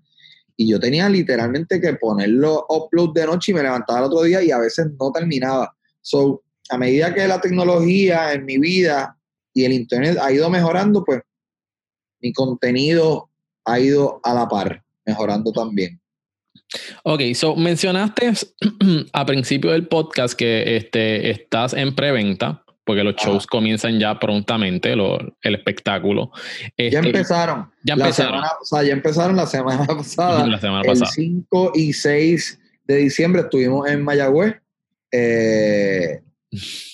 y 0.57 0.71
yo 0.71 0.79
tenía 0.79 1.09
literalmente 1.09 1.81
que 1.81 1.95
ponerlo 1.95 2.65
upload 2.69 3.13
de 3.13 3.27
noche 3.27 3.51
y 3.51 3.57
me 3.57 3.65
levantaba 3.65 3.99
el 3.99 4.05
otro 4.05 4.23
día 4.23 4.41
y 4.41 4.53
a 4.53 4.59
veces 4.59 4.87
no 5.01 5.11
terminaba. 5.11 5.75
So, 6.01 6.45
a 6.71 6.79
medida 6.79 7.13
que 7.13 7.27
la 7.27 7.41
tecnología 7.41 8.35
en 8.35 8.45
mi 8.45 8.59
vida 8.59 9.19
y 9.55 9.65
el 9.65 9.73
internet 9.73 10.19
ha 10.21 10.33
ido 10.33 10.51
mejorando, 10.51 11.05
pues 11.05 11.23
mi 12.21 12.33
contenido 12.33 13.31
ha 13.65 13.79
ido 13.79 14.21
a 14.23 14.35
la 14.35 14.49
par, 14.49 14.83
mejorando 15.07 15.53
también. 15.53 16.01
Ok, 17.05 17.21
so 17.35 17.55
mencionaste 17.55 18.33
a 19.13 19.27
principio 19.27 19.71
del 19.71 19.87
podcast 19.87 20.35
que 20.35 20.77
este, 20.77 21.31
estás 21.31 21.73
en 21.75 21.95
preventa, 21.95 22.65
porque 22.85 23.05
los 23.05 23.15
shows 23.17 23.47
comienzan 23.47 23.99
ya 23.99 24.19
prontamente, 24.19 24.93
el 24.93 25.55
espectáculo. 25.55 26.31
ya 26.77 26.85
este, 26.85 26.99
empezaron. 26.99 27.71
Ya 27.85 27.95
empezaron. 27.95 28.43
o 28.43 28.65
sea, 28.65 28.83
ya 28.83 28.93
empezaron 28.93 29.37
la 29.37 29.47
semana 29.47 29.87
pasada. 29.87 30.47
La 30.47 30.61
semana 30.61 30.83
pasada. 30.83 31.11
El 31.17 31.25
5 31.25 31.73
y 31.75 31.93
6 31.93 32.61
de 32.87 32.97
diciembre 32.97 33.43
estuvimos 33.43 33.89
en 33.89 34.03
Mayagüez. 34.03 34.57
Eh, 35.13 36.21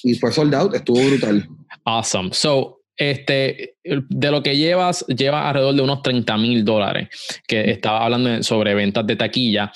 y 0.03 0.15
fue 0.15 0.33
sold 0.33 0.55
out, 0.55 0.75
estuvo 0.75 1.01
brutal. 1.01 1.49
Awesome. 1.91 2.30
So, 2.32 2.82
este, 2.97 3.74
de 3.82 4.30
lo 4.30 4.43
que 4.43 4.57
llevas, 4.57 5.05
lleva 5.09 5.49
alrededor 5.49 5.74
de 5.74 5.82
unos 5.82 6.03
30 6.03 6.36
mil 6.36 6.64
dólares, 6.64 7.09
que 7.49 7.68
estaba 7.70 8.05
hablando 8.05 8.43
sobre 8.45 8.74
ventas 8.74 9.05
de 9.07 9.16
taquilla. 9.16 9.72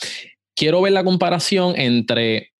Quiero 0.55 0.81
ver 0.83 0.93
la 0.93 1.03
comparación 1.03 1.75
entre 1.77 2.53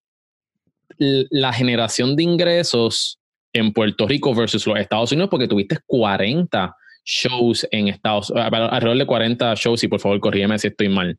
la 0.99 1.53
generación 1.53 2.17
de 2.17 2.25
ingresos 2.25 3.21
en 3.53 3.73
Puerto 3.73 4.09
Rico 4.09 4.35
versus 4.35 4.67
los 4.67 4.79
Estados 4.79 5.13
Unidos, 5.13 5.31
porque 5.31 5.47
tuviste 5.47 5.79
40 5.87 6.75
shows 7.05 7.65
en 7.71 7.89
Estados 7.89 8.31
Unidos, 8.31 8.51
alrededor 8.53 8.99
de 8.99 9.07
40 9.07 9.55
shows, 9.55 9.85
y 9.85 9.89
por 9.89 10.01
favor 10.01 10.19
corrígeme 10.19 10.59
si 10.59 10.69
estoy 10.69 10.89
mal. 10.89 11.17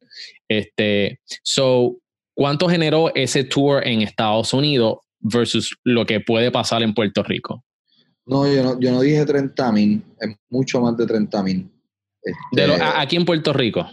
Este, 0.49 1.21
so, 1.41 1.95
¿cuánto 2.33 2.67
generó 2.67 3.15
ese 3.15 3.45
tour 3.45 3.87
en 3.87 4.01
Estados 4.01 4.53
Unidos 4.53 4.97
versus 5.19 5.77
lo 5.85 6.05
que 6.05 6.19
puede 6.19 6.51
pasar 6.51 6.83
en 6.83 6.93
Puerto 6.93 7.23
Rico? 7.23 7.63
No, 8.25 8.51
yo 8.51 8.63
no, 8.63 8.79
yo 8.79 8.91
no 8.91 9.01
dije 9.01 9.25
30 9.25 9.71
mil, 9.71 10.03
es 10.19 10.35
mucho 10.49 10.81
más 10.81 10.97
de 10.97 11.05
30 11.05 11.43
mil. 11.43 11.69
Este, 12.21 12.83
¿Aquí 12.83 13.15
en 13.15 13.25
Puerto 13.25 13.53
Rico? 13.53 13.87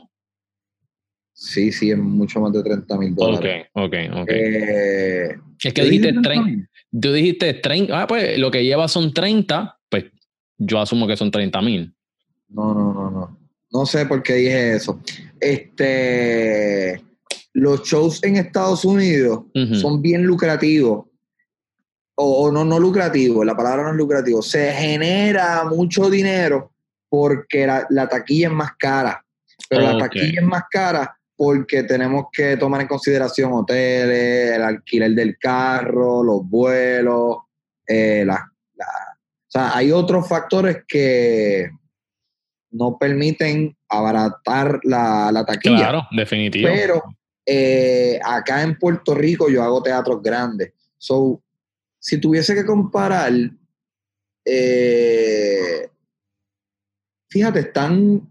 Sí, 1.34 1.72
sí, 1.72 1.90
es 1.90 1.98
mucho 1.98 2.40
más 2.40 2.52
de 2.52 2.62
30 2.62 2.98
mil 2.98 3.14
dólares. 3.14 3.66
Ok, 3.74 3.92
ok, 3.92 4.16
ok. 4.22 4.28
Eh, 4.28 5.36
es 5.62 5.74
que 5.74 5.84
dijiste 5.84 6.12
30. 6.22 6.68
Tú 7.00 7.12
dijiste 7.12 7.54
30. 7.54 8.02
Ah, 8.02 8.06
pues 8.06 8.38
lo 8.38 8.50
que 8.50 8.64
lleva 8.64 8.88
son 8.88 9.12
30, 9.12 9.78
pues 9.90 10.04
yo 10.56 10.80
asumo 10.80 11.06
que 11.06 11.16
son 11.16 11.30
30 11.30 11.60
mil. 11.62 11.94
No, 12.48 12.74
no, 12.74 12.92
no, 12.94 13.10
no. 13.10 13.38
No 13.70 13.86
sé 13.86 14.06
por 14.06 14.22
qué 14.22 14.34
dije 14.34 14.76
eso. 14.76 15.00
Este. 15.40 17.02
Los 17.54 17.82
shows 17.82 18.22
en 18.24 18.36
Estados 18.36 18.84
Unidos 18.84 19.44
son 19.74 20.00
bien 20.00 20.24
lucrativos 20.24 21.06
o, 22.14 22.50
no, 22.52 22.64
no 22.64 22.78
lucrativo, 22.78 23.44
la 23.44 23.56
palabra 23.56 23.84
no 23.84 23.90
es 23.90 23.96
lucrativo, 23.96 24.42
se 24.42 24.72
genera 24.72 25.64
mucho 25.64 26.10
dinero 26.10 26.72
porque 27.08 27.66
la, 27.66 28.08
taquilla 28.08 28.48
es 28.48 28.52
más 28.52 28.72
cara. 28.78 29.24
Pero 29.68 29.82
la 29.82 29.98
taquilla 29.98 30.40
es 30.40 30.46
más 30.46 30.64
cara 30.70 31.16
porque 31.36 31.82
tenemos 31.82 32.26
que 32.32 32.56
tomar 32.56 32.80
en 32.82 32.88
consideración 32.88 33.52
hoteles, 33.52 34.52
el 34.52 34.62
alquiler 34.62 35.12
del 35.12 35.38
carro, 35.38 36.22
los 36.22 36.48
vuelos, 36.48 37.38
eh, 37.86 38.24
la, 38.24 38.52
o 38.78 39.50
sea, 39.52 39.76
hay 39.76 39.92
otros 39.92 40.26
factores 40.26 40.78
que 40.88 41.68
no 42.70 42.96
permiten 42.96 43.76
abaratar 43.86 44.80
la, 44.82 45.30
la 45.30 45.44
taquilla. 45.44 45.76
Claro, 45.76 46.08
definitivo. 46.10 46.70
Pero 46.72 47.02
eh, 47.44 48.18
acá 48.24 48.62
en 48.62 48.78
Puerto 48.78 49.14
Rico 49.14 49.50
yo 49.50 49.62
hago 49.62 49.82
teatros 49.82 50.22
grandes. 50.22 50.72
So, 50.96 51.42
si 52.02 52.18
tuviese 52.18 52.52
que 52.54 52.66
comparar, 52.66 53.32
eh, 54.44 55.88
fíjate, 57.30 57.60
están, 57.60 58.28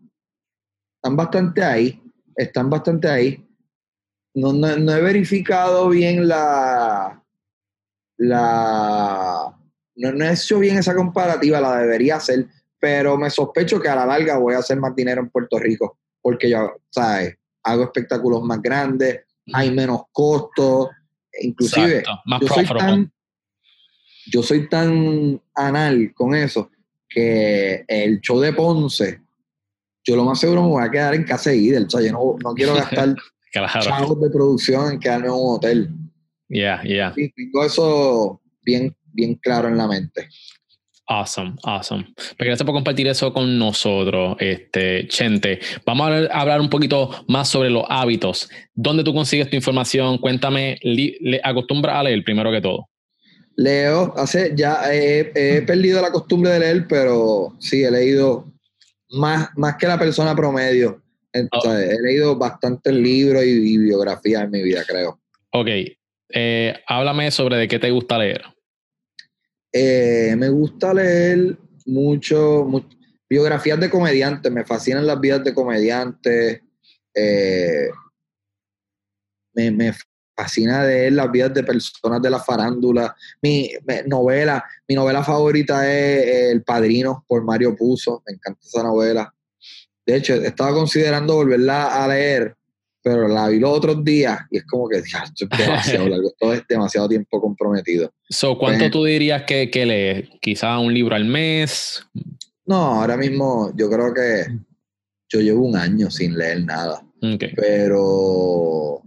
están 0.98 1.16
bastante 1.16 1.64
ahí, 1.64 2.04
están 2.36 2.70
bastante 2.70 3.08
ahí. 3.08 3.48
No, 4.34 4.68
he 4.68 5.02
verificado 5.02 5.88
bien 5.88 6.28
la, 6.28 7.24
la, 8.18 9.58
no, 9.96 10.26
he 10.26 10.34
hecho 10.34 10.60
bien 10.60 10.78
esa 10.78 10.94
comparativa, 10.94 11.62
la 11.62 11.78
debería 11.78 12.18
hacer, 12.18 12.48
pero 12.78 13.18
me 13.18 13.30
sospecho 13.30 13.80
que 13.80 13.88
a 13.88 13.96
la 13.96 14.06
larga 14.06 14.38
voy 14.38 14.56
a 14.56 14.60
hacer 14.60 14.78
más 14.82 14.94
dinero 14.94 15.22
en 15.22 15.30
Puerto 15.30 15.58
Rico, 15.58 15.98
porque 16.22 16.50
yo, 16.50 16.82
¿sabes? 16.90 17.38
Hago 17.64 17.84
espectáculos 17.86 18.44
más 18.44 18.62
grandes, 18.62 19.22
hay 19.54 19.72
menos 19.72 20.02
costos, 20.12 20.90
inclusive 21.40 22.04
yo 22.42 22.48
soy 22.48 22.66
tan, 22.66 23.12
yo 24.28 24.44
soy 24.44 24.68
tan 24.70 25.42
anal 25.56 26.14
con 26.14 26.36
eso 26.36 26.70
que 27.10 27.84
el 27.88 28.22
show 28.22 28.40
de 28.40 28.54
Ponce, 28.54 29.22
yo 30.04 30.16
lo 30.16 30.24
más 30.26 30.40
seguro 30.40 30.64
me 30.64 30.70
voy 30.70 30.84
a 30.84 30.92
quedar 30.92 31.14
en 31.14 31.24
casa 31.24 31.52
de 31.52 31.58
Idel. 31.58 31.86
O 31.86 31.90
sea, 31.90 32.02
yo 32.02 32.12
no, 32.12 32.54
quiero 32.54 32.74
gastar 32.74 33.16
chavos 33.82 34.20
de 34.22 34.30
producción 34.30 34.94
en 34.94 35.00
quedarme 35.00 35.28
en 35.28 35.34
un 35.34 35.56
hotel. 35.56 35.90
Ya, 36.50 36.82
ya. 36.84 37.14
Y 37.16 37.30
tengo 37.32 37.66
eso 37.66 38.42
bien, 38.64 38.96
bien 39.14 39.36
claro 39.36 39.68
en 39.68 39.78
la 39.78 39.88
mente. 39.88 40.28
Awesome, 41.08 41.56
awesome. 41.64 42.06
Pues 42.16 42.38
gracias 42.38 42.64
por 42.64 42.74
compartir 42.74 43.08
eso 43.08 43.34
con 43.34 43.60
nosotros, 43.60 44.38
este, 44.40 45.08
Chente. 45.10 45.60
Vamos 45.86 46.10
a 46.10 46.40
hablar 46.40 46.62
un 46.62 46.70
poquito 46.70 47.10
más 47.28 47.50
sobre 47.50 47.70
los 47.70 47.84
hábitos. 47.90 48.50
¿Dónde 48.74 49.04
tú 49.04 49.14
consigues 49.14 49.50
tu 49.50 49.58
información? 49.58 50.20
Cuéntame, 50.20 50.80
acostumbra 51.44 52.00
a 52.00 52.04
leer 52.04 52.24
primero 52.24 52.50
que 52.50 52.62
todo. 52.62 52.91
Leo, 53.56 54.14
hace, 54.18 54.54
ya 54.56 54.82
he, 54.94 55.62
perdido 55.66 56.02
la 56.02 56.12
costumbre 56.12 56.52
de 56.52 56.60
leer, 56.60 56.88
pero 56.88 57.56
sí, 57.60 57.84
he 57.84 57.92
leído 57.92 58.52
más, 59.12 59.50
más 59.56 59.76
que 59.76 59.88
la 59.88 60.00
persona 60.00 60.36
promedio. 60.36 61.02
Entonces, 61.34 61.90
He 61.90 62.02
leído 62.02 62.38
bastantes 62.38 62.94
libros 62.94 63.44
y, 63.46 63.78
biografías 63.78 64.44
en 64.44 64.52
mi 64.52 64.62
vida, 64.64 64.84
creo. 64.88 65.20
Ok. 65.52 65.68
Eh, 66.34 66.74
háblame 66.88 67.30
sobre 67.32 67.58
de 67.58 67.68
qué 67.68 67.80
te 67.80 67.92
gusta 67.92 68.18
leer. 68.18 68.42
Eh, 69.74 70.36
me 70.38 70.50
gusta 70.50 70.94
leer 70.94 71.58
mucho, 71.86 72.68
biografías 73.30 73.80
de 73.80 73.90
comediantes. 73.90 74.52
Me 74.52 74.66
fascinan 74.66 75.08
las 75.08 75.20
vidas 75.20 75.44
de 75.44 75.54
comediantes. 75.54 76.62
Eh, 77.14 77.90
me, 79.54 79.72
me, 79.72 79.94
fascina 80.42 80.84
de 80.84 81.12
las 81.12 81.32
vidas 81.32 81.54
de 81.54 81.64
personas 81.64 82.22
de 82.22 82.30
la 82.30 82.40
farándula. 82.40 83.16
Mi, 83.42 83.70
novela, 84.08 84.64
mi 84.88 84.96
novela 84.96 85.24
favorita 85.24 85.90
es 85.90 86.52
El 86.52 86.64
Padrino 86.64 87.24
por 87.28 87.44
Mario 87.44 87.76
Puzo, 87.76 88.24
me 88.26 88.34
encanta 88.34 88.60
esa 88.64 88.84
novela. 88.84 89.34
De 90.06 90.16
hecho, 90.16 90.34
estaba 90.34 90.74
considerando 90.74 91.36
volverla 91.36 92.04
a 92.04 92.08
leer, 92.08 92.56
pero 93.04 93.28
la 93.28 93.50
vi 93.50 93.60
los 93.60 93.72
otros 93.72 94.04
días 94.04 94.40
y 94.50 94.58
es 94.58 94.66
como 94.66 94.90
que 94.90 94.98
esto 94.98 95.46
es 95.52 95.58
demasiado 95.58 96.10
largo, 96.10 96.34
todo 96.40 96.54
es 96.54 96.64
demasiado 96.68 97.08
tiempo 97.08 97.40
comprometido. 97.40 98.12
So, 98.30 98.58
¿Cuánto 98.58 98.80
pues 98.80 98.92
tú 98.92 99.04
dirías 99.04 99.44
que, 99.44 99.70
que 99.70 99.86
lees? 99.86 100.30
¿Quizá 100.42 100.80
un 100.80 100.94
libro 100.94 101.16
al 101.16 101.26
mes? 101.26 102.04
No, 102.66 103.02
ahora 103.02 103.16
mismo 103.18 103.72
yo 103.76 103.90
creo 103.90 104.14
que 104.14 104.46
yo 105.30 105.40
llevo 105.40 105.66
un 105.66 105.76
año 105.76 106.10
sin 106.10 106.38
leer 106.38 106.64
nada. 106.66 107.04
Pero 107.56 109.04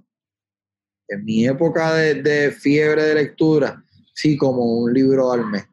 en 1.09 1.25
mi 1.25 1.47
época 1.47 1.95
de, 1.95 2.51
fiebre 2.53 3.03
de 3.03 3.15
lectura, 3.15 3.83
sí, 4.15 4.37
como 4.37 4.79
un 4.79 4.93
libro 4.93 5.33
al 5.33 5.47
mes. 5.47 5.65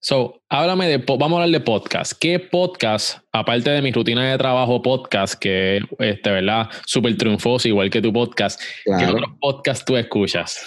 So, 0.00 0.40
háblame 0.48 0.86
de, 0.86 0.98
vamos 0.98 1.32
a 1.32 1.42
hablar 1.42 1.50
de 1.50 1.64
podcast. 1.64 2.12
¿Qué 2.20 2.38
podcast, 2.38 3.18
aparte 3.32 3.70
de 3.70 3.82
mi 3.82 3.90
rutina 3.90 4.30
de 4.30 4.38
trabajo 4.38 4.80
podcast, 4.80 5.34
que 5.34 5.80
este, 5.98 6.30
¿verdad? 6.30 6.68
Súper 6.84 7.16
triunfoso, 7.16 7.66
igual 7.66 7.90
que 7.90 8.00
tu 8.00 8.12
podcast, 8.12 8.60
¿qué 8.84 9.06
otros 9.06 9.32
podcasts 9.40 9.84
tú 9.84 9.96
escuchas? 9.96 10.58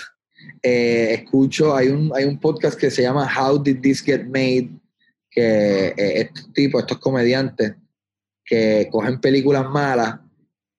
Eh, 0.62 1.14
escucho, 1.14 1.76
hay 1.76 1.88
un, 1.88 2.12
hay 2.14 2.26
un 2.26 2.38
podcast 2.38 2.78
que 2.78 2.92
se 2.92 3.04
llama 3.04 3.30
How 3.34 3.62
Did 3.64 3.80
This 3.80 4.02
Get 4.02 4.26
Made, 4.26 4.70
que 5.32 5.88
eh, 5.88 6.22
estos 6.22 6.52
tipos, 6.54 6.82
estos 6.82 6.98
comediantes, 6.98 7.76
que 8.44 8.90
cogen 8.92 9.22
películas 9.22 9.70
malas, 9.70 10.20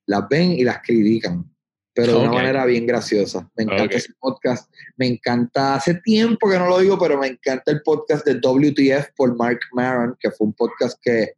las 0.07 0.29
ven 0.29 0.53
y 0.53 0.65
las 0.65 0.83
critican 0.83 1.50
pero 2.01 2.19
de 2.19 2.25
una 2.25 2.33
manera 2.33 2.65
bien 2.65 2.87
graciosa. 2.87 3.49
Me 3.57 3.65
encanta 3.65 3.97
ese 3.97 4.13
podcast. 4.19 4.73
Me 4.97 5.07
encanta, 5.07 5.75
hace 5.75 5.95
tiempo 5.95 6.49
que 6.49 6.59
no 6.59 6.69
lo 6.69 6.79
digo, 6.79 6.99
pero 6.99 7.19
me 7.19 7.27
encanta 7.27 7.71
el 7.71 7.83
podcast 7.83 8.25
de 8.25 8.35
WTF 8.35 9.11
por 9.15 9.37
Mark 9.37 9.61
Maron, 9.73 10.17
que 10.19 10.31
fue 10.31 10.47
un 10.47 10.55
podcast 10.55 10.99
que 11.03 11.35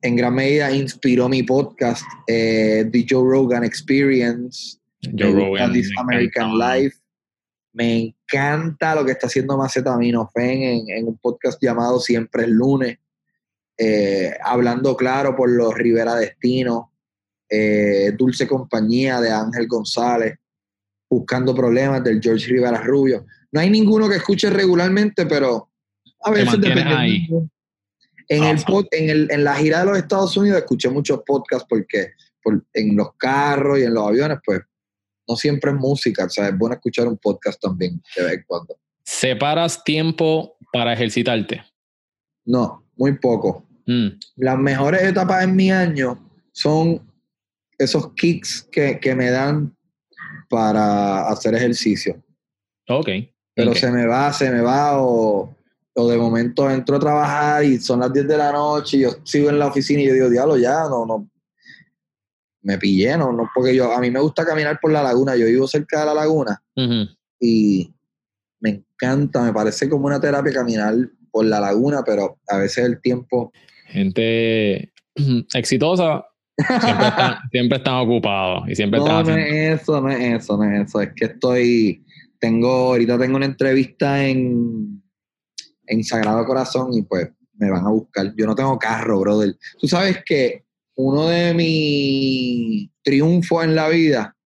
en 0.00 0.16
gran 0.16 0.34
medida 0.34 0.72
inspiró 0.72 1.28
mi 1.28 1.42
podcast, 1.42 2.04
eh, 2.26 2.88
The 2.90 3.06
Joe 3.08 3.28
Rogan 3.28 3.64
Experience, 3.64 4.78
Joe 5.02 5.32
Rogan, 5.32 5.72
This 5.72 5.90
American 5.98 6.58
Life. 6.58 6.96
Me 7.72 8.14
encanta 8.30 8.94
lo 8.94 9.04
que 9.04 9.12
está 9.12 9.26
haciendo 9.26 9.58
Macetaminofen 9.58 10.62
en, 10.62 10.90
en 10.90 11.08
un 11.08 11.18
podcast 11.18 11.60
llamado 11.62 12.00
Siempre 12.00 12.44
el 12.44 12.52
lunes, 12.52 12.98
eh, 13.76 14.34
hablando 14.42 14.96
claro 14.96 15.34
por 15.36 15.50
los 15.50 15.74
Rivera 15.74 16.14
Destino 16.14 16.93
eh, 17.48 18.12
Dulce 18.16 18.46
Compañía 18.46 19.20
de 19.20 19.30
Ángel 19.30 19.66
González, 19.66 20.36
Buscando 21.08 21.54
Problemas 21.54 22.02
del 22.02 22.20
George 22.20 22.46
Rivera 22.48 22.80
Rubio. 22.82 23.26
No 23.52 23.60
hay 23.60 23.70
ninguno 23.70 24.08
que 24.08 24.16
escuche 24.16 24.50
regularmente, 24.50 25.26
pero 25.26 25.70
a 26.20 26.30
veces 26.30 26.60
dependiendo. 26.60 27.48
En, 28.28 28.42
el, 28.42 28.64
en, 28.92 29.10
el, 29.10 29.28
en 29.30 29.44
la 29.44 29.54
gira 29.54 29.80
de 29.80 29.86
los 29.86 29.98
Estados 29.98 30.34
Unidos 30.36 30.58
escuché 30.58 30.88
muchos 30.88 31.20
podcasts 31.26 31.66
porque 31.68 32.12
en 32.72 32.96
los 32.96 33.14
carros 33.16 33.78
y 33.78 33.82
en 33.82 33.94
los 33.94 34.06
aviones, 34.06 34.38
pues 34.44 34.60
no 35.28 35.36
siempre 35.36 35.70
es 35.70 35.76
música, 35.76 36.24
o 36.24 36.30
sea, 36.30 36.48
es 36.48 36.58
bueno 36.58 36.74
escuchar 36.74 37.08
un 37.08 37.16
podcast 37.16 37.60
también 37.60 38.02
de 38.16 38.22
vez 38.24 38.32
en 38.34 38.44
cuando. 38.46 38.76
¿Separas 39.04 39.82
tiempo 39.84 40.56
para 40.72 40.92
ejercitarte? 40.92 41.62
No, 42.44 42.84
muy 42.96 43.18
poco. 43.18 43.66
Mm. 43.86 44.08
Las 44.36 44.58
mejores 44.58 45.02
etapas 45.02 45.44
en 45.44 45.56
mi 45.56 45.70
año 45.70 46.18
son 46.52 47.00
esos 47.78 48.12
kicks 48.14 48.68
que, 48.70 48.98
que 49.00 49.14
me 49.14 49.30
dan 49.30 49.74
para 50.48 51.28
hacer 51.28 51.54
ejercicio. 51.54 52.22
Ok. 52.88 53.08
Pero 53.54 53.74
se 53.74 53.90
me 53.90 54.06
va, 54.06 54.32
se 54.32 54.50
me 54.50 54.60
va 54.60 55.00
o, 55.00 55.54
o, 55.94 56.08
de 56.08 56.16
momento 56.16 56.68
entro 56.70 56.96
a 56.96 57.00
trabajar 57.00 57.64
y 57.64 57.78
son 57.78 58.00
las 58.00 58.12
10 58.12 58.26
de 58.26 58.36
la 58.36 58.52
noche 58.52 58.96
y 58.96 59.00
yo 59.00 59.10
sigo 59.24 59.48
en 59.48 59.58
la 59.58 59.68
oficina 59.68 60.02
y 60.02 60.08
yo 60.08 60.14
digo, 60.14 60.28
diablo, 60.28 60.56
ya, 60.56 60.88
no, 60.88 61.06
no, 61.06 61.28
me 62.62 62.78
pillé, 62.78 63.16
no, 63.16 63.32
no, 63.32 63.48
porque 63.54 63.74
yo, 63.74 63.92
a 63.92 64.00
mí 64.00 64.10
me 64.10 64.20
gusta 64.20 64.44
caminar 64.44 64.78
por 64.80 64.90
la 64.90 65.02
laguna, 65.02 65.36
yo 65.36 65.46
vivo 65.46 65.68
cerca 65.68 66.00
de 66.00 66.06
la 66.06 66.14
laguna 66.14 66.62
y 67.38 67.94
me 68.60 68.70
encanta, 68.70 69.42
me 69.42 69.52
parece 69.52 69.88
como 69.88 70.06
una 70.06 70.20
terapia 70.20 70.52
caminar 70.52 70.94
por 71.30 71.44
la 71.44 71.60
laguna, 71.60 72.02
pero 72.04 72.38
a 72.48 72.58
veces 72.58 72.84
el 72.84 73.00
tiempo... 73.00 73.52
Gente 73.86 74.92
exitosa 75.54 76.24
siempre 77.50 77.78
están, 77.78 77.94
ocupados 77.94 78.68
y 78.68 78.76
siempre 78.76 79.00
no, 79.00 79.22
no 79.22 79.36
es 79.36 79.80
eso, 79.80 80.00
no 80.00 80.08
es 80.10 80.42
eso, 80.42 80.56
no 80.56 80.64
es 80.64 80.88
eso, 80.88 81.00
es 81.00 81.10
que 81.14 81.24
estoy, 81.24 82.04
tengo, 82.38 82.68
ahorita 82.68 83.18
tengo 83.18 83.36
una 83.36 83.46
entrevista 83.46 84.24
en, 84.24 85.02
en 85.86 86.04
Sagrado 86.04 86.44
Corazón 86.44 86.92
y 86.94 87.02
pues 87.02 87.30
me 87.56 87.70
van 87.70 87.86
a 87.86 87.90
buscar. 87.90 88.32
Yo 88.36 88.46
no 88.46 88.54
tengo 88.54 88.78
carro, 88.78 89.20
brother. 89.20 89.56
Tú 89.80 89.88
sabes 89.88 90.22
que 90.24 90.64
uno 90.96 91.28
de 91.28 91.54
mis 91.54 92.90
triunfos 93.02 93.64
en 93.64 93.74
la 93.74 93.88
vida 93.88 94.36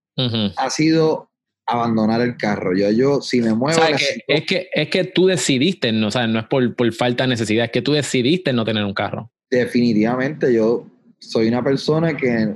ha 0.56 0.70
sido 0.70 1.30
abandonar 1.66 2.20
el 2.22 2.36
carro. 2.36 2.76
Yo, 2.76 2.90
yo 2.90 3.20
si 3.20 3.40
me 3.40 3.54
muevo... 3.54 3.80
es, 4.26 4.44
que, 4.44 4.68
es 4.72 4.88
que 4.88 5.04
tú 5.04 5.26
decidiste, 5.26 5.92
no, 5.92 6.08
o 6.08 6.26
no 6.26 6.38
es 6.40 6.46
por, 6.46 6.74
por, 6.74 6.92
falta 6.92 7.24
de 7.24 7.28
necesidad, 7.28 7.66
es 7.66 7.70
que 7.70 7.82
tú 7.82 7.92
decidiste 7.92 8.52
no 8.52 8.64
tener 8.64 8.84
un 8.84 8.94
carro. 8.94 9.30
Definitivamente, 9.50 10.52
yo 10.52 10.86
soy 11.18 11.48
una 11.48 11.62
persona 11.62 12.16
que 12.16 12.54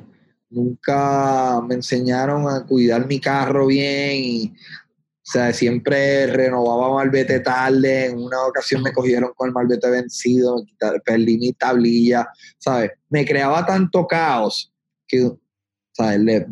nunca 0.51 1.61
me 1.67 1.75
enseñaron 1.75 2.49
a 2.49 2.65
cuidar 2.65 3.07
mi 3.07 3.19
carro 3.19 3.67
bien 3.67 4.25
y 4.25 4.53
o 5.25 5.31
sea, 5.33 5.53
siempre 5.53 6.27
renovaba 6.27 6.95
malvete 6.95 7.39
tarde. 7.41 8.07
En 8.07 8.19
una 8.19 8.43
ocasión 8.43 8.83
me 8.83 8.93
cogieron 8.93 9.31
con 9.37 9.49
el 9.49 9.55
malvete 9.55 9.89
vencido, 9.89 10.65
perdí 11.05 11.39
mi 11.39 11.53
tablilla, 11.53 12.29
¿sabes? 12.59 12.91
Me 13.09 13.25
creaba 13.25 13.65
tanto 13.65 14.05
caos 14.07 14.73
que, 15.07 15.31
¿sabes? 15.93 16.47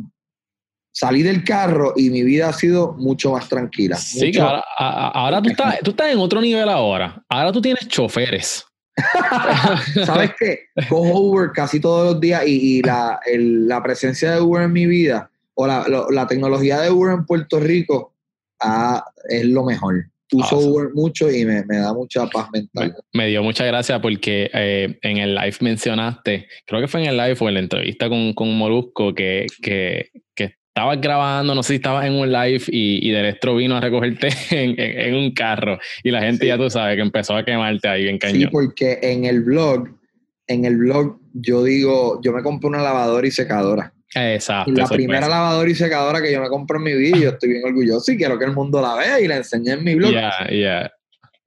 salí 0.92 1.22
del 1.22 1.42
carro 1.42 1.94
y 1.96 2.11
mi 2.11 2.22
vida 2.22 2.48
ha 2.48 2.52
sido 2.52 2.92
mucho 2.92 3.32
más 3.32 3.48
tranquila. 3.48 3.96
Sí, 3.96 4.36
ahora, 4.38 4.64
ahora 4.76 5.42
tú, 5.42 5.50
estás, 5.50 5.80
tú 5.80 5.90
estás 5.90 6.12
en 6.12 6.18
otro 6.18 6.40
nivel 6.40 6.68
ahora. 6.68 7.24
Ahora 7.28 7.50
tú 7.52 7.61
tienes 7.61 7.88
choferes. 7.88 8.64
¿Sabes 10.05 10.32
qué? 10.38 10.61
Cojo 10.88 11.20
Uber 11.20 11.51
casi 11.53 11.80
todos 11.80 12.12
los 12.12 12.20
días 12.20 12.42
y, 12.46 12.82
la, 12.82 13.20
la, 13.36 13.82
presencia 13.82 14.32
de 14.32 14.40
Uber 14.40 14.62
en 14.62 14.72
mi 14.72 14.86
vida 14.86 15.30
o 15.55 15.66
la, 15.66 15.84
la, 16.11 16.26
tecnología 16.26 16.80
de 16.80 16.90
Uber 16.90 17.14
en 17.14 17.26
Puerto 17.26 17.61
Rico 17.61 18.14
es 19.28 19.44
lo 19.44 19.64
mejor. 19.64 20.07
Uso 20.32 20.59
Uber 20.59 20.90
mucho 20.94 21.28
y 21.30 21.44
me, 21.44 21.64
da 21.66 21.92
mucha 21.92 22.26
paz 22.26 22.48
mental. 22.53 22.94
Me, 23.12 23.26
dio 23.26 23.42
muchas 23.42 23.66
gracias 23.66 23.98
porque 24.01 24.48
eh, 24.55 24.96
en 25.03 25.16
el 25.16 25.34
live 25.34 25.57
mencionaste, 25.61 26.46
creo 26.66 26.80
que 26.80 26.86
fue 26.86 27.03
en 27.03 27.09
el 27.09 27.16
live 27.16 27.36
o 27.40 27.48
en 27.48 27.55
la 27.55 27.61
entrevista 27.61 28.09
con, 28.09 28.32
con 28.34 28.57
Molusco, 28.57 29.12
que, 29.12 29.46
que, 29.61 30.11
que 30.36 30.55
estabas 30.70 31.00
grabando, 31.00 31.54
no 31.54 31.62
sé 31.62 31.68
si 31.68 31.74
estabas 31.76 32.06
en 32.06 32.14
un 32.14 32.30
live 32.30 32.62
y, 32.68 33.06
y 33.06 33.10
Delestro 33.10 33.56
vino 33.56 33.76
a 33.76 33.80
recogerte 33.80 34.28
en, 34.50 35.14
un 35.14 35.32
carro 35.32 35.78
y 36.04 36.10
la 36.10 36.22
gente 36.22 36.46
ya 36.46 36.56
tú 36.56 36.70
sabes 36.70 36.96
que 36.96 37.02
empezó 37.02 37.36
a 37.36 37.44
quemarte 37.44 37.88
ahí 37.88 38.04
bien 38.04 38.18
cañón. 38.18 38.42
Sí, 38.42 38.46
porque 38.46 38.98
en 39.02 39.24
el 39.24 39.40
blog, 39.40 39.88
en 40.46 40.64
el 40.64 40.76
blog 40.76 41.18
yo 41.34 41.64
digo, 41.64 42.20
yo 42.22 42.32
me 42.32 42.42
compré 42.42 42.68
una 42.68 42.82
lavadora 42.82 43.26
y 43.26 43.30
secadora. 43.30 43.92
Exacto. 44.14 44.72
la 44.72 44.88
primera 44.88 45.28
lavadora 45.28 45.70
y 45.70 45.74
secadora 45.74 46.20
que 46.20 46.32
yo 46.32 46.40
me 46.40 46.48
compro 46.48 46.78
en 46.78 46.84
mi 46.84 46.94
vida, 46.94 47.16
yo 47.18 47.28
estoy 47.30 47.50
bien 47.50 47.62
orgulloso 47.64 48.10
y 48.10 48.16
quiero 48.16 48.38
que 48.38 48.44
el 48.44 48.52
mundo 48.52 48.80
la 48.80 48.96
vea 48.96 49.20
y 49.20 49.28
la 49.28 49.36
enseñé 49.36 49.72
en 49.72 49.84
mi 49.84 49.94
blog. 49.94 50.12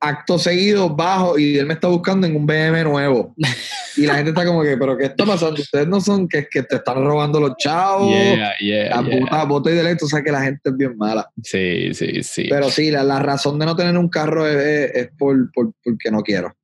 Acto 0.05 0.37
seguido, 0.37 0.89
bajo 0.89 1.39
y 1.39 1.57
él 1.57 1.65
me 1.65 1.75
está 1.75 1.87
buscando 1.87 2.27
en 2.27 2.35
un 2.35 2.45
BM 2.45 2.83
nuevo. 2.83 3.33
Y 3.95 4.07
la 4.07 4.15
gente 4.15 4.31
está 4.31 4.43
como 4.43 4.63
que, 4.63 4.75
¿pero 4.75 4.97
qué 4.97 5.05
está 5.05 5.23
pasando? 5.23 5.61
Ustedes 5.61 5.87
no 5.87 6.01
son 6.01 6.27
que, 6.27 6.47
que 6.49 6.63
te 6.63 6.77
están 6.77 7.05
robando 7.05 7.39
los 7.39 7.55
chavos. 7.57 8.11
Yeah, 8.59 8.89
la 8.89 9.03
puta 9.03 9.43
voto 9.43 9.69
y 9.69 9.75
derecho, 9.75 10.05
o 10.05 10.09
sea 10.09 10.23
que 10.23 10.31
la 10.31 10.41
gente 10.41 10.61
es 10.71 10.75
bien 10.75 10.97
mala. 10.97 11.29
Sí, 11.43 11.93
sí, 11.93 12.23
sí. 12.23 12.47
Pero 12.49 12.71
sí, 12.71 12.89
la, 12.89 13.03
la 13.03 13.19
razón 13.19 13.59
de 13.59 13.67
no 13.67 13.75
tener 13.75 13.95
un 13.95 14.09
carro 14.09 14.47
es, 14.47 14.91
es, 14.95 15.09
por, 15.15 15.51
por, 15.51 15.73
porque 15.83 16.09
no 16.09 16.21
quiero. 16.21 16.55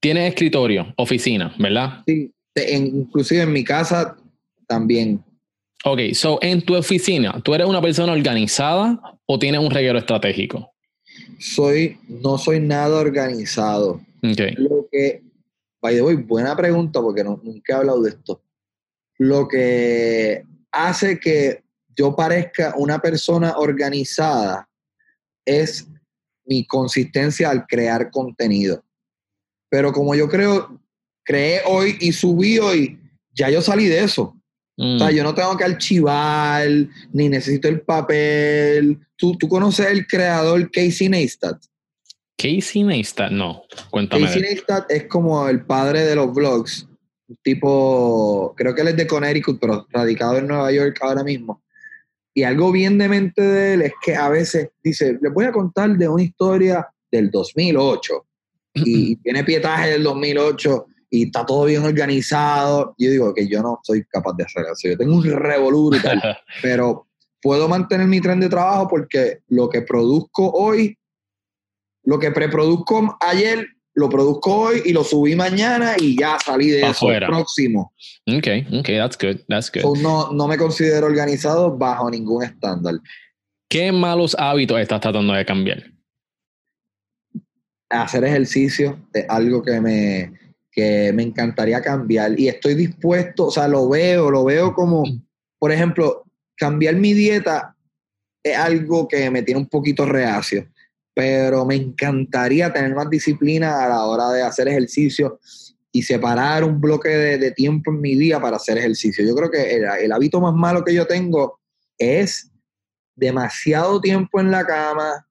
Tienes 0.00 0.30
escritorio, 0.30 0.92
oficina, 0.96 1.54
¿verdad? 1.56 2.02
Sí, 2.04 2.32
inclusive 2.68 3.42
en 3.42 3.52
mi 3.52 3.62
casa 3.62 4.16
también. 4.66 5.22
Ok, 5.84 6.00
so 6.14 6.40
en 6.42 6.62
tu 6.62 6.74
oficina, 6.74 7.40
¿tú 7.44 7.54
eres 7.54 7.68
una 7.68 7.80
persona 7.80 8.12
organizada 8.12 9.00
o 9.24 9.38
tienes 9.38 9.60
un 9.60 9.70
reguero 9.70 9.98
estratégico? 9.98 10.74
Soy, 11.38 11.98
no 12.08 12.38
soy 12.38 12.60
nada 12.60 12.98
organizado. 12.98 14.00
Okay. 14.22 14.54
Lo 14.56 14.86
que, 14.90 15.22
by 15.80 15.94
the 15.94 16.02
way, 16.02 16.16
buena 16.16 16.56
pregunta 16.56 17.00
porque 17.00 17.24
no, 17.24 17.40
nunca 17.42 17.72
he 17.72 17.76
hablado 17.76 18.02
de 18.02 18.10
esto. 18.10 18.42
Lo 19.18 19.48
que 19.48 20.44
hace 20.72 21.18
que 21.18 21.62
yo 21.96 22.14
parezca 22.14 22.74
una 22.76 22.98
persona 23.00 23.56
organizada 23.56 24.68
es 25.44 25.88
mi 26.44 26.66
consistencia 26.66 27.50
al 27.50 27.66
crear 27.66 28.10
contenido. 28.10 28.84
Pero 29.68 29.92
como 29.92 30.14
yo 30.14 30.28
creo, 30.28 30.80
creé 31.24 31.62
hoy 31.66 31.96
y 32.00 32.12
subí 32.12 32.58
hoy, 32.58 33.00
ya 33.34 33.50
yo 33.50 33.60
salí 33.60 33.86
de 33.86 34.04
eso. 34.04 34.35
O 34.78 34.98
sea, 34.98 35.08
mm. 35.08 35.14
yo 35.14 35.24
no 35.24 35.34
tengo 35.34 35.56
que 35.56 35.64
archivar, 35.64 36.68
ni 37.12 37.28
necesito 37.28 37.68
el 37.68 37.80
papel. 37.80 38.98
¿Tú, 39.16 39.36
tú 39.36 39.48
conoces 39.48 39.86
el 39.86 40.06
creador 40.06 40.70
Casey 40.70 41.08
Neistat? 41.08 41.62
Casey 42.36 42.82
Neistat, 42.82 43.30
no. 43.30 43.62
Cuéntame. 43.90 44.26
Casey 44.26 44.42
Neistat 44.42 44.90
es 44.90 45.04
como 45.06 45.48
el 45.48 45.64
padre 45.64 46.04
de 46.04 46.14
los 46.14 46.32
vlogs. 46.32 46.86
Tipo, 47.42 48.54
creo 48.56 48.74
que 48.74 48.82
él 48.82 48.88
es 48.88 48.96
de 48.96 49.06
Connecticut, 49.06 49.58
pero 49.58 49.86
radicado 49.90 50.36
en 50.36 50.46
Nueva 50.46 50.70
York 50.70 50.98
ahora 51.00 51.24
mismo. 51.24 51.62
Y 52.34 52.42
algo 52.42 52.70
bien 52.70 52.98
de 52.98 53.08
mente 53.08 53.40
de 53.40 53.74
él 53.74 53.82
es 53.82 53.94
que 54.04 54.14
a 54.14 54.28
veces 54.28 54.68
dice, 54.84 55.18
les 55.22 55.32
voy 55.32 55.46
a 55.46 55.52
contar 55.52 55.96
de 55.96 56.06
una 56.06 56.22
historia 56.22 56.86
del 57.10 57.30
2008. 57.30 58.26
Y 58.78 59.16
tiene 59.16 59.42
pietaje 59.42 59.92
del 59.92 60.02
2008 60.02 60.86
y 61.16 61.22
está 61.24 61.46
todo 61.46 61.64
bien 61.64 61.82
organizado. 61.82 62.94
Yo 62.98 63.10
digo 63.10 63.32
que 63.32 63.48
yo 63.48 63.62
no 63.62 63.80
soy 63.82 64.04
capaz 64.04 64.34
de 64.36 64.44
hacer 64.44 64.64
eso. 64.70 64.88
Yo 64.88 64.98
tengo 64.98 65.14
un 65.14 65.24
revolú 65.24 65.90
pero 66.62 67.06
puedo 67.40 67.68
mantener 67.68 68.06
mi 68.06 68.20
tren 68.20 68.38
de 68.38 68.50
trabajo 68.50 68.86
porque 68.88 69.38
lo 69.48 69.70
que 69.70 69.80
produzco 69.80 70.50
hoy, 70.50 70.98
lo 72.04 72.18
que 72.18 72.30
preproduzco 72.32 73.16
ayer, 73.20 73.66
lo 73.94 74.10
produzco 74.10 74.54
hoy 74.54 74.82
y 74.84 74.92
lo 74.92 75.04
subí 75.04 75.34
mañana 75.34 75.94
y 75.98 76.18
ya 76.18 76.38
salí 76.38 76.68
de 76.68 76.82
eso 76.82 77.06
próximo. 77.26 77.94
Ok, 78.26 78.48
ok, 78.78 78.86
that's 78.86 79.16
good, 79.18 79.40
that's 79.48 79.72
good. 79.72 79.96
no, 79.98 80.30
no 80.32 80.46
me 80.46 80.58
considero 80.58 81.06
organizado 81.06 81.74
bajo 81.74 82.10
ningún 82.10 82.44
estándar. 82.44 82.96
¿Qué 83.70 83.90
malos 83.90 84.36
hábitos 84.38 84.78
estás 84.78 85.00
tratando 85.00 85.32
de 85.32 85.46
cambiar? 85.46 85.82
Hacer 87.88 88.24
ejercicio 88.24 88.98
es 89.14 89.24
algo 89.28 89.62
que 89.62 89.80
me, 89.80 90.45
que 90.76 91.10
me 91.14 91.22
encantaría 91.22 91.80
cambiar 91.80 92.38
y 92.38 92.48
estoy 92.48 92.74
dispuesto, 92.74 93.46
o 93.46 93.50
sea, 93.50 93.66
lo 93.66 93.88
veo, 93.88 94.30
lo 94.30 94.44
veo 94.44 94.74
como, 94.74 95.04
por 95.58 95.72
ejemplo, 95.72 96.24
cambiar 96.54 96.96
mi 96.96 97.14
dieta 97.14 97.74
es 98.42 98.58
algo 98.58 99.08
que 99.08 99.30
me 99.30 99.42
tiene 99.42 99.58
un 99.58 99.68
poquito 99.68 100.04
reacio, 100.04 100.68
pero 101.14 101.64
me 101.64 101.76
encantaría 101.76 102.70
tener 102.70 102.94
más 102.94 103.08
disciplina 103.08 103.84
a 103.84 103.88
la 103.88 104.04
hora 104.04 104.28
de 104.32 104.42
hacer 104.42 104.68
ejercicio 104.68 105.40
y 105.90 106.02
separar 106.02 106.62
un 106.62 106.78
bloque 106.78 107.08
de, 107.08 107.50
tiempo 107.52 107.90
en 107.90 108.02
mi 108.02 108.14
día 108.14 108.38
para 108.38 108.56
hacer 108.56 108.76
ejercicio. 108.76 109.24
Yo 109.26 109.34
creo 109.34 109.50
que 109.50 109.76
el, 109.76 109.84
el 110.02 110.12
hábito 110.12 110.42
más 110.42 110.52
malo 110.52 110.84
que 110.84 110.92
yo 110.92 111.06
tengo 111.06 111.58
es 111.96 112.50
demasiado 113.14 113.98
tiempo 113.98 114.40
en 114.40 114.50
la 114.50 114.66
cama, 114.66 115.26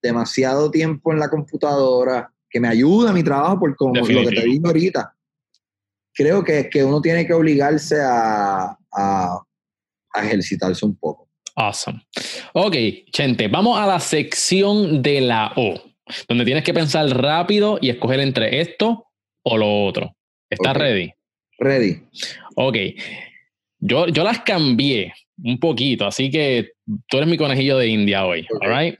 demasiado 0.00 0.70
tiempo 0.70 1.12
en 1.12 1.18
la 1.18 1.28
computadora, 1.28 2.32
que 2.50 2.60
me 2.60 2.68
ayuda 2.68 3.10
a 3.10 3.12
mi 3.12 3.22
trabajo, 3.22 3.60
por 3.60 3.76
como 3.76 3.94
lo 3.94 4.04
que 4.04 4.36
te 4.36 4.44
digo 4.44 4.66
ahorita. 4.66 5.14
Creo 6.12 6.42
que, 6.42 6.68
que 6.68 6.82
uno 6.82 7.00
tiene 7.00 7.26
que 7.26 7.32
obligarse 7.32 7.96
a, 8.02 8.76
a, 8.92 9.40
ejercitarse 10.22 10.84
un 10.84 10.96
poco. 10.96 11.28
Awesome. 11.54 12.02
Ok, 12.52 12.76
gente, 13.12 13.48
vamos 13.48 13.78
a 13.78 13.86
la 13.86 14.00
sección 14.00 15.02
de 15.02 15.20
la 15.20 15.52
O, 15.56 15.80
donde 16.28 16.44
tienes 16.44 16.64
que 16.64 16.74
pensar 16.74 17.06
rápido 17.08 17.78
y 17.80 17.90
escoger 17.90 18.20
entre 18.20 18.60
esto 18.60 19.06
o 19.42 19.56
lo 19.56 19.84
otro. 19.84 20.16
¿Estás 20.48 20.76
ready? 20.76 21.12
Ready. 21.58 22.02
Ok. 22.56 22.76
Yo, 23.78 24.08
yo 24.08 24.24
las 24.24 24.40
cambié 24.40 25.14
un 25.42 25.58
poquito, 25.58 26.06
así 26.06 26.30
que 26.30 26.72
tú 27.08 27.16
eres 27.16 27.28
mi 27.28 27.36
conejillo 27.36 27.78
de 27.78 27.86
India 27.86 28.26
hoy. 28.26 28.46
All 28.60 28.96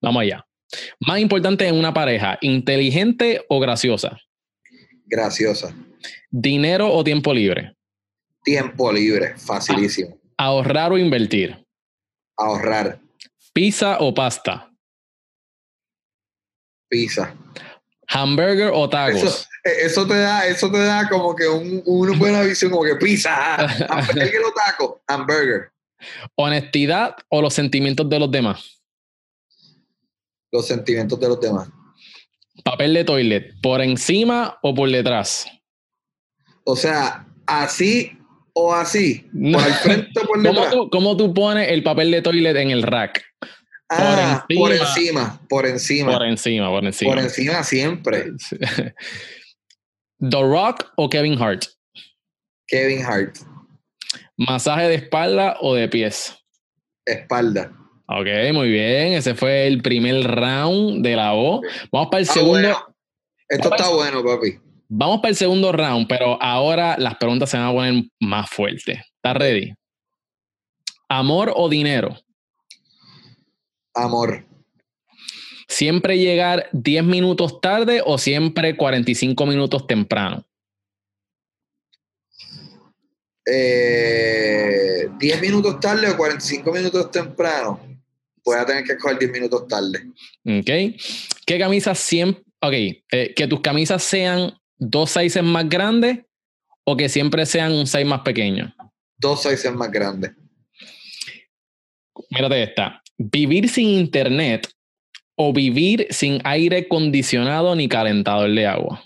Vamos 0.00 0.22
allá. 0.22 0.45
Más 1.00 1.20
importante 1.20 1.66
en 1.66 1.76
una 1.76 1.94
pareja, 1.94 2.38
inteligente 2.40 3.44
o 3.48 3.60
graciosa. 3.60 4.18
Graciosa. 5.06 5.74
Dinero 6.30 6.92
o 6.92 7.04
tiempo 7.04 7.32
libre. 7.32 7.76
Tiempo 8.42 8.92
libre, 8.92 9.36
facilísimo. 9.36 10.18
ahorrar 10.36 10.92
o 10.92 10.98
invertir. 10.98 11.64
Ahorrar. 12.36 13.00
Pizza 13.52 13.98
o 14.00 14.12
pasta. 14.12 14.70
Pizza. 16.88 17.34
Hamburger 18.08 18.70
o 18.72 18.88
tacos. 18.88 19.48
Eso, 19.64 20.06
te 20.06 20.14
da, 20.14 20.46
eso 20.46 20.70
te 20.70 20.78
da 20.78 21.08
como 21.08 21.34
que 21.34 21.48
un, 21.48 21.82
una 21.86 22.16
buena 22.16 22.42
visión, 22.42 22.70
como 22.70 22.84
que 22.84 22.94
pizza. 22.96 23.56
Hamburger 23.88 24.42
o 24.44 24.52
taco. 24.52 25.02
Hamburger. 25.08 25.70
Honestidad 26.36 27.16
o 27.28 27.42
los 27.42 27.54
sentimientos 27.54 28.08
de 28.08 28.18
los 28.18 28.30
demás. 28.30 28.75
Los 30.52 30.66
sentimientos 30.66 31.18
de 31.20 31.28
los 31.28 31.40
demás. 31.40 31.68
Papel 32.64 32.94
de 32.94 33.04
toilet, 33.04 33.54
¿por 33.60 33.80
encima 33.80 34.58
o 34.62 34.74
por 34.74 34.90
detrás? 34.90 35.46
O 36.64 36.74
sea, 36.74 37.26
así 37.46 38.16
o 38.54 38.74
así. 38.74 39.28
Por 39.32 39.66
el 39.66 39.74
frente 39.74 40.20
o 40.20 40.26
por 40.26 40.42
detrás. 40.42 40.74
¿Cómo 40.90 41.16
tú, 41.16 41.34
pones 41.34 41.70
el 41.70 41.82
papel 41.82 42.10
de 42.10 42.22
toilet 42.22 42.56
en 42.56 42.70
el 42.70 42.82
rack? 42.82 43.22
Ah, 43.88 44.44
por 44.52 44.72
encima, 44.72 45.40
por 45.48 45.66
encima. 45.66 46.12
Por 46.12 46.26
encima, 46.26 46.68
por 46.68 46.84
encima. 46.84 47.10
Por 47.12 47.22
encima 47.22 47.62
siempre. 47.62 48.32
¿The 50.18 50.40
Rock 50.40 50.90
o 50.96 51.08
Kevin 51.08 51.40
Hart? 51.40 51.66
Kevin 52.66 53.04
Hart. 53.04 53.36
¿Masaje 54.36 54.88
de 54.88 54.94
espalda 54.96 55.56
o 55.60 55.74
de 55.74 55.88
pies? 55.88 56.34
Espalda. 57.04 57.72
Ok, 58.08 58.26
muy 58.52 58.70
bien. 58.70 59.14
Ese 59.14 59.34
fue 59.34 59.66
el 59.66 59.82
primer 59.82 60.22
round 60.24 61.02
de 61.02 61.16
la 61.16 61.34
O. 61.34 61.60
Vamos 61.90 62.08
para 62.10 62.20
el 62.20 62.26
segundo. 62.26 62.68
Esto 63.48 63.74
está 63.74 63.88
bueno, 63.90 64.22
papi. 64.24 64.58
Vamos 64.88 65.18
para 65.18 65.30
el 65.30 65.36
segundo 65.36 65.72
round, 65.72 66.06
pero 66.06 66.40
ahora 66.40 66.96
las 66.98 67.16
preguntas 67.16 67.50
se 67.50 67.56
van 67.56 67.66
a 67.66 67.72
poner 67.72 68.04
más 68.20 68.48
fuertes. 68.48 69.00
¿Estás 69.16 69.36
ready? 69.36 69.74
¿Amor 71.08 71.52
o 71.54 71.68
dinero? 71.68 72.16
Amor. 73.94 74.46
¿Siempre 75.68 76.18
llegar 76.18 76.68
10 76.72 77.04
minutos 77.04 77.60
tarde 77.60 78.00
o 78.04 78.18
siempre 78.18 78.76
45 78.76 79.46
minutos 79.46 79.86
temprano? 79.86 80.44
Eh, 83.44 85.08
10 85.18 85.40
minutos 85.40 85.80
tarde 85.80 86.08
o 86.10 86.16
45 86.16 86.72
minutos 86.72 87.10
temprano. 87.10 87.95
Voy 88.46 88.56
a 88.56 88.64
tener 88.64 88.84
que 88.84 88.96
coger 88.96 89.18
10 89.18 89.32
minutos 89.32 89.66
tarde. 89.66 90.06
Ok. 90.44 90.96
¿Qué 91.44 91.58
camisas 91.58 91.98
siempre... 91.98 92.44
Ok, 92.60 92.72
eh, 92.72 93.34
que 93.34 93.46
tus 93.48 93.60
camisas 93.60 94.02
sean 94.04 94.56
dos 94.78 95.10
sizes 95.10 95.42
más 95.42 95.68
grandes 95.68 96.20
o 96.84 96.96
que 96.96 97.08
siempre 97.08 97.44
sean 97.44 97.72
un 97.72 97.86
size 97.86 98.04
más 98.04 98.20
pequeño? 98.20 98.72
Dos 99.18 99.42
sizes 99.42 99.72
más 99.72 99.90
grandes. 99.90 100.30
Mírate 102.30 102.62
esta. 102.62 103.02
Vivir 103.18 103.68
sin 103.68 103.88
internet 103.88 104.68
o 105.34 105.52
vivir 105.52 106.06
sin 106.10 106.40
aire 106.44 106.86
acondicionado 106.86 107.74
ni 107.74 107.88
calentador 107.88 108.50
de 108.54 108.66
agua. 108.66 109.02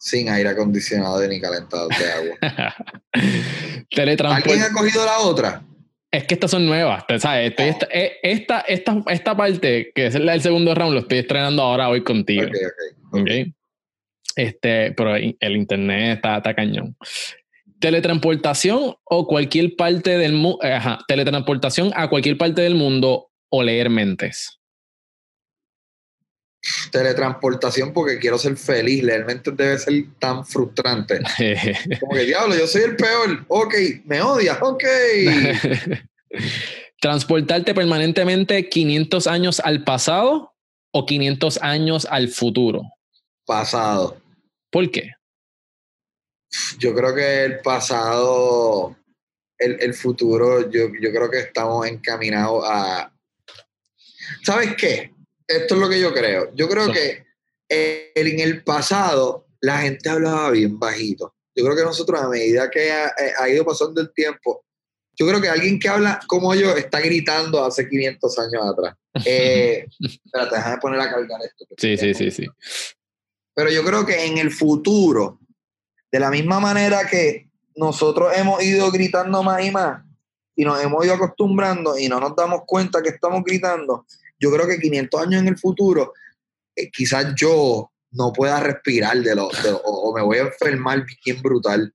Sin 0.00 0.28
aire 0.28 0.48
acondicionado 0.48 1.24
ni 1.28 1.40
calentador 1.40 1.96
de 1.96 2.12
agua. 2.12 2.36
¿Alguien 4.34 4.62
ha 4.62 4.72
cogido 4.72 5.04
la 5.06 5.18
otra? 5.20 5.64
Es 6.10 6.24
que 6.24 6.34
estas 6.34 6.50
son 6.50 6.64
nuevas, 6.66 7.04
¿sabes? 7.18 7.52
Oh. 7.58 7.62
Eh, 7.90 8.12
esta, 8.22 8.60
esta, 8.60 9.02
esta, 9.08 9.36
parte, 9.36 9.92
que 9.94 10.06
es 10.06 10.14
del 10.14 10.40
segundo 10.40 10.74
round, 10.74 10.94
lo 10.94 11.00
estoy 11.00 11.18
estrenando 11.18 11.62
ahora 11.62 11.88
hoy 11.88 12.02
contigo. 12.02 12.48
Okay, 13.12 13.52
Este, 14.34 14.92
pero 14.92 15.16
el 15.16 15.56
internet 15.56 16.16
está, 16.16 16.38
está 16.38 16.54
cañón. 16.54 16.96
Teletransportación 17.78 18.94
o 19.04 19.26
cualquier 19.26 19.76
parte 19.76 20.16
del 20.16 20.32
mundo, 20.32 20.58
eh, 20.62 20.80
teletransportación 21.06 21.92
a 21.94 22.08
cualquier 22.08 22.38
parte 22.38 22.62
del 22.62 22.74
mundo 22.74 23.30
o 23.50 23.62
leer 23.62 23.90
mentes 23.90 24.57
teletransportación 26.90 27.92
porque 27.92 28.18
quiero 28.18 28.38
ser 28.38 28.56
feliz. 28.56 29.04
Realmente 29.04 29.50
debe 29.50 29.78
ser 29.78 30.04
tan 30.18 30.46
frustrante. 30.46 31.20
Como 32.00 32.14
que 32.14 32.24
diablo, 32.24 32.56
yo 32.56 32.66
soy 32.66 32.82
el 32.82 32.96
peor. 32.96 33.44
Ok, 33.48 33.74
me 34.04 34.22
odias, 34.22 34.58
ok. 34.60 34.84
¿Transportarte 37.00 37.74
permanentemente 37.74 38.68
500 38.68 39.26
años 39.26 39.60
al 39.60 39.84
pasado 39.84 40.54
o 40.92 41.06
500 41.06 41.58
años 41.62 42.06
al 42.10 42.28
futuro? 42.28 42.82
Pasado. 43.46 44.20
¿Por 44.70 44.90
qué? 44.90 45.12
Yo 46.78 46.94
creo 46.94 47.14
que 47.14 47.44
el 47.44 47.60
pasado, 47.60 48.96
el, 49.58 49.80
el 49.80 49.94
futuro, 49.94 50.70
yo, 50.70 50.88
yo 51.00 51.10
creo 51.10 51.30
que 51.30 51.40
estamos 51.40 51.86
encaminados 51.86 52.64
a... 52.66 53.12
¿Sabes 54.42 54.74
qué? 54.76 55.12
Esto 55.48 55.74
es 55.74 55.80
lo 55.80 55.88
que 55.88 56.00
yo 56.00 56.12
creo. 56.12 56.52
Yo 56.54 56.68
creo 56.68 56.92
que 56.92 57.24
en 57.68 58.40
el 58.40 58.62
pasado 58.62 59.46
la 59.60 59.78
gente 59.78 60.08
hablaba 60.08 60.50
bien 60.50 60.78
bajito. 60.78 61.34
Yo 61.54 61.64
creo 61.64 61.76
que 61.76 61.82
nosotros 61.82 62.20
a 62.20 62.28
medida 62.28 62.70
que 62.70 62.92
ha, 62.92 63.08
eh, 63.08 63.52
ido 63.52 63.64
pasando 63.64 64.00
el 64.00 64.12
tiempo, 64.12 64.64
yo 65.18 65.26
creo 65.26 65.40
que 65.40 65.48
alguien 65.48 65.80
que 65.80 65.88
habla 65.88 66.20
como 66.28 66.54
yo 66.54 66.76
está 66.76 67.00
gritando 67.00 67.64
hace 67.64 67.88
500 67.88 68.38
años 68.38 68.62
atrás. 68.72 68.94
Eh, 69.24 69.84
espérate, 70.00 70.54
déjame 70.54 70.78
poner 70.78 71.00
a 71.00 71.10
cargar 71.10 71.40
esto. 71.42 71.64
Sí, 71.76 71.96
sí, 71.96 72.14
sí, 72.14 72.30
sí. 72.30 72.46
Pero 73.52 73.68
yo 73.68 73.82
creo 73.82 74.06
que 74.06 74.26
en 74.26 74.38
el 74.38 74.52
futuro, 74.52 75.40
de 76.12 76.20
la 76.20 76.30
misma 76.30 76.60
manera 76.60 77.04
que 77.08 77.48
nosotros 77.74 78.32
hemos 78.36 78.62
ido 78.62 78.92
gritando 78.92 79.42
más 79.42 79.64
y 79.64 79.72
más 79.72 80.04
y 80.54 80.64
nos 80.64 80.80
hemos 80.80 81.04
ido 81.04 81.14
acostumbrando 81.14 81.98
y 81.98 82.08
no 82.08 82.20
nos 82.20 82.36
damos 82.36 82.62
cuenta 82.64 83.02
que 83.02 83.08
estamos 83.08 83.42
gritando, 83.44 84.06
yo 84.38 84.50
creo 84.50 84.66
que 84.66 84.78
500 84.78 85.20
años 85.20 85.42
en 85.42 85.48
el 85.48 85.58
futuro, 85.58 86.12
eh, 86.76 86.90
quizás 86.90 87.34
yo 87.36 87.90
no 88.12 88.32
pueda 88.32 88.60
respirar 88.60 89.18
de 89.18 89.34
lo, 89.34 89.48
o, 89.84 90.14
me 90.14 90.22
voy 90.22 90.38
a 90.38 90.42
enfermar 90.42 91.04
bien 91.24 91.42
brutal. 91.42 91.92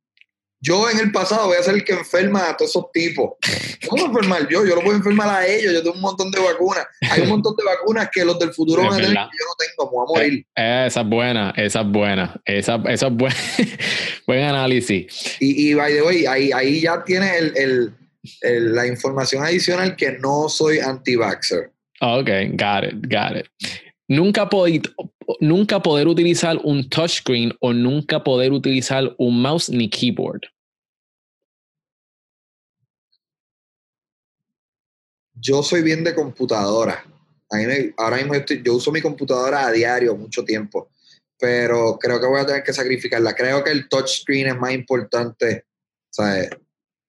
Yo 0.66 0.90
en 0.90 0.98
el 0.98 1.12
pasado 1.12 1.48
voy 1.48 1.58
a 1.58 1.64
ser 1.64 1.74
el 1.74 1.84
que 1.84 1.92
enferma 1.92 2.50
a 2.50 2.56
todos 2.56 2.72
esos 2.72 2.90
tipos. 2.94 3.32
¿Cómo 3.90 4.06
enfermar 4.06 4.48
yo? 4.48 4.66
Yo 4.66 4.76
lo 4.76 4.82
puedo 4.82 4.96
enfermar 4.96 5.28
a 5.28 5.46
ellos. 5.46 5.74
Yo 5.74 5.84
tengo 5.84 5.96
un 5.96 6.02
montón 6.02 6.32
de 6.32 6.40
vacunas. 6.40 6.86
Hay 7.02 7.24
un 7.24 7.30
montón 7.30 7.54
de 7.58 7.66
vacunas 7.66 8.08
que 8.10 8.24
los 8.24 8.40
del 8.40 8.54
futuro 8.54 8.82
van 8.84 8.94
a 8.94 8.96
tener 8.96 9.12
que 9.12 9.16
yo 9.16 9.46
no 9.46 9.56
tengo. 9.58 9.92
Me 9.92 9.92
voy 9.92 10.04
a 10.04 10.08
morir. 10.08 10.46
Eh, 10.56 10.86
esa 10.88 11.02
es 11.02 11.10
buena, 11.10 11.54
esa 11.58 11.82
es 11.82 11.88
buena. 11.92 12.42
Esa, 12.46 12.82
esa 12.88 13.08
es 13.08 13.14
buena. 13.14 13.36
Buen 14.26 14.42
análisis. 14.42 15.36
Y, 15.42 15.70
y 15.70 15.74
by 15.74 15.94
the 15.94 16.02
way, 16.02 16.26
ahí, 16.26 16.52
ahí 16.54 16.80
ya 16.80 17.04
tienes 17.04 17.34
el, 17.42 17.94
el, 18.42 18.74
la 18.74 18.88
información 18.88 19.44
adicional 19.44 19.98
que 19.98 20.14
no 20.14 20.48
soy 20.48 20.80
anti-vaxxer. 20.80 21.74
Ok, 22.06 22.30
got 22.58 22.84
it, 22.84 23.08
got 23.08 23.38
it. 23.38 23.48
Nunca, 24.10 24.50
nunca 25.40 25.82
poder 25.82 26.08
utilizar 26.10 26.60
un 26.66 26.90
touchscreen 26.90 27.54
o 27.62 27.72
nunca 27.72 28.22
poder 28.22 28.52
utilizar 28.52 29.16
un 29.18 29.42
mouse 29.42 29.70
ni 29.70 29.90
keyboard. 29.90 30.42
Yo 35.36 35.64
soy 35.64 35.82
bien 35.82 36.04
de 36.04 36.14
computadora. 36.14 37.06
ahora 37.98 38.18
mismo 38.18 38.34
yo 38.64 38.76
uso 38.76 38.92
mi 38.92 39.02
computadora 39.02 39.66
a 39.68 39.72
diario 39.72 40.16
mucho 40.18 40.44
tiempo, 40.44 40.90
pero 41.40 41.98
creo 41.98 42.20
que 42.20 42.28
voy 42.28 42.42
a 42.42 42.46
tener 42.46 42.64
que 42.64 42.74
sacrificarla. 42.74 43.34
Creo 43.34 43.64
que 43.64 43.72
el 43.72 43.88
touchscreen 43.88 44.48
es 44.48 44.58
más 44.58 44.74
importante, 44.74 45.64
¿sabes? 46.10 46.50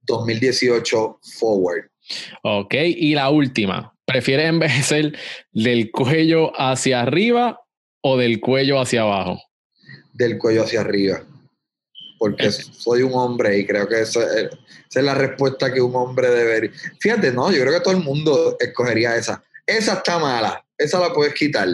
2018 0.03 1.19
forward. 1.39 1.91
Ok, 2.43 2.75
y 2.75 3.15
la 3.15 3.31
última. 3.31 3.94
¿Prefieres 4.07 4.49
envejecer 4.49 5.17
del 5.53 5.91
cuello 5.91 6.53
hacia 6.61 7.01
arriba 7.01 7.61
o 8.03 8.19
del 8.19 8.41
cuello 8.41 8.81
hacia 8.81 9.03
abajo? 9.03 9.41
Del 10.13 10.39
cuello 10.39 10.65
hacia 10.65 10.81
arriba. 10.81 11.23
Porque 12.19 12.51
soy 12.51 13.03
un 13.03 13.13
hombre 13.15 13.59
y 13.59 13.67
creo 13.67 13.89
que 13.89 14.01
esa 14.01 14.21
es, 14.39 14.51
la 14.95 15.15
respuesta 15.15 15.73
que 15.73 15.81
un 15.81 15.95
hombre 15.97 16.31
debería. 16.31 16.71
Fíjate, 17.01 17.33
no, 17.33 17.51
yo 17.51 17.61
creo 17.63 17.75
que 17.75 17.81
todo 17.81 17.95
el 17.95 18.03
mundo 18.03 18.57
escogería 18.61 19.17
esa. 19.17 19.43
Esa 19.67 19.95
está 19.95 20.19
mala, 20.19 20.65
esa 20.79 21.01
la 21.01 21.13
puedes 21.13 21.35
quitar. 21.35 21.69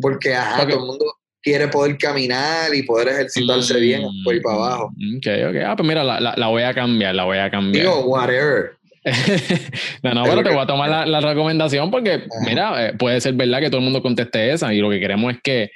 Porque 0.00 0.34
ajá, 0.34 0.66
todo 0.66 0.80
el 0.80 0.86
mundo 0.86 1.04
quiere 1.42 1.68
poder 1.68 1.96
caminar 1.98 2.74
y 2.74 2.82
poder 2.82 3.08
ejercitarse 3.08 3.78
bien 3.78 4.02
por 4.24 4.34
ir 4.34 4.42
para 4.42 4.56
abajo. 4.56 4.84
Ok, 4.86 5.26
ok. 5.48 5.56
Ah, 5.64 5.74
pues 5.76 5.88
mira, 5.88 6.02
la, 6.02 6.20
la, 6.20 6.46
voy 6.48 6.62
a 6.62 6.74
cambiar, 6.74 7.14
la 7.14 7.24
voy 7.24 7.38
a 7.38 7.50
cambiar. 7.50 7.84
Digo, 7.84 8.00
whatever. 8.04 8.75
no, 10.02 10.14
no, 10.14 10.24
pero 10.24 10.42
te 10.42 10.50
voy 10.50 10.58
a 10.58 10.66
tomar 10.66 11.06
la, 11.06 11.20
recomendación 11.20 11.90
porque, 11.90 12.24
mira, 12.44 12.88
eh, 12.88 12.92
puede 12.94 13.20
ser 13.20 13.34
verdad 13.34 13.60
que 13.60 13.68
todo 13.68 13.78
el 13.78 13.84
mundo 13.84 14.02
conteste 14.02 14.52
esa 14.52 14.74
y 14.74 14.80
lo 14.80 14.90
que 14.90 14.98
queremos 14.98 15.34
es 15.34 15.40
que, 15.42 15.70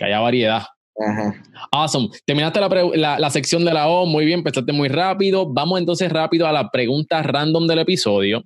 haya 0.00 0.18
variedad. 0.20 0.62
Ajá. 0.98 1.42
Awesome. 1.72 2.08
Terminaste 2.24 2.58
la, 2.58 3.18
la, 3.18 3.30
sección 3.30 3.66
de 3.66 3.74
la 3.74 3.88
O, 3.88 4.06
muy 4.06 4.24
bien, 4.24 4.38
empezaste 4.38 4.72
muy 4.72 4.88
rápido. 4.88 5.46
Vamos 5.52 5.78
entonces 5.78 6.10
rápido 6.10 6.46
a 6.46 6.52
la 6.52 6.70
pregunta 6.70 7.22
random 7.22 7.66
del 7.66 7.80
episodio. 7.80 8.42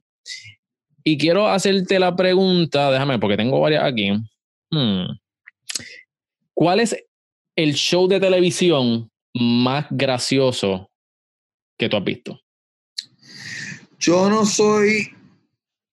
Y 1.04 1.16
quiero 1.16 1.46
hacerte 1.46 1.98
la 2.00 2.16
pregunta, 2.16 2.90
déjame, 2.90 3.20
porque 3.20 3.36
tengo 3.36 3.60
varias 3.60 3.84
aquí. 3.84 4.10
Hmm. 4.70 5.16
¿Cuál 6.54 6.80
es 6.80 6.96
el 7.56 7.74
show 7.74 8.08
de 8.08 8.18
televisión 8.18 9.10
más 9.32 9.86
gracioso 9.90 10.90
que 11.78 11.88
tú 11.88 11.96
has 11.96 12.04
visto? 12.04 12.43
Yo 14.06 14.28
no 14.28 14.44
soy 14.44 15.08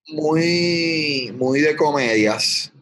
muy, 0.10 1.34
muy 1.38 1.62
de 1.62 1.78
comedias, 1.78 2.74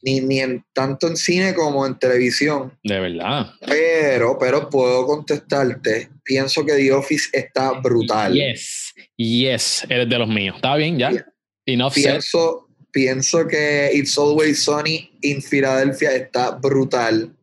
ni, 0.00 0.22
ni 0.22 0.40
en, 0.40 0.64
tanto 0.72 1.08
en 1.08 1.16
cine 1.18 1.52
como 1.52 1.86
en 1.86 1.98
televisión. 1.98 2.72
De 2.82 2.98
verdad. 2.98 3.50
Pero, 3.66 4.38
pero 4.38 4.70
puedo 4.70 5.06
contestarte. 5.06 6.08
Pienso 6.24 6.64
que 6.64 6.72
The 6.72 6.92
Office 6.92 7.28
está 7.34 7.72
brutal. 7.72 8.32
Yes, 8.32 8.94
yes, 9.16 9.84
eres 9.90 10.08
de 10.08 10.18
los 10.18 10.28
míos. 10.28 10.56
Está 10.56 10.74
bien, 10.76 10.98
ya. 10.98 11.10
Enough 11.66 11.92
pienso, 11.92 12.68
pienso 12.90 13.46
que 13.46 13.90
It's 13.92 14.16
Always 14.16 14.62
Sunny 14.62 15.10
in 15.20 15.42
Philadelphia 15.42 16.14
está 16.14 16.52
brutal. 16.52 17.36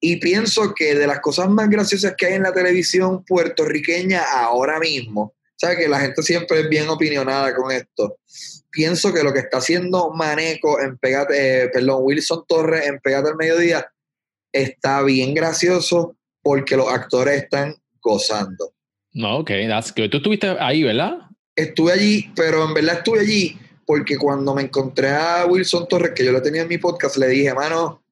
Y 0.00 0.16
pienso 0.16 0.74
que 0.74 0.96
de 0.96 1.06
las 1.06 1.20
cosas 1.20 1.48
más 1.48 1.70
graciosas 1.70 2.14
que 2.14 2.26
hay 2.26 2.34
en 2.34 2.42
la 2.42 2.52
televisión 2.52 3.24
puertorriqueña 3.24 4.20
ahora 4.34 4.78
mismo, 4.78 5.34
sabes 5.62 5.78
que 5.78 5.88
la 5.88 6.00
gente 6.00 6.22
siempre 6.22 6.60
es 6.60 6.68
bien 6.68 6.88
opinionada 6.88 7.54
con 7.54 7.70
esto. 7.70 8.18
Pienso 8.68 9.12
que 9.12 9.22
lo 9.22 9.32
que 9.32 9.38
está 9.38 9.58
haciendo 9.58 10.10
Maneco 10.10 10.80
en 10.80 10.98
Pegate, 10.98 11.34
eh, 11.64 11.68
perdón, 11.68 12.00
Wilson 12.02 12.44
Torres 12.48 12.88
en 12.88 12.98
Pegate 12.98 13.28
al 13.28 13.36
Mediodía 13.36 13.86
está 14.52 15.02
bien 15.02 15.34
gracioso 15.34 16.16
porque 16.42 16.76
los 16.76 16.88
actores 16.88 17.44
están 17.44 17.76
gozando. 18.00 18.74
No, 19.12 19.38
ok, 19.38 19.50
that's 19.68 19.94
good. 19.94 20.10
Tú 20.10 20.16
estuviste 20.16 20.48
ahí, 20.58 20.82
¿verdad? 20.82 21.18
Estuve 21.54 21.92
allí, 21.92 22.32
pero 22.34 22.64
en 22.64 22.74
verdad 22.74 22.96
estuve 22.96 23.20
allí 23.20 23.56
porque 23.86 24.16
cuando 24.16 24.56
me 24.56 24.62
encontré 24.62 25.10
a 25.10 25.46
Wilson 25.46 25.86
Torres, 25.86 26.12
que 26.12 26.24
yo 26.24 26.32
lo 26.32 26.42
tenía 26.42 26.62
en 26.62 26.68
mi 26.68 26.78
podcast, 26.78 27.16
le 27.18 27.28
dije, 27.28 27.54
mano, 27.54 28.02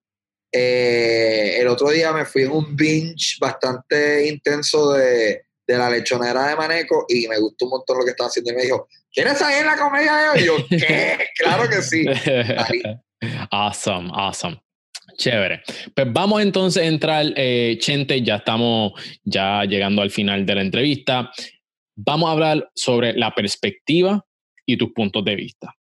eh, 0.52 1.56
el 1.58 1.66
otro 1.66 1.90
día 1.90 2.12
me 2.12 2.24
fui 2.24 2.42
en 2.42 2.52
un 2.52 2.76
binge 2.76 3.38
bastante 3.40 4.28
intenso 4.28 4.92
de, 4.92 5.46
la 5.76 5.90
lechonera 5.90 6.48
de 6.48 6.56
Maneco 6.56 7.06
y 7.08 7.28
me 7.28 7.38
gustó 7.38 7.66
un 7.66 7.72
montón 7.72 7.98
lo 7.98 8.04
que 8.04 8.10
estaba 8.10 8.28
haciendo. 8.28 8.52
Y 8.52 8.56
me 8.56 8.62
dijo, 8.62 8.88
¿quieres 9.12 9.38
salir 9.38 9.58
en 9.58 9.66
la 9.66 9.76
comedia 9.76 10.16
de 10.16 10.28
hoy? 10.28 10.40
Y 10.40 10.44
yo, 10.44 10.56
¿qué? 10.68 11.26
claro 11.36 11.68
que 11.68 11.82
sí. 11.82 12.04
awesome, 13.50 14.10
awesome. 14.12 14.60
Chévere. 15.16 15.62
Pues 15.94 16.06
vamos 16.12 16.40
entonces 16.42 16.82
a 16.82 16.86
entrar, 16.86 17.26
eh, 17.36 17.76
Chente, 17.78 18.22
ya 18.22 18.36
estamos 18.36 18.92
ya 19.24 19.64
llegando 19.64 20.02
al 20.02 20.10
final 20.10 20.46
de 20.46 20.54
la 20.54 20.62
entrevista. 20.62 21.30
Vamos 21.96 22.28
a 22.28 22.32
hablar 22.32 22.70
sobre 22.74 23.12
la 23.12 23.34
perspectiva 23.34 24.24
y 24.64 24.76
tus 24.76 24.92
puntos 24.92 25.24
de 25.24 25.36
vista. 25.36 25.74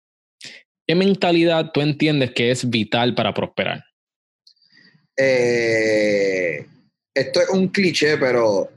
¿Qué 0.86 0.94
mentalidad 0.94 1.70
tú 1.72 1.80
entiendes 1.80 2.32
que 2.32 2.50
es 2.50 2.68
vital 2.68 3.14
para 3.14 3.34
prosperar? 3.34 3.84
Eh, 5.16 6.66
esto 7.14 7.40
es 7.40 7.48
un 7.50 7.68
cliché, 7.68 8.16
pero 8.16 8.70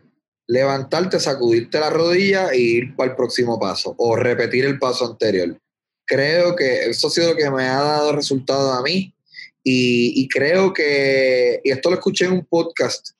levantarte, 0.52 1.18
sacudirte 1.18 1.80
la 1.80 1.90
rodilla 1.90 2.50
e 2.50 2.58
ir 2.60 2.96
para 2.98 3.12
el 3.12 3.16
próximo 3.16 3.58
paso 3.58 3.96
o 3.98 4.18
repetir 4.18 4.66
el 4.66 4.78
paso 4.78 5.06
anterior. 5.06 5.58
Creo 6.06 6.58
que 6.58 6.90
eso 6.90 7.08
ha 7.08 7.10
sido 7.10 7.30
lo 7.30 7.38
que 7.38 7.50
me 7.50 7.64
ha 7.64 7.82
dado 7.82 8.12
resultado 8.12 8.74
a 8.74 8.82
mí 8.82 9.16
y, 9.64 10.28
creo 10.28 10.74
que, 10.74 11.62
y 11.64 11.72
esto 11.72 11.90
lo 11.90 11.96
escuché 11.96 12.26
en 12.26 12.34
un 12.34 12.46
podcast 12.46 13.12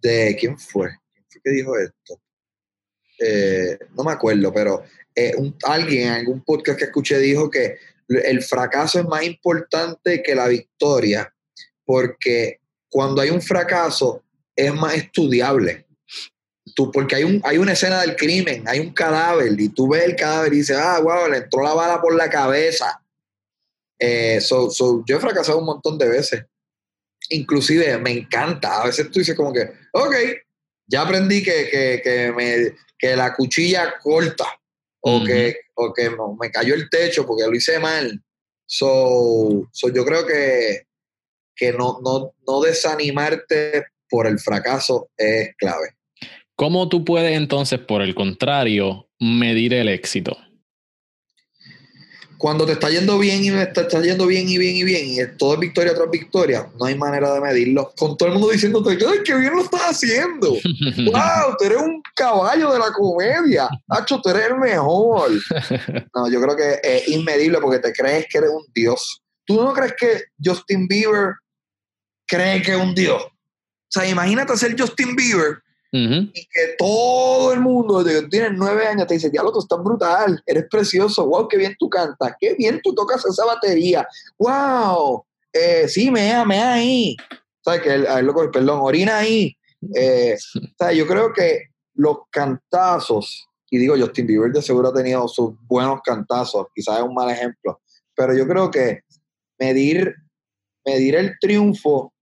de, 0.00 0.36
¿quién 0.38 0.56
fue? 0.56 0.90
¿Quién 1.12 1.24
fue 1.28 1.40
que 1.42 1.50
dijo 1.50 1.76
esto? 1.76 2.20
Eh, 3.18 3.76
no 3.96 4.04
me 4.04 4.12
acuerdo, 4.12 4.52
pero 4.52 4.84
eh, 5.16 5.32
alguien 5.64 6.06
en 6.06 6.12
algún 6.12 6.44
podcast 6.44 6.78
que 6.78 6.84
escuché 6.84 7.18
dijo 7.18 7.50
que 7.50 7.76
el 8.06 8.40
fracaso 8.40 9.00
es 9.00 9.04
más 9.04 9.24
importante 9.24 10.22
que 10.22 10.34
la 10.36 10.46
victoria 10.46 11.34
porque 11.84 12.60
cuando 12.88 13.20
hay 13.20 13.30
un 13.30 13.42
fracaso 13.42 14.22
es 14.54 14.72
más 14.72 14.94
estudiable. 14.94 15.87
Tú, 16.78 16.92
porque 16.92 17.16
hay, 17.16 17.24
un, 17.24 17.40
hay 17.42 17.58
una 17.58 17.72
escena 17.72 18.02
del 18.02 18.14
crimen, 18.14 18.62
hay 18.68 18.78
un 18.78 18.92
cadáver, 18.92 19.60
y 19.60 19.68
tú 19.70 19.88
ves 19.88 20.04
el 20.04 20.14
cadáver 20.14 20.52
y 20.52 20.58
dices, 20.58 20.76
ah, 20.78 21.00
wow, 21.00 21.28
le 21.28 21.38
entró 21.38 21.60
la 21.60 21.74
bala 21.74 22.00
por 22.00 22.14
la 22.14 22.30
cabeza. 22.30 23.02
Eh, 23.98 24.38
yo 24.48 25.16
he 25.16 25.18
fracasado 25.18 25.58
un 25.58 25.64
montón 25.64 25.98
de 25.98 26.08
veces. 26.08 26.44
Inclusive 27.30 27.98
me 27.98 28.12
encanta. 28.12 28.80
A 28.80 28.86
veces 28.86 29.10
tú 29.10 29.18
dices 29.18 29.34
como 29.34 29.52
que, 29.52 29.72
ok, 29.92 30.14
ya 30.86 31.02
aprendí 31.02 31.42
que, 31.42 32.32
me, 32.36 32.76
que 32.96 33.16
la 33.16 33.34
cuchilla 33.34 33.98
corta 34.00 34.46
o, 35.00 35.24
que, 35.24 35.56
o 35.74 35.92
que 35.92 36.12
me 36.40 36.52
cayó 36.52 36.76
el 36.76 36.88
techo 36.88 37.26
porque 37.26 37.44
lo 37.44 37.56
hice 37.56 37.80
mal. 37.80 38.22
So, 38.66 39.68
yo 39.92 40.04
creo 40.04 40.24
que 40.24 40.86
que 41.56 41.72
no, 41.72 41.98
no, 42.04 42.34
no 42.46 42.60
desanimarte 42.60 43.86
por 44.08 44.28
el 44.28 44.38
fracaso 44.38 45.10
es 45.16 45.56
clave. 45.56 45.97
¿Cómo 46.58 46.88
tú 46.88 47.04
puedes 47.04 47.36
entonces, 47.36 47.78
por 47.78 48.02
el 48.02 48.16
contrario, 48.16 49.08
medir 49.20 49.72
el 49.74 49.88
éxito? 49.88 50.36
Cuando 52.36 52.66
te 52.66 52.72
está 52.72 52.90
yendo 52.90 53.16
bien 53.16 53.44
y 53.44 53.52
me 53.52 53.62
está, 53.62 53.86
yendo 54.02 54.26
bien 54.26 54.48
y 54.48 54.58
bien 54.58 54.74
y 54.74 54.82
bien, 54.82 55.06
y 55.06 55.36
todo 55.36 55.54
es 55.54 55.60
victoria 55.60 55.94
tras 55.94 56.10
victoria, 56.10 56.68
no 56.76 56.86
hay 56.86 56.96
manera 56.96 57.32
de 57.32 57.40
medirlo. 57.40 57.92
Con 57.96 58.16
todo 58.16 58.30
el 58.30 58.34
mundo 58.34 58.50
diciéndote, 58.50 58.90
¡ay, 58.90 59.18
qué 59.24 59.36
bien 59.36 59.54
lo 59.54 59.62
estás 59.62 59.82
haciendo! 59.82 60.50
¡Wow! 60.96 61.56
Tú 61.60 61.64
eres 61.64 61.78
un 61.78 62.02
caballo 62.16 62.72
de 62.72 62.78
la 62.80 62.90
comedia. 62.92 63.68
¡Hacho, 63.86 64.20
tú 64.20 64.30
eres 64.30 64.48
el 64.48 64.58
mejor! 64.58 65.30
No, 66.12 66.28
yo 66.28 66.40
creo 66.40 66.56
que 66.56 66.80
es 66.82 67.06
inmedible 67.06 67.58
porque 67.60 67.78
te 67.78 67.92
crees 67.92 68.26
que 68.28 68.38
eres 68.38 68.50
un 68.50 68.64
dios. 68.74 69.22
¿Tú 69.44 69.62
no 69.62 69.72
crees 69.72 69.94
que 69.96 70.24
Justin 70.44 70.88
Bieber 70.88 71.34
cree 72.26 72.62
que 72.62 72.72
es 72.72 72.80
un 72.80 72.96
dios. 72.96 73.22
O 73.22 73.30
sea, 73.90 74.08
imagínate 74.08 74.56
ser 74.56 74.74
Justin 74.76 75.14
Bieber 75.14 75.62
y 75.90 76.32
que 76.32 76.74
todo 76.78 77.52
el 77.52 77.60
mundo, 77.60 78.02
desde 78.02 78.22
que 78.22 78.28
tienes 78.28 78.52
nueve 78.54 78.86
años, 78.86 79.06
te 79.06 79.14
dice, 79.14 79.30
diablo, 79.30 79.52
tú 79.52 79.60
estás 79.60 79.82
brutal, 79.82 80.42
eres 80.44 80.66
precioso, 80.70 81.26
wow, 81.26 81.48
qué 81.48 81.56
bien 81.56 81.74
tú 81.78 81.88
cantas, 81.88 82.34
qué 82.38 82.54
bien 82.54 82.80
tú 82.82 82.94
tocas 82.94 83.24
esa 83.24 83.44
batería, 83.44 84.06
wow, 84.38 85.24
eh, 85.52 85.88
sí, 85.88 86.10
mea, 86.10 86.44
mea 86.44 86.74
ahí. 86.74 87.16
¿Sabes? 87.64 87.82
Que 87.82 87.90
a 87.90 88.22
loco, 88.22 88.50
perdón, 88.50 88.80
orina 88.82 89.18
ahí. 89.18 89.56
Eh, 89.94 90.36
sea, 90.78 90.92
yo 90.92 91.06
creo 91.06 91.32
que 91.32 91.68
los 91.94 92.18
cantazos, 92.30 93.48
y 93.70 93.78
digo, 93.78 93.96
Justin 93.98 94.26
Bieber 94.26 94.52
de 94.52 94.62
seguro 94.62 94.88
ha 94.88 94.94
tenido 94.94 95.26
sus 95.26 95.54
buenos 95.66 96.00
cantazos, 96.02 96.66
quizás 96.74 96.98
es 96.98 97.04
un 97.04 97.14
mal 97.14 97.30
ejemplo, 97.30 97.80
pero 98.14 98.36
yo 98.36 98.46
creo 98.46 98.70
que 98.70 99.00
medir, 99.58 100.14
medir 100.84 101.16
el 101.16 101.34
triunfo 101.40 102.12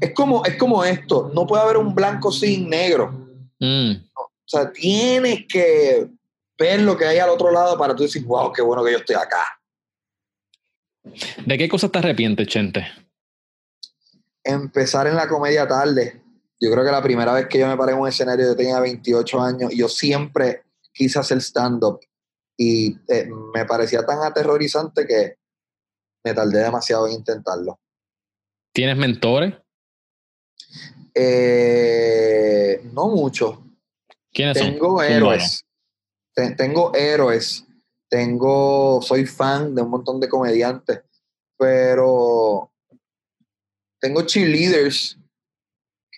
es 0.00 0.12
como, 0.14 0.44
es 0.44 0.56
como 0.56 0.84
esto, 0.84 1.30
no 1.34 1.46
puede 1.46 1.62
haber 1.62 1.76
un 1.76 1.94
blanco 1.94 2.30
sin 2.30 2.68
negro. 2.68 3.10
Mm. 3.58 3.92
O 4.14 4.48
sea, 4.48 4.70
tienes 4.70 5.46
que 5.48 6.08
ver 6.58 6.80
lo 6.80 6.96
que 6.96 7.06
hay 7.06 7.18
al 7.18 7.30
otro 7.30 7.50
lado 7.50 7.76
para 7.78 7.94
tú 7.94 8.04
decir, 8.04 8.24
wow, 8.24 8.52
qué 8.52 8.62
bueno 8.62 8.84
que 8.84 8.92
yo 8.92 8.98
estoy 8.98 9.16
acá. 9.16 9.44
¿De 11.44 11.58
qué 11.58 11.68
cosas 11.68 11.90
te 11.90 11.98
arrepientes, 11.98 12.46
Chente? 12.46 12.86
Empezar 14.42 15.06
en 15.06 15.16
la 15.16 15.28
comedia 15.28 15.66
tarde. 15.66 16.22
Yo 16.60 16.70
creo 16.70 16.84
que 16.84 16.90
la 16.90 17.02
primera 17.02 17.32
vez 17.32 17.48
que 17.48 17.58
yo 17.58 17.66
me 17.66 17.76
paré 17.76 17.92
en 17.92 17.98
un 17.98 18.08
escenario 18.08 18.46
yo 18.46 18.56
tenía 18.56 18.80
28 18.80 19.40
años 19.40 19.72
y 19.72 19.78
yo 19.78 19.88
siempre 19.88 20.62
quise 20.92 21.18
hacer 21.18 21.38
stand-up 21.38 22.00
y 22.56 22.96
eh, 23.08 23.28
me 23.54 23.66
parecía 23.66 24.04
tan 24.06 24.22
aterrorizante 24.22 25.06
que 25.06 25.34
me 26.24 26.32
tardé 26.32 26.62
demasiado 26.62 27.06
en 27.06 27.14
intentarlo. 27.14 27.78
¿Tienes 28.72 28.96
mentores? 28.96 29.54
Eh, 31.18 32.82
no 32.92 33.08
mucho. 33.08 33.64
¿Quiénes 34.30 34.58
tengo 34.58 35.02
héroes. 35.02 35.64
tengo 36.58 36.94
héroes. 36.94 37.64
Tengo, 38.08 39.00
soy 39.00 39.24
fan 39.24 39.74
de 39.74 39.82
un 39.82 39.90
montón 39.90 40.20
de 40.20 40.28
comediantes, 40.28 41.00
pero 41.58 42.70
tengo 43.98 44.22
cheerleaders. 44.22 45.18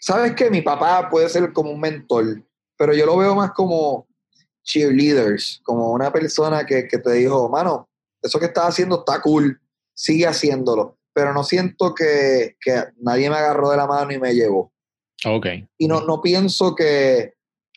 Sabes 0.00 0.34
que 0.34 0.50
mi 0.50 0.62
papá 0.62 1.08
puede 1.08 1.28
ser 1.28 1.52
como 1.52 1.70
un 1.70 1.80
mentor, 1.80 2.42
pero 2.76 2.92
yo 2.92 3.06
lo 3.06 3.16
veo 3.16 3.34
más 3.34 3.52
como 3.52 4.06
cheerleaders, 4.64 5.60
como 5.62 5.92
una 5.92 6.12
persona 6.12 6.66
que, 6.66 6.82
te 6.82 7.12
dijo, 7.12 7.48
mano, 7.48 7.88
eso 8.20 8.38
que 8.38 8.46
estás 8.46 8.68
haciendo 8.68 8.98
está 8.98 9.22
cool, 9.22 9.58
sigue 9.94 10.26
haciéndolo, 10.26 10.98
pero 11.14 11.32
no 11.32 11.42
siento 11.42 11.94
que, 11.94 12.56
que 12.60 12.84
nadie 12.98 13.30
me 13.30 13.36
agarró 13.36 13.70
de 13.70 13.76
la 13.78 13.86
mano 13.86 14.12
y 14.12 14.18
me 14.18 14.34
llevó. 14.34 14.72
Ok. 15.24 15.46
Y 15.78 15.88
no, 15.88 16.00
no 16.02 16.20
pienso 16.20 16.74
que, 16.74 17.34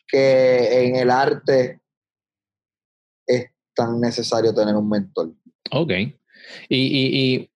que 0.08 0.86
en 0.86 0.96
el 0.96 1.10
arte 1.10 1.80
es 3.26 3.46
tan 3.76 4.00
necesario 4.00 4.54
tener 4.54 4.76
un 4.76 4.89
mentor. 4.89 5.34
Ok. 5.72 5.92
Y, 6.70 6.78
y, 6.78 7.10
y, 7.36 7.50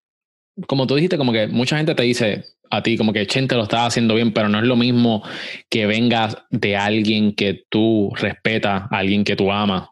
como 0.68 0.88
tú 0.88 0.96
dijiste, 0.96 1.18
como 1.18 1.34
que 1.34 1.48
mucha 1.48 1.78
gente 1.78 1.96
te 1.96 2.04
dice, 2.04 2.46
a 2.70 2.82
ti 2.82 2.98
como 2.98 3.14
que 3.14 3.28
Chente 3.28 3.56
lo 3.56 3.64
estaba 3.64 3.86
haciendo 3.86 4.16
bien, 4.16 4.34
pero 4.34 4.50
no 4.50 4.60
es 4.60 4.66
lo 4.66 4.76
mismo 4.76 5.24
que 5.70 5.86
vengas 5.86 6.38
de 6.50 6.76
alguien 6.76 7.34
que 7.36 7.66
tú 7.70 8.12
respetas, 8.16 8.84
alguien 8.92 9.24
que 9.24 9.36
tú 9.36 9.52
amas. 9.52 9.90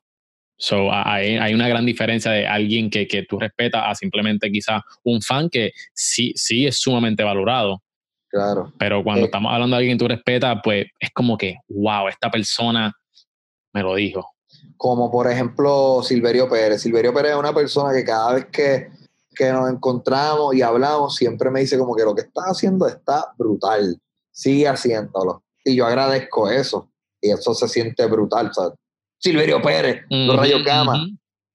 So, 0.58 0.94
hay, 0.94 1.36
hay, 1.36 1.54
una 1.54 1.68
gran 1.68 1.86
diferencia 1.86 2.32
de 2.32 2.48
alguien 2.48 2.89
que, 2.89 3.08
que 3.08 3.24
tú 3.24 3.38
respetas 3.38 3.84
a 3.86 3.96
simplemente 3.96 4.50
quizás 4.50 4.82
un 5.04 5.22
fan 5.22 5.50
que 5.50 5.74
sí, 5.94 6.32
sí 6.36 6.66
es 6.66 6.80
sumamente 6.80 7.24
valorado. 7.24 7.82
Claro. 8.34 8.73
Pero 8.79 9.03
cuando 9.03 9.21
eh, 9.21 9.25
estamos 9.25 9.53
hablando 9.53 9.75
de 9.75 9.77
alguien 9.77 9.97
que 9.97 10.03
tú 10.03 10.07
respetas, 10.07 10.57
pues 10.63 10.88
es 10.99 11.11
como 11.13 11.38
que, 11.38 11.57
wow, 11.69 12.07
esta 12.07 12.31
persona 12.31 12.91
me 13.71 13.84
lo 13.84 13.93
dijo. 13.93 14.27
Como 14.75 15.11
por 15.11 15.29
ejemplo 15.31 16.01
Silverio 16.03 16.49
Pérez. 16.49 16.81
Silverio 16.81 17.13
Pérez 17.13 17.34
es 17.34 17.38
una 17.38 17.53
persona 17.53 17.93
que 17.93 18.03
cada 18.03 18.34
vez 18.34 18.45
que 18.51 18.89
que 19.34 19.51
nos 19.51 19.69
encontramos 19.69 20.55
y 20.55 20.61
hablamos, 20.61 21.15
siempre 21.15 21.49
me 21.49 21.61
dice 21.61 21.77
como 21.77 21.95
que 21.95 22.03
lo 22.03 22.15
que 22.15 22.21
estás 22.21 22.45
haciendo 22.45 22.88
está 22.88 23.34
brutal, 23.38 23.99
sigue 24.31 24.67
haciéndolo. 24.67 25.43
Y 25.63 25.75
yo 25.75 25.86
agradezco 25.86 26.49
eso. 26.49 26.89
Y 27.21 27.31
eso 27.31 27.53
se 27.53 27.67
siente 27.67 28.05
brutal. 28.05 28.51
Silverio 29.17 29.61
Pérez, 29.61 30.03
Los 30.09 30.36
Rayos 30.36 30.63
Gama, 30.63 31.07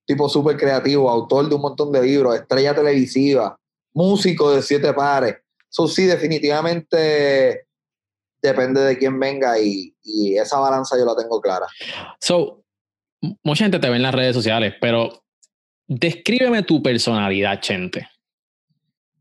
tipo 0.07 0.29
súper 0.29 0.57
creativo, 0.57 1.11
autor 1.11 1.49
de 1.49 1.55
un 1.55 1.61
montón 1.61 1.93
de 1.93 2.03
libros, 2.03 2.35
estrella 2.35 2.75
televisiva, 2.75 3.57
músico 3.93 4.51
de 4.51 4.63
siete 4.63 4.93
pares. 4.95 5.37
Eso 5.71 5.89
sí, 5.89 6.07
definitivamente 6.07 7.67
depende 8.41 8.81
de 8.83 8.97
quién 8.97 9.19
venga 9.19 9.59
y, 9.59 9.95
y 10.03 10.39
esa 10.39 10.59
balanza 10.59 10.97
yo 10.97 11.05
la 11.05 11.17
tengo 11.17 11.41
clara. 11.41 11.67
So, 12.21 12.65
mucha 13.43 13.65
gente 13.65 13.79
te 13.79 13.91
ve 13.91 13.97
en 13.97 14.03
las 14.03 14.15
redes 14.15 14.35
sociales, 14.35 14.75
pero 14.81 15.25
Descríbeme 15.89 16.63
tu 16.65 16.83
personalidad, 16.83 17.61
Chente. 17.61 18.07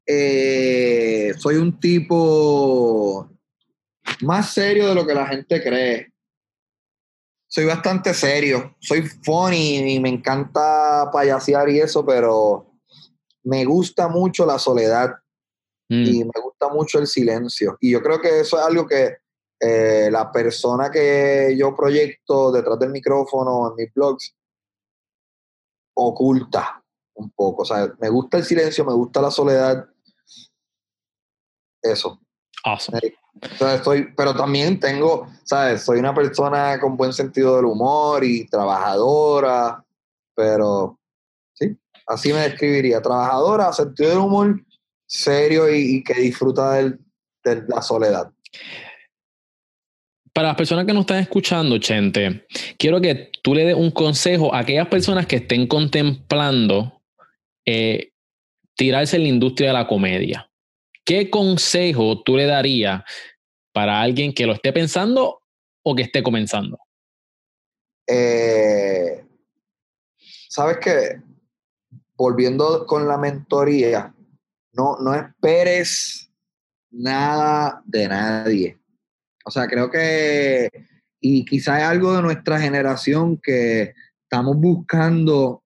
Eh, 0.05 1.33
soy 1.37 1.55
un 1.55 1.79
tipo 1.79 3.29
más 4.21 4.53
serio 4.53 4.89
de 4.89 4.95
lo 4.95 5.07
que 5.07 5.13
la 5.13 5.27
gente 5.27 5.63
cree. 5.63 6.11
Soy 7.47 7.63
bastante 7.63 8.13
serio. 8.13 8.75
Soy 8.81 9.03
funny 9.23 9.93
y 9.93 9.99
me 10.01 10.09
encanta 10.09 11.09
payasear 11.11 11.69
y 11.69 11.79
eso, 11.79 12.05
pero 12.05 12.73
me 13.43 13.63
gusta 13.63 14.09
mucho 14.09 14.45
la 14.45 14.59
soledad 14.59 15.11
mm. 15.89 16.05
y 16.05 16.23
me 16.23 16.41
gusta 16.41 16.69
mucho 16.69 16.99
el 16.99 17.07
silencio. 17.07 17.77
Y 17.81 17.91
yo 17.91 18.01
creo 18.01 18.19
que 18.19 18.41
eso 18.41 18.57
es 18.59 18.65
algo 18.65 18.87
que 18.87 19.17
eh, 19.59 20.09
la 20.11 20.31
persona 20.31 20.91
que 20.91 21.55
yo 21.57 21.75
proyecto 21.75 22.51
detrás 22.51 22.77
del 22.77 22.91
micrófono 22.91 23.69
en 23.69 23.75
mis 23.75 23.93
blogs 23.93 24.35
oculta 25.95 26.83
un 27.15 27.31
poco. 27.31 27.63
O 27.63 27.65
sea, 27.65 27.91
me 27.99 28.09
gusta 28.09 28.37
el 28.37 28.43
silencio, 28.43 28.85
me 28.85 28.93
gusta 28.93 29.21
la 29.21 29.31
soledad. 29.31 29.87
Eso. 31.81 32.19
Awesome. 32.63 32.99
estoy, 33.73 34.13
pero 34.15 34.35
también 34.35 34.79
tengo, 34.79 35.27
¿sabes? 35.43 35.83
Soy 35.83 35.99
una 35.99 36.13
persona 36.13 36.79
con 36.79 36.97
buen 36.97 37.13
sentido 37.13 37.55
del 37.55 37.65
humor 37.65 38.23
y 38.23 38.47
trabajadora, 38.47 39.83
pero 40.35 40.99
sí, 41.53 41.77
así 42.05 42.33
me 42.33 42.41
describiría. 42.41 43.01
Trabajadora, 43.01 43.73
sentido 43.73 44.09
del 44.09 44.19
humor, 44.19 44.61
serio 45.07 45.73
y, 45.73 46.03
que 46.03 46.13
disfruta 46.15 46.75
de 46.75 46.97
la 47.67 47.81
soledad. 47.81 48.31
Para 50.33 50.49
las 50.49 50.57
personas 50.57 50.85
que 50.85 50.93
nos 50.93 51.01
están 51.01 51.19
escuchando, 51.19 51.79
Chente, 51.79 52.45
quiero 52.77 53.01
que 53.01 53.31
tú 53.41 53.55
le 53.55 53.65
des 53.65 53.75
un 53.75 53.89
consejo 53.89 54.53
a 54.53 54.59
aquellas 54.59 54.87
personas 54.87 55.25
que 55.25 55.37
estén 55.37 55.65
contemplando 55.65 57.01
eh, 57.65 58.11
tirarse 58.75 59.15
en 59.15 59.23
la 59.23 59.29
industria 59.29 59.69
de 59.69 59.73
la 59.73 59.87
comedia. 59.87 60.51
¿Qué 61.03 61.31
consejo 61.31 62.21
tú 62.21 62.37
le 62.37 62.45
darías 62.45 63.01
para 63.71 64.01
alguien 64.01 64.33
que 64.33 64.45
lo 64.45 64.53
esté 64.53 64.71
pensando 64.71 65.41
o 65.81 65.95
que 65.95 66.03
esté 66.03 66.21
comenzando? 66.21 66.77
Eh, 68.05 69.27
Sabes 70.57 70.77
que, 70.79 71.21
volviendo 72.15 72.87
con 72.87 73.07
la 73.07 73.19
mentoría, 73.19 74.15
no, 74.77 74.97
no 74.99 75.15
esperes 75.15 76.29
nada 76.91 77.81
de 77.85 78.07
nadie. 78.07 78.79
O 79.45 79.51
sea, 79.51 79.67
creo 79.67 79.89
que, 79.89 80.69
y 81.19 81.45
quizás 81.45 81.79
es 81.79 81.85
algo 81.85 82.15
de 82.15 82.21
nuestra 82.21 82.59
generación 82.59 83.39
que 83.41 83.93
estamos 84.23 84.57
buscando 84.57 85.63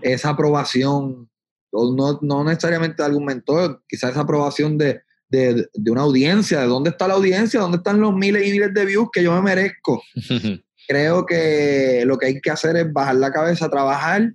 esa 0.00 0.30
aprobación, 0.30 1.30
no, 1.72 2.18
no 2.20 2.44
necesariamente 2.44 3.02
de 3.02 3.06
algún 3.06 3.26
mentor, 3.26 3.82
quizás 3.88 4.10
esa 4.10 4.22
aprobación 4.22 4.76
de, 4.76 5.02
de, 5.28 5.66
de, 5.72 5.90
una 5.90 6.02
audiencia, 6.02 6.60
de 6.60 6.66
dónde 6.66 6.90
está 6.90 7.06
la 7.06 7.14
audiencia, 7.14 7.60
dónde 7.60 7.78
están 7.78 8.00
los 8.00 8.14
miles 8.14 8.46
y 8.46 8.50
miles 8.50 8.74
de 8.74 8.84
views 8.84 9.08
que 9.12 9.22
yo 9.22 9.34
me 9.34 9.42
merezco. 9.42 10.02
Creo 10.88 11.24
que 11.26 12.02
lo 12.06 12.18
que 12.18 12.26
hay 12.26 12.40
que 12.40 12.50
hacer 12.50 12.76
es 12.76 12.92
bajar 12.92 13.14
la 13.14 13.30
cabeza, 13.30 13.70
trabajar 13.70 14.34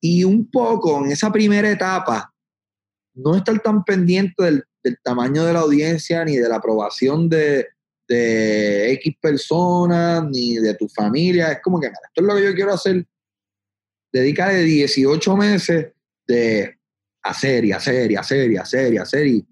y 0.00 0.24
un 0.24 0.50
poco 0.50 1.04
en 1.04 1.12
esa 1.12 1.30
primera 1.30 1.70
etapa, 1.70 2.31
no 3.14 3.36
estar 3.36 3.60
tan 3.60 3.84
pendiente 3.84 4.42
del, 4.42 4.64
tamaño 5.04 5.44
de 5.44 5.52
la 5.52 5.60
audiencia 5.60 6.24
ni 6.24 6.36
de 6.36 6.48
la 6.48 6.56
aprobación 6.56 7.28
de, 7.28 7.68
de 8.08 8.92
X 8.94 9.16
personas 9.20 10.24
ni 10.28 10.56
de 10.56 10.74
tu 10.74 10.88
familia. 10.88 11.52
Es 11.52 11.60
como 11.62 11.78
que, 11.78 11.86
esto 11.86 12.00
es 12.16 12.22
lo 12.22 12.34
que 12.34 12.44
yo 12.44 12.54
quiero 12.54 12.74
hacer. 12.74 13.06
Dedicarle 14.12 14.62
18 14.62 15.36
meses 15.36 15.92
de 16.26 16.78
hacer 17.22 17.64
y 17.64 17.72
hacer 17.72 18.10
y 18.10 18.16
hacer 18.16 18.50
y 18.50 18.56
hacer 18.56 18.92
y 18.92 18.98
hacer. 18.98 19.26
Y 19.26 19.46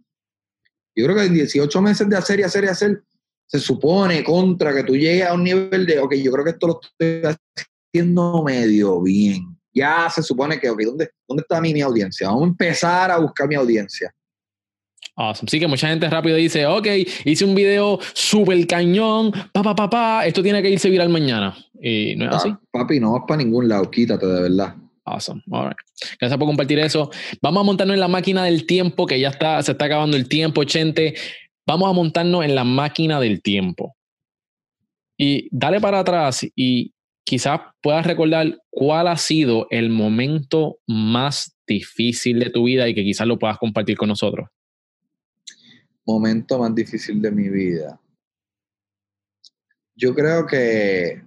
yo 0.96 1.04
creo 1.04 1.16
que 1.16 1.24
en 1.24 1.34
18 1.34 1.82
meses 1.82 2.08
de 2.08 2.16
hacer 2.16 2.40
y 2.40 2.42
hacer 2.42 2.64
y 2.64 2.68
hacer, 2.68 3.02
se 3.46 3.58
supone 3.58 4.22
contra 4.22 4.74
que 4.74 4.84
tú 4.84 4.96
llegues 4.96 5.26
a 5.26 5.34
un 5.34 5.44
nivel 5.44 5.86
de, 5.86 5.98
ok, 5.98 6.14
yo 6.14 6.30
creo 6.32 6.44
que 6.44 6.50
esto 6.50 6.66
lo 6.66 6.80
estoy 6.80 7.36
haciendo 7.92 8.42
medio 8.42 9.00
bien. 9.00 9.49
Ya 9.72 10.08
se 10.10 10.22
supone 10.22 10.58
que, 10.58 10.68
ok, 10.68 10.80
¿dónde, 10.82 11.10
dónde 11.28 11.42
está 11.42 11.60
mi, 11.60 11.72
mi 11.72 11.80
audiencia? 11.80 12.28
Vamos 12.28 12.42
a 12.42 12.46
empezar 12.46 13.10
a 13.10 13.18
buscar 13.18 13.48
mi 13.48 13.54
audiencia. 13.54 14.12
Awesome. 15.16 15.50
Sí 15.50 15.60
que 15.60 15.66
mucha 15.66 15.88
gente 15.88 16.08
rápido 16.08 16.36
dice, 16.36 16.66
ok, 16.66 16.86
hice 17.24 17.44
un 17.44 17.54
video 17.54 17.98
súper 18.14 18.66
cañón, 18.66 19.32
pa, 19.52 19.62
pa, 19.62 19.90
pa, 19.90 20.26
esto 20.26 20.42
tiene 20.42 20.62
que 20.62 20.70
irse 20.70 20.88
viral 20.88 21.10
mañana. 21.10 21.56
Y 21.80 22.14
no 22.16 22.30
es 22.30 22.36
así. 22.36 22.54
Papi, 22.70 23.00
no 23.00 23.12
vas 23.12 23.22
para 23.26 23.38
ningún 23.38 23.68
lado, 23.68 23.90
quítate 23.90 24.26
de 24.26 24.42
verdad. 24.42 24.74
Awesome. 25.04 25.42
All 25.50 25.74
Gracias 26.18 26.38
por 26.38 26.46
compartir 26.46 26.78
eso. 26.78 27.10
Vamos 27.42 27.60
a 27.60 27.64
montarnos 27.64 27.94
en 27.94 28.00
la 28.00 28.08
máquina 28.08 28.44
del 28.44 28.66
tiempo, 28.66 29.06
que 29.06 29.18
ya 29.20 29.28
está, 29.28 29.62
se 29.62 29.72
está 29.72 29.86
acabando 29.86 30.16
el 30.16 30.28
tiempo, 30.28 30.64
Chente. 30.64 31.14
Vamos 31.66 31.90
a 31.90 31.92
montarnos 31.92 32.44
en 32.44 32.54
la 32.54 32.64
máquina 32.64 33.20
del 33.20 33.42
tiempo. 33.42 33.96
Y 35.18 35.48
dale 35.50 35.80
para 35.80 36.00
atrás 36.00 36.46
y 36.56 36.94
quizás 37.30 37.60
puedas 37.80 38.06
recordar 38.06 38.58
cuál 38.70 39.06
ha 39.08 39.16
sido 39.16 39.66
el 39.70 39.88
momento 39.90 40.78
más 40.86 41.56
difícil 41.66 42.40
de 42.40 42.50
tu 42.50 42.64
vida 42.64 42.88
y 42.88 42.94
que 42.94 43.04
quizás 43.04 43.26
lo 43.26 43.38
puedas 43.38 43.58
compartir 43.58 43.96
con 43.96 44.08
nosotros 44.08 44.48
momento 46.10 46.58
más 46.58 46.74
difícil 46.74 47.20
de 47.22 47.30
mi 47.30 47.48
vida? 47.48 48.00
Yo 49.94 50.14
creo 50.14 50.46
que 50.46 51.22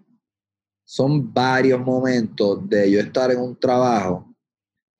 son 0.83 1.33
varios 1.33 1.79
momentos 1.79 2.67
de 2.69 2.91
yo 2.91 2.99
estar 2.99 3.31
en 3.31 3.39
un 3.39 3.57
trabajo 3.59 4.35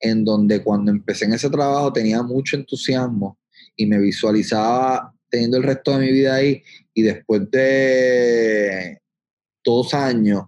en 0.00 0.24
donde 0.24 0.62
cuando 0.62 0.90
empecé 0.90 1.24
en 1.24 1.34
ese 1.34 1.50
trabajo 1.50 1.92
tenía 1.92 2.22
mucho 2.22 2.56
entusiasmo 2.56 3.38
y 3.76 3.86
me 3.86 3.98
visualizaba 3.98 5.12
teniendo 5.28 5.56
el 5.56 5.62
resto 5.62 5.92
de 5.92 5.98
mi 5.98 6.12
vida 6.12 6.36
ahí 6.36 6.62
y 6.92 7.02
después 7.02 7.50
de 7.50 9.00
dos 9.64 9.94
años 9.94 10.44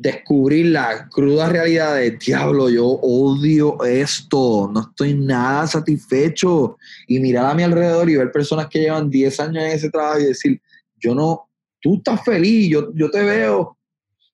descubrir 0.00 0.66
la 0.66 1.08
cruda 1.10 1.50
realidad 1.50 1.96
de 1.96 2.12
diablo, 2.12 2.70
yo 2.70 2.86
odio 2.86 3.84
esto, 3.84 4.70
no 4.72 4.80
estoy 4.80 5.12
nada 5.12 5.66
satisfecho. 5.66 6.78
Y 7.06 7.20
mirar 7.20 7.46
a 7.46 7.54
mi 7.54 7.62
alrededor 7.62 8.08
y 8.08 8.16
ver 8.16 8.32
personas 8.32 8.68
que 8.68 8.80
llevan 8.80 9.10
10 9.10 9.40
años 9.40 9.62
en 9.62 9.70
ese 9.72 9.90
trabajo 9.90 10.20
y 10.20 10.24
decir, 10.24 10.60
yo 10.98 11.14
no, 11.14 11.50
tú 11.82 11.96
estás 11.96 12.24
feliz, 12.24 12.70
yo, 12.70 12.92
yo 12.94 13.10
te 13.10 13.22
veo 13.22 13.76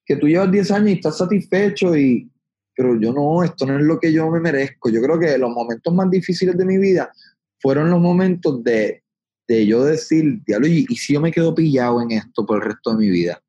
que 0.04 0.14
tú 0.14 0.28
llevas 0.28 0.52
10 0.52 0.70
años 0.70 0.90
y 0.90 0.92
estás 0.92 1.18
satisfecho, 1.18 1.96
y, 1.96 2.30
pero 2.76 3.00
yo 3.00 3.12
no, 3.12 3.42
esto 3.42 3.66
no 3.66 3.76
es 3.76 3.84
lo 3.84 3.98
que 3.98 4.12
yo 4.12 4.30
me 4.30 4.38
merezco. 4.38 4.88
Yo 4.88 5.02
creo 5.02 5.18
que 5.18 5.36
los 5.36 5.50
momentos 5.50 5.92
más 5.92 6.08
difíciles 6.08 6.56
de 6.56 6.64
mi 6.64 6.78
vida 6.78 7.10
fueron 7.58 7.90
los 7.90 8.00
momentos 8.00 8.62
de, 8.62 9.02
de 9.48 9.66
yo 9.66 9.84
decir, 9.84 10.44
diablo, 10.46 10.68
y 10.68 10.86
si 10.86 11.14
yo 11.14 11.20
me 11.20 11.32
quedo 11.32 11.52
pillado 11.56 12.00
en 12.02 12.12
esto 12.12 12.46
por 12.46 12.58
el 12.58 12.70
resto 12.70 12.92
de 12.92 12.98
mi 12.98 13.10
vida. 13.10 13.42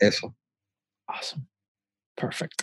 Eso. 0.00 0.34
Awesome. 1.14 1.46
Perfect. 2.16 2.62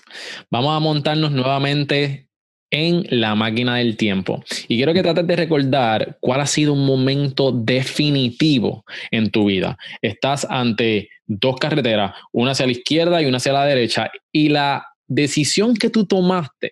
Vamos 0.50 0.76
a 0.76 0.80
montarnos 0.80 1.32
nuevamente 1.32 2.30
en 2.72 3.06
la 3.10 3.36
máquina 3.36 3.76
del 3.76 3.98
tiempo. 3.98 4.44
Y 4.68 4.78
quiero 4.78 4.94
que 4.94 5.04
trates 5.04 5.28
de 5.28 5.36
recordar 5.36 6.18
cuál 6.22 6.42
ha 6.42 6.48
sido 6.48 6.74
un 6.74 6.86
momento 6.86 7.52
definitivo 7.52 8.86
en 9.12 9.30
tu 9.30 9.46
vida. 9.46 9.78
Estás 10.02 10.48
ante 10.50 11.10
dos 11.28 11.58
carreteras, 11.58 12.14
una 12.32 12.52
hacia 12.52 12.66
la 12.66 12.72
izquierda 12.72 13.22
y 13.22 13.26
una 13.26 13.38
hacia 13.38 13.54
la 13.54 13.66
derecha, 13.66 14.10
y 14.32 14.50
la 14.50 14.86
decisión 15.08 15.76
que 15.76 15.90
tú 15.90 16.06
tomaste 16.06 16.72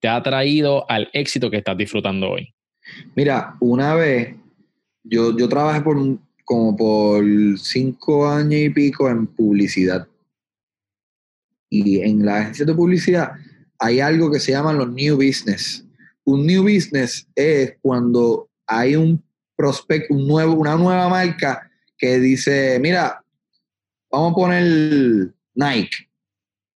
te 0.00 0.08
ha 0.08 0.20
traído 0.22 0.90
al 0.90 1.08
éxito 1.12 1.50
que 1.50 1.58
estás 1.58 1.76
disfrutando 1.76 2.30
hoy. 2.30 2.52
Mira, 3.14 3.56
una 3.60 3.94
vez 3.94 4.34
yo, 5.04 5.36
yo 5.36 5.48
trabajé 5.48 5.80
por 5.82 5.96
como 6.44 6.76
por 6.76 7.24
cinco 7.58 8.28
años 8.28 8.60
y 8.60 8.70
pico 8.70 9.08
en 9.08 9.28
publicidad. 9.28 10.08
Y 11.70 12.00
en 12.00 12.26
la 12.26 12.38
agencia 12.38 12.66
de 12.66 12.74
publicidad 12.74 13.32
hay 13.78 14.00
algo 14.00 14.30
que 14.30 14.40
se 14.40 14.52
llama 14.52 14.72
los 14.72 14.90
new 14.90 15.16
business. 15.16 15.84
Un 16.24 16.46
new 16.46 16.62
business 16.62 17.26
es 17.34 17.74
cuando 17.80 18.50
hay 18.66 18.96
un 18.96 19.22
prospecto, 19.56 20.14
un 20.14 20.28
nuevo, 20.28 20.54
una 20.54 20.76
nueva 20.76 21.08
marca 21.08 21.70
que 21.96 22.18
dice, 22.18 22.78
mira, 22.80 23.24
vamos 24.10 24.32
a 24.32 24.34
poner 24.34 25.32
Nike. 25.54 26.08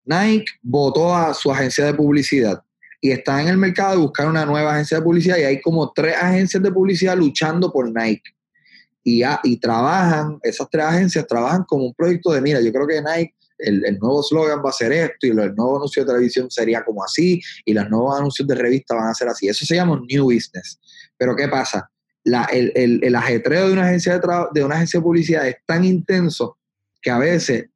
Nike 0.05 0.47
votó 0.63 1.15
a 1.15 1.33
su 1.33 1.51
agencia 1.53 1.87
de 1.87 1.95
publicidad 1.95 2.63
y 3.01 3.13
está 3.13 3.41
en 3.41 3.49
el 3.49 3.57
mercado 3.57 3.93
de 3.93 4.03
buscar 4.03 4.29
una 4.29 4.45
nueva 4.45 4.73
agencia 4.73 4.99
de 4.99 5.03
publicidad 5.03 5.39
y 5.39 5.43
hay 5.43 5.61
como 5.61 5.91
tres 5.93 6.17
agencias 6.21 6.63
de 6.63 6.73
publicidad 6.73 7.17
luchando 7.17 7.73
por 7.73 7.91
Nike. 7.91 8.35
Y, 9.03 9.23
y 9.45 9.57
trabajan, 9.57 10.39
esas 10.43 10.69
tres 10.71 10.85
agencias 10.85 11.27
trabajan 11.27 11.65
como 11.65 11.87
un 11.87 11.95
proyecto 11.95 12.33
de, 12.33 12.43
mira, 12.43 12.61
yo 12.61 12.71
creo 12.71 12.87
que 12.87 13.01
Nike, 13.01 13.35
el, 13.63 13.99
nuevo 13.99 14.23
slogan 14.23 14.63
va 14.65 14.71
a 14.71 14.73
ser 14.73 14.93
esto 14.93 15.27
y 15.27 15.31
el 15.31 15.55
nuevo 15.55 15.77
anuncio 15.77 16.03
de 16.03 16.13
televisión 16.13 16.51
sería 16.51 16.85
como 16.85 17.05
así 17.05 17.41
y 17.65 17.73
los 17.73 17.89
nuevos 17.89 18.19
anuncios 18.19 18.47
de 18.49 18.55
revista 18.55 18.95
van 18.95 19.09
a 19.09 19.15
ser 19.15 19.29
así. 19.29 19.49
Eso 19.49 19.65
se 19.65 19.77
llama 19.77 20.01
New 20.09 20.25
Business. 20.25 20.79
Pero 21.17 21.37
¿qué 21.37 21.49
pasa? 21.49 21.91
La, 22.25 22.45
el, 22.45 23.01
el, 23.03 23.15
ajetreo 23.15 23.69
de 23.69 23.73
una, 23.73 23.87
agencia 23.87 24.19
de, 24.19 24.29
de 24.53 24.65
una 24.65 24.77
agencia 24.77 25.01
de 25.01 25.05
publicidad 25.05 25.49
es 25.49 25.57
tan 25.67 25.85
intenso 25.85 26.59
que 27.01 27.11
a 27.11 27.19
veces 27.19 27.67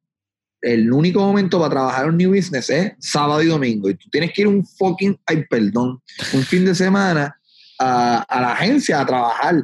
el 0.61 0.91
único 0.91 1.19
momento 1.19 1.59
para 1.59 1.71
trabajar 1.71 2.09
un 2.09 2.17
new 2.17 2.33
business 2.33 2.69
es 2.69 2.93
sábado 2.99 3.41
y 3.41 3.47
domingo. 3.47 3.89
Y 3.89 3.95
tú 3.95 4.09
tienes 4.09 4.31
que 4.33 4.41
ir 4.41 4.47
un 4.47 4.65
fucking, 4.65 5.19
ay, 5.25 5.45
perdón, 5.49 6.01
un 6.33 6.41
fin 6.43 6.65
de 6.65 6.75
semana 6.75 7.35
a, 7.79 8.21
a 8.21 8.41
la 8.41 8.53
agencia 8.53 9.01
a 9.01 9.05
trabajar. 9.05 9.63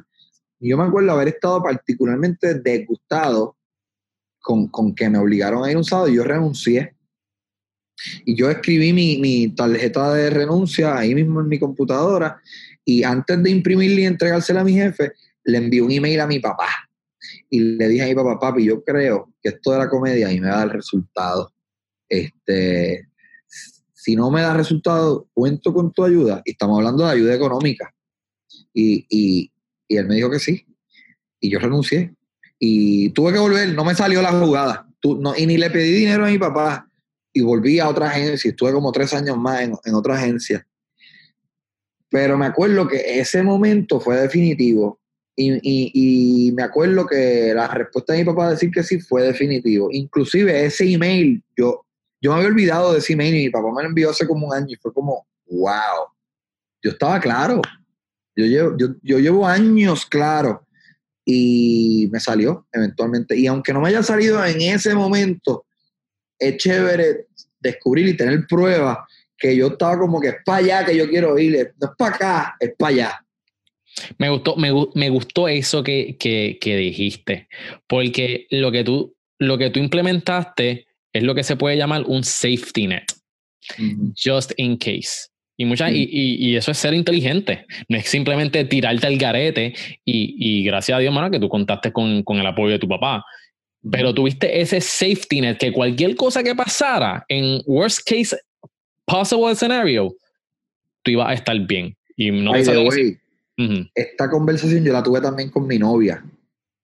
Yo 0.59 0.77
me 0.77 0.83
acuerdo 0.83 1.11
haber 1.11 1.29
estado 1.29 1.61
particularmente 1.61 2.59
disgustado 2.59 3.55
con, 4.41 4.67
con, 4.67 4.93
que 4.93 5.09
me 5.09 5.17
obligaron 5.17 5.63
a 5.63 5.71
ir 5.71 5.77
un 5.77 5.83
sábado 5.83 6.09
y 6.09 6.15
yo 6.15 6.23
renuncié. 6.23 6.95
Y 8.25 8.35
yo 8.35 8.49
escribí 8.49 8.93
mi, 8.93 9.17
mi, 9.19 9.49
tarjeta 9.49 10.13
de 10.13 10.29
renuncia 10.31 10.97
ahí 10.97 11.13
mismo 11.13 11.39
en 11.39 11.47
mi 11.47 11.59
computadora 11.59 12.41
y 12.83 13.03
antes 13.03 13.43
de 13.43 13.51
imprimirla 13.51 14.01
y 14.01 14.05
entregársela 14.05 14.61
a 14.61 14.63
mi 14.63 14.73
jefe, 14.73 15.13
le 15.43 15.57
envié 15.57 15.81
un 15.81 15.91
email 15.91 16.19
a 16.19 16.27
mi 16.27 16.39
papá 16.39 16.67
y 17.49 17.59
le 17.59 17.87
dije 17.87 18.03
a 18.03 18.07
mi 18.07 18.15
papá, 18.15 18.39
papi, 18.39 18.65
yo 18.65 18.83
creo 18.83 19.31
que 19.41 19.49
esto 19.49 19.71
de 19.71 19.79
la 19.79 19.89
comedia 19.89 20.31
y 20.31 20.39
me 20.39 20.47
da 20.47 20.63
el 20.63 20.71
resultado. 20.71 21.53
Este, 22.09 23.07
si 23.93 24.15
no 24.15 24.31
me 24.31 24.41
da 24.41 24.53
resultado, 24.53 25.27
cuento 25.33 25.73
con 25.73 25.91
tu 25.91 26.03
ayuda. 26.03 26.41
Y 26.45 26.51
estamos 26.51 26.77
hablando 26.77 27.05
de 27.05 27.11
ayuda 27.11 27.35
económica. 27.35 27.93
Y, 28.73 29.05
y, 29.09 29.51
y 29.87 29.97
él 29.97 30.07
me 30.07 30.15
dijo 30.15 30.29
que 30.31 30.39
sí. 30.39 30.65
Y 31.39 31.51
yo 31.51 31.59
renuncié. 31.59 32.15
Y 32.63 33.09
tuve 33.09 33.33
que 33.33 33.39
volver, 33.39 33.73
no 33.73 33.83
me 33.83 33.95
salió 33.95 34.21
la 34.21 34.31
jugada. 34.31 34.87
no, 35.03 35.35
y 35.35 35.47
ni 35.47 35.57
le 35.57 35.71
pedí 35.71 35.91
dinero 35.93 36.25
a 36.25 36.29
mi 36.29 36.37
papá. 36.37 36.87
Y 37.33 37.41
volví 37.41 37.79
a 37.79 37.89
otra 37.89 38.07
agencia. 38.07 38.49
Estuve 38.49 38.71
como 38.71 38.91
tres 38.91 39.15
años 39.15 39.35
más 39.35 39.61
en, 39.61 39.73
en 39.83 39.95
otra 39.95 40.13
agencia. 40.13 40.65
Pero 42.11 42.37
me 42.37 42.45
acuerdo 42.45 42.87
que 42.87 43.19
ese 43.19 43.41
momento 43.41 43.99
fue 43.99 44.17
definitivo 44.17 44.99
y, 45.35 46.47
y, 46.47 46.51
me 46.51 46.61
acuerdo 46.61 47.07
que 47.07 47.51
la 47.55 47.67
respuesta 47.69 48.13
de 48.13 48.19
mi 48.19 48.25
papá 48.25 48.47
a 48.47 48.51
decir 48.51 48.69
que 48.69 48.83
sí 48.83 48.99
fue 48.99 49.23
definitivo. 49.23 49.89
Inclusive 49.91 50.65
ese 50.65 50.91
email, 50.91 51.41
yo, 51.57 51.83
yo 52.21 52.31
me 52.31 52.37
había 52.37 52.49
olvidado 52.49 52.93
de 52.93 52.99
ese 52.99 53.13
email 53.13 53.35
y 53.35 53.45
mi 53.45 53.49
papá 53.49 53.69
me 53.73 53.81
lo 53.81 53.89
envió 53.89 54.11
hace 54.11 54.27
como 54.27 54.47
un 54.47 54.53
año 54.53 54.67
y 54.69 54.75
fue 54.75 54.93
como, 54.93 55.25
wow, 55.49 56.05
yo 56.83 56.91
estaba 56.91 57.19
claro. 57.19 57.61
Yo 58.35 58.45
llevo, 58.45 58.77
yo, 58.77 58.87
yo 59.01 59.17
llevo 59.17 59.47
años 59.47 60.05
claro 60.05 60.67
y 61.25 62.07
me 62.11 62.19
salió 62.19 62.67
eventualmente. 62.71 63.37
Y 63.37 63.47
aunque 63.47 63.73
no 63.73 63.81
me 63.81 63.89
haya 63.89 64.03
salido 64.03 64.43
en 64.43 64.61
ese 64.61 64.95
momento, 64.95 65.65
es 66.37 66.57
chévere 66.57 67.27
descubrir 67.59 68.07
y 68.07 68.17
tener 68.17 68.45
pruebas 68.47 68.97
que 69.37 69.55
yo 69.55 69.67
estaba 69.67 69.97
como 69.97 70.19
que 70.19 70.29
es 70.29 70.35
para 70.45 70.57
allá 70.59 70.85
que 70.85 70.95
yo 70.95 71.09
quiero 71.09 71.37
ir, 71.37 71.73
no 71.79 71.87
es 71.87 71.93
para 71.97 72.15
acá, 72.15 72.55
es 72.59 72.73
para 72.77 72.89
allá. 72.89 73.25
Me 74.17 74.29
gustó, 74.29 74.55
me, 74.55 74.71
me 74.95 75.09
gustó 75.09 75.47
eso 75.47 75.83
que, 75.83 76.15
que, 76.17 76.57
que, 76.61 76.77
dijiste, 76.77 77.47
porque 77.87 78.47
lo 78.49 78.71
que, 78.71 78.83
tú, 78.83 79.15
lo 79.37 79.57
que 79.57 79.69
tú 79.69 79.79
implementaste 79.79 80.87
es 81.11 81.23
lo 81.23 81.35
que 81.35 81.43
se 81.43 81.57
puede 81.57 81.75
llamar 81.75 82.03
un 82.07 82.23
safety 82.23 82.87
net, 82.87 83.03
just 84.15 84.53
in 84.57 84.77
case. 84.77 85.30
Y, 85.61 85.65
mucha, 85.65 85.91
y, 85.91 86.07
y, 86.11 86.55
eso 86.55 86.71
es 86.71 86.77
ser 86.79 86.95
inteligente, 86.95 87.67
no 87.87 87.95
es 87.95 88.09
simplemente 88.09 88.65
tirarte 88.65 89.05
al 89.05 89.15
garete 89.15 89.75
y, 90.03 90.35
y 90.39 90.63
gracias 90.63 90.97
a 90.97 90.99
Dios, 90.99 91.13
mano, 91.13 91.29
que 91.29 91.39
tú 91.39 91.49
contaste 91.49 91.93
con, 91.93 92.23
con 92.23 92.39
el 92.39 92.47
apoyo 92.47 92.71
de 92.71 92.79
tu 92.79 92.87
papá. 92.87 93.23
Pero 93.91 94.11
tuviste 94.11 94.59
ese 94.59 94.81
safety 94.81 95.39
net 95.39 95.57
que 95.59 95.71
cualquier 95.71 96.15
cosa 96.15 96.41
que 96.41 96.55
pasara 96.55 97.23
en 97.29 97.61
worst 97.67 97.99
case 98.09 98.35
possible 99.05 99.53
scenario, 99.53 100.15
tú 101.03 101.11
ibas 101.11 101.29
a 101.29 101.33
estar 101.33 101.59
bien. 101.59 101.95
Y 102.17 102.31
no 102.31 102.55
esta 103.93 104.29
conversación 104.31 104.83
yo 104.83 104.93
la 104.93 105.03
tuve 105.03 105.21
también 105.21 105.51
con 105.51 105.67
mi 105.67 105.77
novia. 105.77 106.25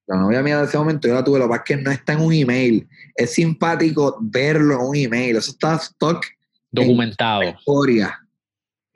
La 0.06 0.18
novia 0.18 0.40
mía 0.40 0.58
de 0.58 0.66
ese 0.66 0.78
momento 0.78 1.08
yo 1.08 1.14
la 1.14 1.24
tuve, 1.24 1.40
lo 1.40 1.46
que 1.46 1.50
pasa 1.50 1.62
es 1.66 1.76
que 1.76 1.82
no 1.82 1.90
está 1.90 2.12
en 2.12 2.20
un 2.20 2.32
email. 2.32 2.86
Es 3.16 3.34
simpático 3.34 4.18
verlo 4.20 4.74
en 4.74 4.86
un 4.86 4.94
email. 4.94 5.34
Eso 5.34 5.50
está 5.50 5.74
stock. 5.74 6.24
Documentado. 6.70 7.42
historia. 7.42 8.20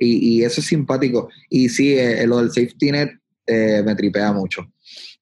Y, 0.03 0.38
y, 0.40 0.44
eso 0.44 0.61
es 0.61 0.66
simpático. 0.66 1.28
Y 1.48 1.68
sí, 1.68 1.94
eh, 1.98 2.26
lo 2.26 2.38
del 2.38 2.50
safety 2.50 2.90
net 2.90 3.11
eh, 3.46 3.82
me 3.84 3.94
tripea 3.94 4.32
mucho. 4.32 4.66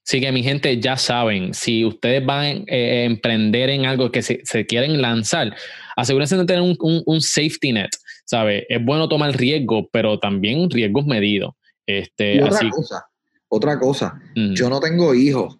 Sí, 0.03 0.20
que 0.20 0.33
mi 0.33 0.43
gente 0.43 0.81
ya 0.81 0.97
saben, 0.97 1.55
si 1.55 1.85
ustedes 1.85 2.24
van 2.24 2.64
eh, 2.66 3.03
a 3.03 3.05
emprender 3.05 3.70
en 3.70 3.87
algo 3.87 4.11
que 4.11 4.22
se, 4.22 4.41
se, 4.45 4.66
quieren 4.66 5.01
lanzar, 5.01 5.55
asegúrense 5.97 6.37
de 6.37 6.47
tener 6.47 6.62
un, 6.62 6.76
un, 6.81 7.03
un 7.07 7.20
safety 7.20 7.72
net, 7.72 7.91
¿sabe? 8.24 8.66
Es 8.68 8.85
bueno 8.85 9.09
tomar 9.09 9.37
riesgo, 9.37 9.89
pero 9.93 10.18
también 10.18 10.70
riesgos 10.70 11.07
medidos. 11.07 11.55
Este, 11.87 12.43
otra 12.43 12.70
cosa, 12.70 13.05
otra 13.49 13.78
cosa, 13.78 14.20
yo 14.35 14.70
no 14.70 14.81
tengo 14.81 15.14
hijos. 15.14 15.59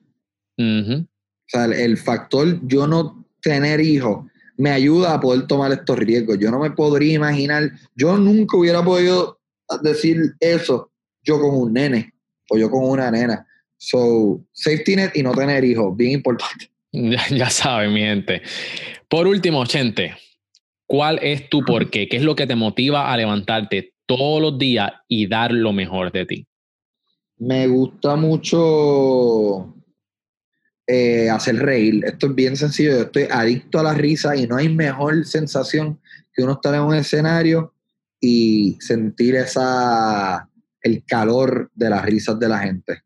O 0.59 1.05
sea, 1.47 1.65
el, 1.65 1.97
factor 1.97 2.61
yo 2.67 2.87
no 2.87 3.27
tener 3.43 3.81
hijos 3.81 4.30
me 4.61 4.71
ayuda 4.71 5.15
a 5.15 5.21
poder 5.21 5.47
tomar 5.47 5.73
estos 5.73 5.99
riesgos. 5.99 6.39
Yo 6.39 6.51
no 6.51 6.59
me 6.59 6.71
podría 6.71 7.15
imaginar, 7.15 7.71
yo 7.97 8.19
nunca 8.19 8.59
hubiera 8.59 8.85
podido 8.85 9.41
decir 9.83 10.35
eso 10.39 10.93
yo 11.23 11.41
con 11.41 11.55
un 11.55 11.73
nene 11.73 12.13
o 12.51 12.59
yo 12.59 12.71
con 12.71 12.85
una 12.85 13.11
nena. 13.11 13.47
So, 13.79 14.45
safety 14.53 14.97
net 14.97 15.13
y 15.15 15.23
no 15.23 15.33
tener 15.33 15.65
hijos, 15.65 15.97
bien 15.97 16.13
importante. 16.13 16.67
Ya, 16.93 17.25
ya 17.29 17.49
saben, 17.49 17.95
mi 17.95 18.01
gente. 18.01 18.43
Por 19.09 19.29
último, 19.29 19.65
gente, 19.65 20.17
¿cuál 20.87 21.21
es 21.23 21.49
tu 21.49 21.65
porqué? 21.65 22.09
¿Qué 22.09 22.17
es 22.17 22.25
lo 22.25 22.35
que 22.35 22.49
te 22.49 22.57
motiva 22.57 23.13
a 23.13 23.17
levantarte 23.17 23.95
todos 24.07 24.43
los 24.43 24.59
días 24.59 24.91
y 25.07 25.29
dar 25.29 25.53
lo 25.53 25.73
mejor 25.73 26.11
de 26.11 26.27
ti? 26.27 26.47
Me 27.39 27.69
gusta 27.69 28.17
mucho 28.17 29.73
eh, 30.93 31.31
hacer 31.31 31.57
reír. 31.57 32.05
Esto 32.05 32.27
es 32.27 32.35
bien 32.35 32.57
sencillo. 32.57 32.91
Yo 32.91 33.03
estoy 33.03 33.29
adicto 33.31 33.79
a 33.79 33.85
la 33.85 33.95
risa 33.95 34.35
y 34.35 34.49
no 34.49 34.57
hay 34.57 34.69
mejor 34.69 35.25
sensación 35.25 36.01
que 36.33 36.43
uno 36.43 36.55
estar 36.55 36.75
en 36.75 36.81
un 36.81 36.97
escenario 36.97 37.75
y 38.21 38.77
sentir 38.81 39.37
esa 39.37 40.49
el 40.83 41.05
calor 41.05 41.71
de 41.77 41.91
las 41.91 42.05
risas 42.05 42.41
de 42.41 42.49
la 42.49 42.59
gente. 42.59 43.05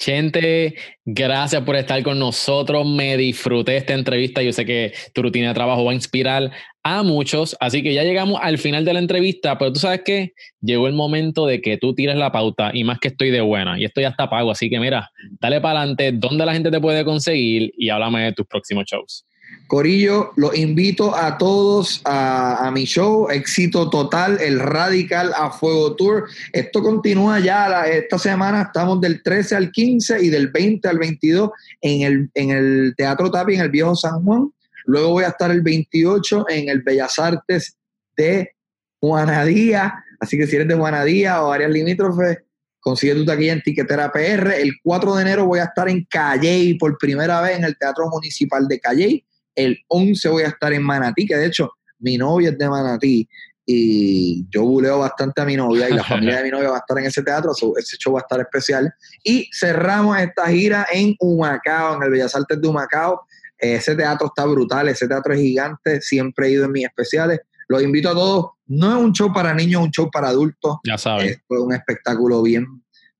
Gente, 0.00 0.76
gracias 1.04 1.60
por 1.64 1.74
estar 1.74 2.00
con 2.04 2.20
nosotros. 2.20 2.86
Me 2.86 3.16
disfruté 3.16 3.76
esta 3.76 3.94
entrevista. 3.94 4.42
Yo 4.42 4.52
sé 4.52 4.64
que 4.64 4.92
tu 5.12 5.22
rutina 5.22 5.48
de 5.48 5.54
trabajo 5.54 5.84
va 5.84 5.90
a 5.90 5.94
inspirar 5.94 6.52
a 6.84 7.02
muchos. 7.02 7.56
Así 7.58 7.82
que 7.82 7.92
ya 7.92 8.04
llegamos 8.04 8.38
al 8.40 8.58
final 8.58 8.84
de 8.84 8.92
la 8.92 9.00
entrevista, 9.00 9.58
pero 9.58 9.72
tú 9.72 9.80
sabes 9.80 10.02
que 10.04 10.34
llegó 10.60 10.86
el 10.86 10.94
momento 10.94 11.46
de 11.46 11.60
que 11.60 11.78
tú 11.78 11.94
tires 11.94 12.14
la 12.14 12.30
pauta 12.30 12.70
y 12.72 12.84
más 12.84 13.00
que 13.00 13.08
estoy 13.08 13.30
de 13.30 13.40
buena 13.40 13.76
y 13.76 13.84
esto 13.84 14.00
ya 14.00 14.08
está 14.08 14.30
pago. 14.30 14.52
Así 14.52 14.70
que 14.70 14.78
mira, 14.78 15.10
dale 15.40 15.60
para 15.60 15.80
adelante, 15.80 16.12
dónde 16.12 16.46
la 16.46 16.52
gente 16.52 16.70
te 16.70 16.80
puede 16.80 17.04
conseguir 17.04 17.72
y 17.76 17.88
háblame 17.88 18.22
de 18.22 18.32
tus 18.32 18.46
próximos 18.46 18.84
shows. 18.84 19.26
Corillo, 19.68 20.32
los 20.36 20.56
invito 20.56 21.14
a 21.14 21.36
todos 21.36 22.00
a, 22.06 22.70
mi 22.72 22.86
show, 22.86 23.28
éxito 23.30 23.90
total, 23.90 24.38
el 24.40 24.58
Radical 24.58 25.30
a 25.36 25.50
Fuego 25.50 25.94
Tour. 25.94 26.24
Esto 26.54 26.82
continúa 26.82 27.38
ya 27.38 27.86
esta 27.86 28.18
semana, 28.18 28.62
estamos 28.62 28.98
del 29.02 29.22
13 29.22 29.56
al 29.56 29.70
15 29.70 30.24
y 30.24 30.30
del 30.30 30.48
20 30.48 30.88
al 30.88 30.98
22 30.98 31.50
en 31.82 32.02
el, 32.02 32.30
en 32.32 32.50
el 32.50 32.94
Teatro 32.96 33.30
Tapi, 33.30 33.56
en 33.56 33.60
el 33.60 33.68
Viejo 33.68 33.94
San 33.94 34.24
Juan. 34.24 34.50
Luego 34.86 35.10
voy 35.10 35.24
a 35.24 35.28
estar 35.28 35.50
el 35.50 35.60
28 35.60 36.46
en 36.48 36.70
el 36.70 36.80
Bellas 36.80 37.18
Artes 37.18 37.76
de 38.16 38.52
Juanadía. 39.00 40.02
Así 40.18 40.38
que 40.38 40.46
si 40.46 40.56
eres 40.56 40.68
de 40.68 40.76
Juanadía 40.76 41.42
o 41.42 41.52
áreas 41.52 41.70
limítrofes, 41.70 42.38
consigue 42.80 43.14
tu 43.16 43.26
taquilla 43.26 43.52
en 43.52 43.62
Tiquetera 43.62 44.10
PR. 44.10 44.54
El 44.58 44.72
4 44.82 45.14
de 45.14 45.22
enero 45.22 45.44
voy 45.44 45.58
a 45.58 45.64
estar 45.64 45.90
en 45.90 46.06
Calley 46.08 46.78
por 46.78 46.96
primera 46.96 47.42
vez 47.42 47.58
en 47.58 47.64
el 47.64 47.76
Teatro 47.76 48.08
Municipal 48.08 48.66
de 48.66 48.80
Calley 48.80 49.24
el 49.58 49.76
11 49.88 50.28
voy 50.28 50.44
a 50.44 50.48
estar 50.48 50.72
en 50.72 50.82
Manatí, 50.82 51.26
que 51.26 51.36
de 51.36 51.46
hecho 51.46 51.72
mi 51.98 52.16
novia 52.16 52.50
es 52.50 52.58
de 52.58 52.68
Manatí 52.68 53.28
y 53.66 54.48
yo 54.48 54.62
buleo 54.62 55.00
bastante 55.00 55.42
a 55.42 55.44
mi 55.44 55.56
novia 55.56 55.90
y 55.90 55.94
la 55.94 56.04
familia 56.04 56.38
de 56.38 56.44
mi 56.44 56.50
novia 56.50 56.70
va 56.70 56.76
a 56.76 56.78
estar 56.78 56.96
en 56.96 57.06
ese 57.06 57.22
teatro, 57.22 57.52
ese 57.76 57.96
show 57.98 58.14
va 58.14 58.20
a 58.20 58.22
estar 58.22 58.40
especial. 58.40 58.94
Y 59.24 59.50
cerramos 59.52 60.16
esta 60.16 60.46
gira 60.46 60.86
en 60.92 61.16
Humacao, 61.18 61.96
en 61.96 62.04
el 62.04 62.10
Bellas 62.10 62.34
Artes 62.36 62.60
de 62.60 62.68
Humacao. 62.68 63.20
Ese 63.58 63.96
teatro 63.96 64.28
está 64.28 64.46
brutal, 64.46 64.88
ese 64.88 65.08
teatro 65.08 65.34
es 65.34 65.40
gigante, 65.40 66.00
siempre 66.00 66.46
he 66.46 66.52
ido 66.52 66.66
en 66.66 66.72
mis 66.72 66.84
especiales. 66.84 67.40
Los 67.66 67.82
invito 67.82 68.10
a 68.10 68.14
todos. 68.14 68.46
No 68.66 68.96
es 68.96 69.04
un 69.04 69.12
show 69.12 69.32
para 69.32 69.52
niños, 69.52 69.80
es 69.80 69.86
un 69.86 69.92
show 69.92 70.10
para 70.10 70.28
adultos. 70.28 70.76
Ya 70.84 70.96
sabes. 70.96 71.32
Es 71.32 71.40
un 71.48 71.74
espectáculo 71.74 72.42
bien, 72.42 72.64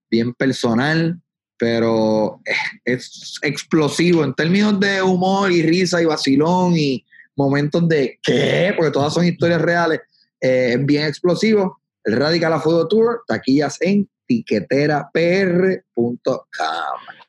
bien 0.09 0.33
personal, 0.35 1.21
pero 1.59 2.41
es, 2.85 3.39
explosivo 3.43 4.25
en 4.25 4.35
términos 4.35 4.79
de 4.79 5.03
humor 5.03 5.51
y 5.51 5.63
risa 5.63 6.01
y 6.01 6.05
vacilón 6.05 6.75
y 6.77 7.05
momentos 7.37 7.89
de 7.89 8.19
¿qué? 8.23 8.73
Porque 8.77 8.93
todas 8.93 9.13
son 9.13 9.27
historias 9.27 9.61
reales. 9.61 10.01
Eh, 10.41 10.75
es 10.75 10.87
bien 10.87 11.05
explosivo. 11.05 11.81
El 12.05 12.17
Radical 12.17 12.53
a 12.53 12.61
Fuego 12.61 12.87
Tour, 12.89 13.23
taquillas 13.27 13.81
en 13.83 14.09
tiqueterapr.com. 14.27 16.39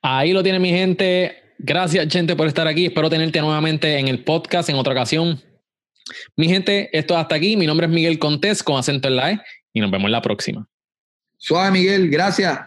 Ahí 0.01 0.32
lo 0.32 0.43
tiene 0.43 0.59
mi 0.59 0.69
gente. 0.69 1.36
Gracias, 1.57 2.07
gente, 2.11 2.36
por 2.36 2.47
estar 2.47 2.67
aquí. 2.67 2.86
Espero 2.86 3.09
tenerte 3.09 3.41
nuevamente 3.41 3.97
en 3.97 4.07
el 4.07 4.23
podcast 4.23 4.69
en 4.69 4.75
otra 4.75 4.93
ocasión. 4.93 5.41
Mi 6.36 6.47
gente, 6.47 6.89
esto 6.97 7.17
hasta 7.17 7.36
aquí. 7.36 7.57
Mi 7.57 7.67
nombre 7.67 7.88
es 7.88 7.91
Miguel 7.91 8.19
Contés 8.19 8.63
con 8.63 8.77
acento 8.77 9.07
en 9.07 9.15
la 9.15 9.32
E 9.32 9.41
y 9.73 9.82
nos 9.82 9.91
vemos 9.91 10.09
la 10.09 10.21
próxima. 10.21 10.67
Suave, 11.38 11.71
Miguel. 11.71 12.09
Gracias. 12.09 12.59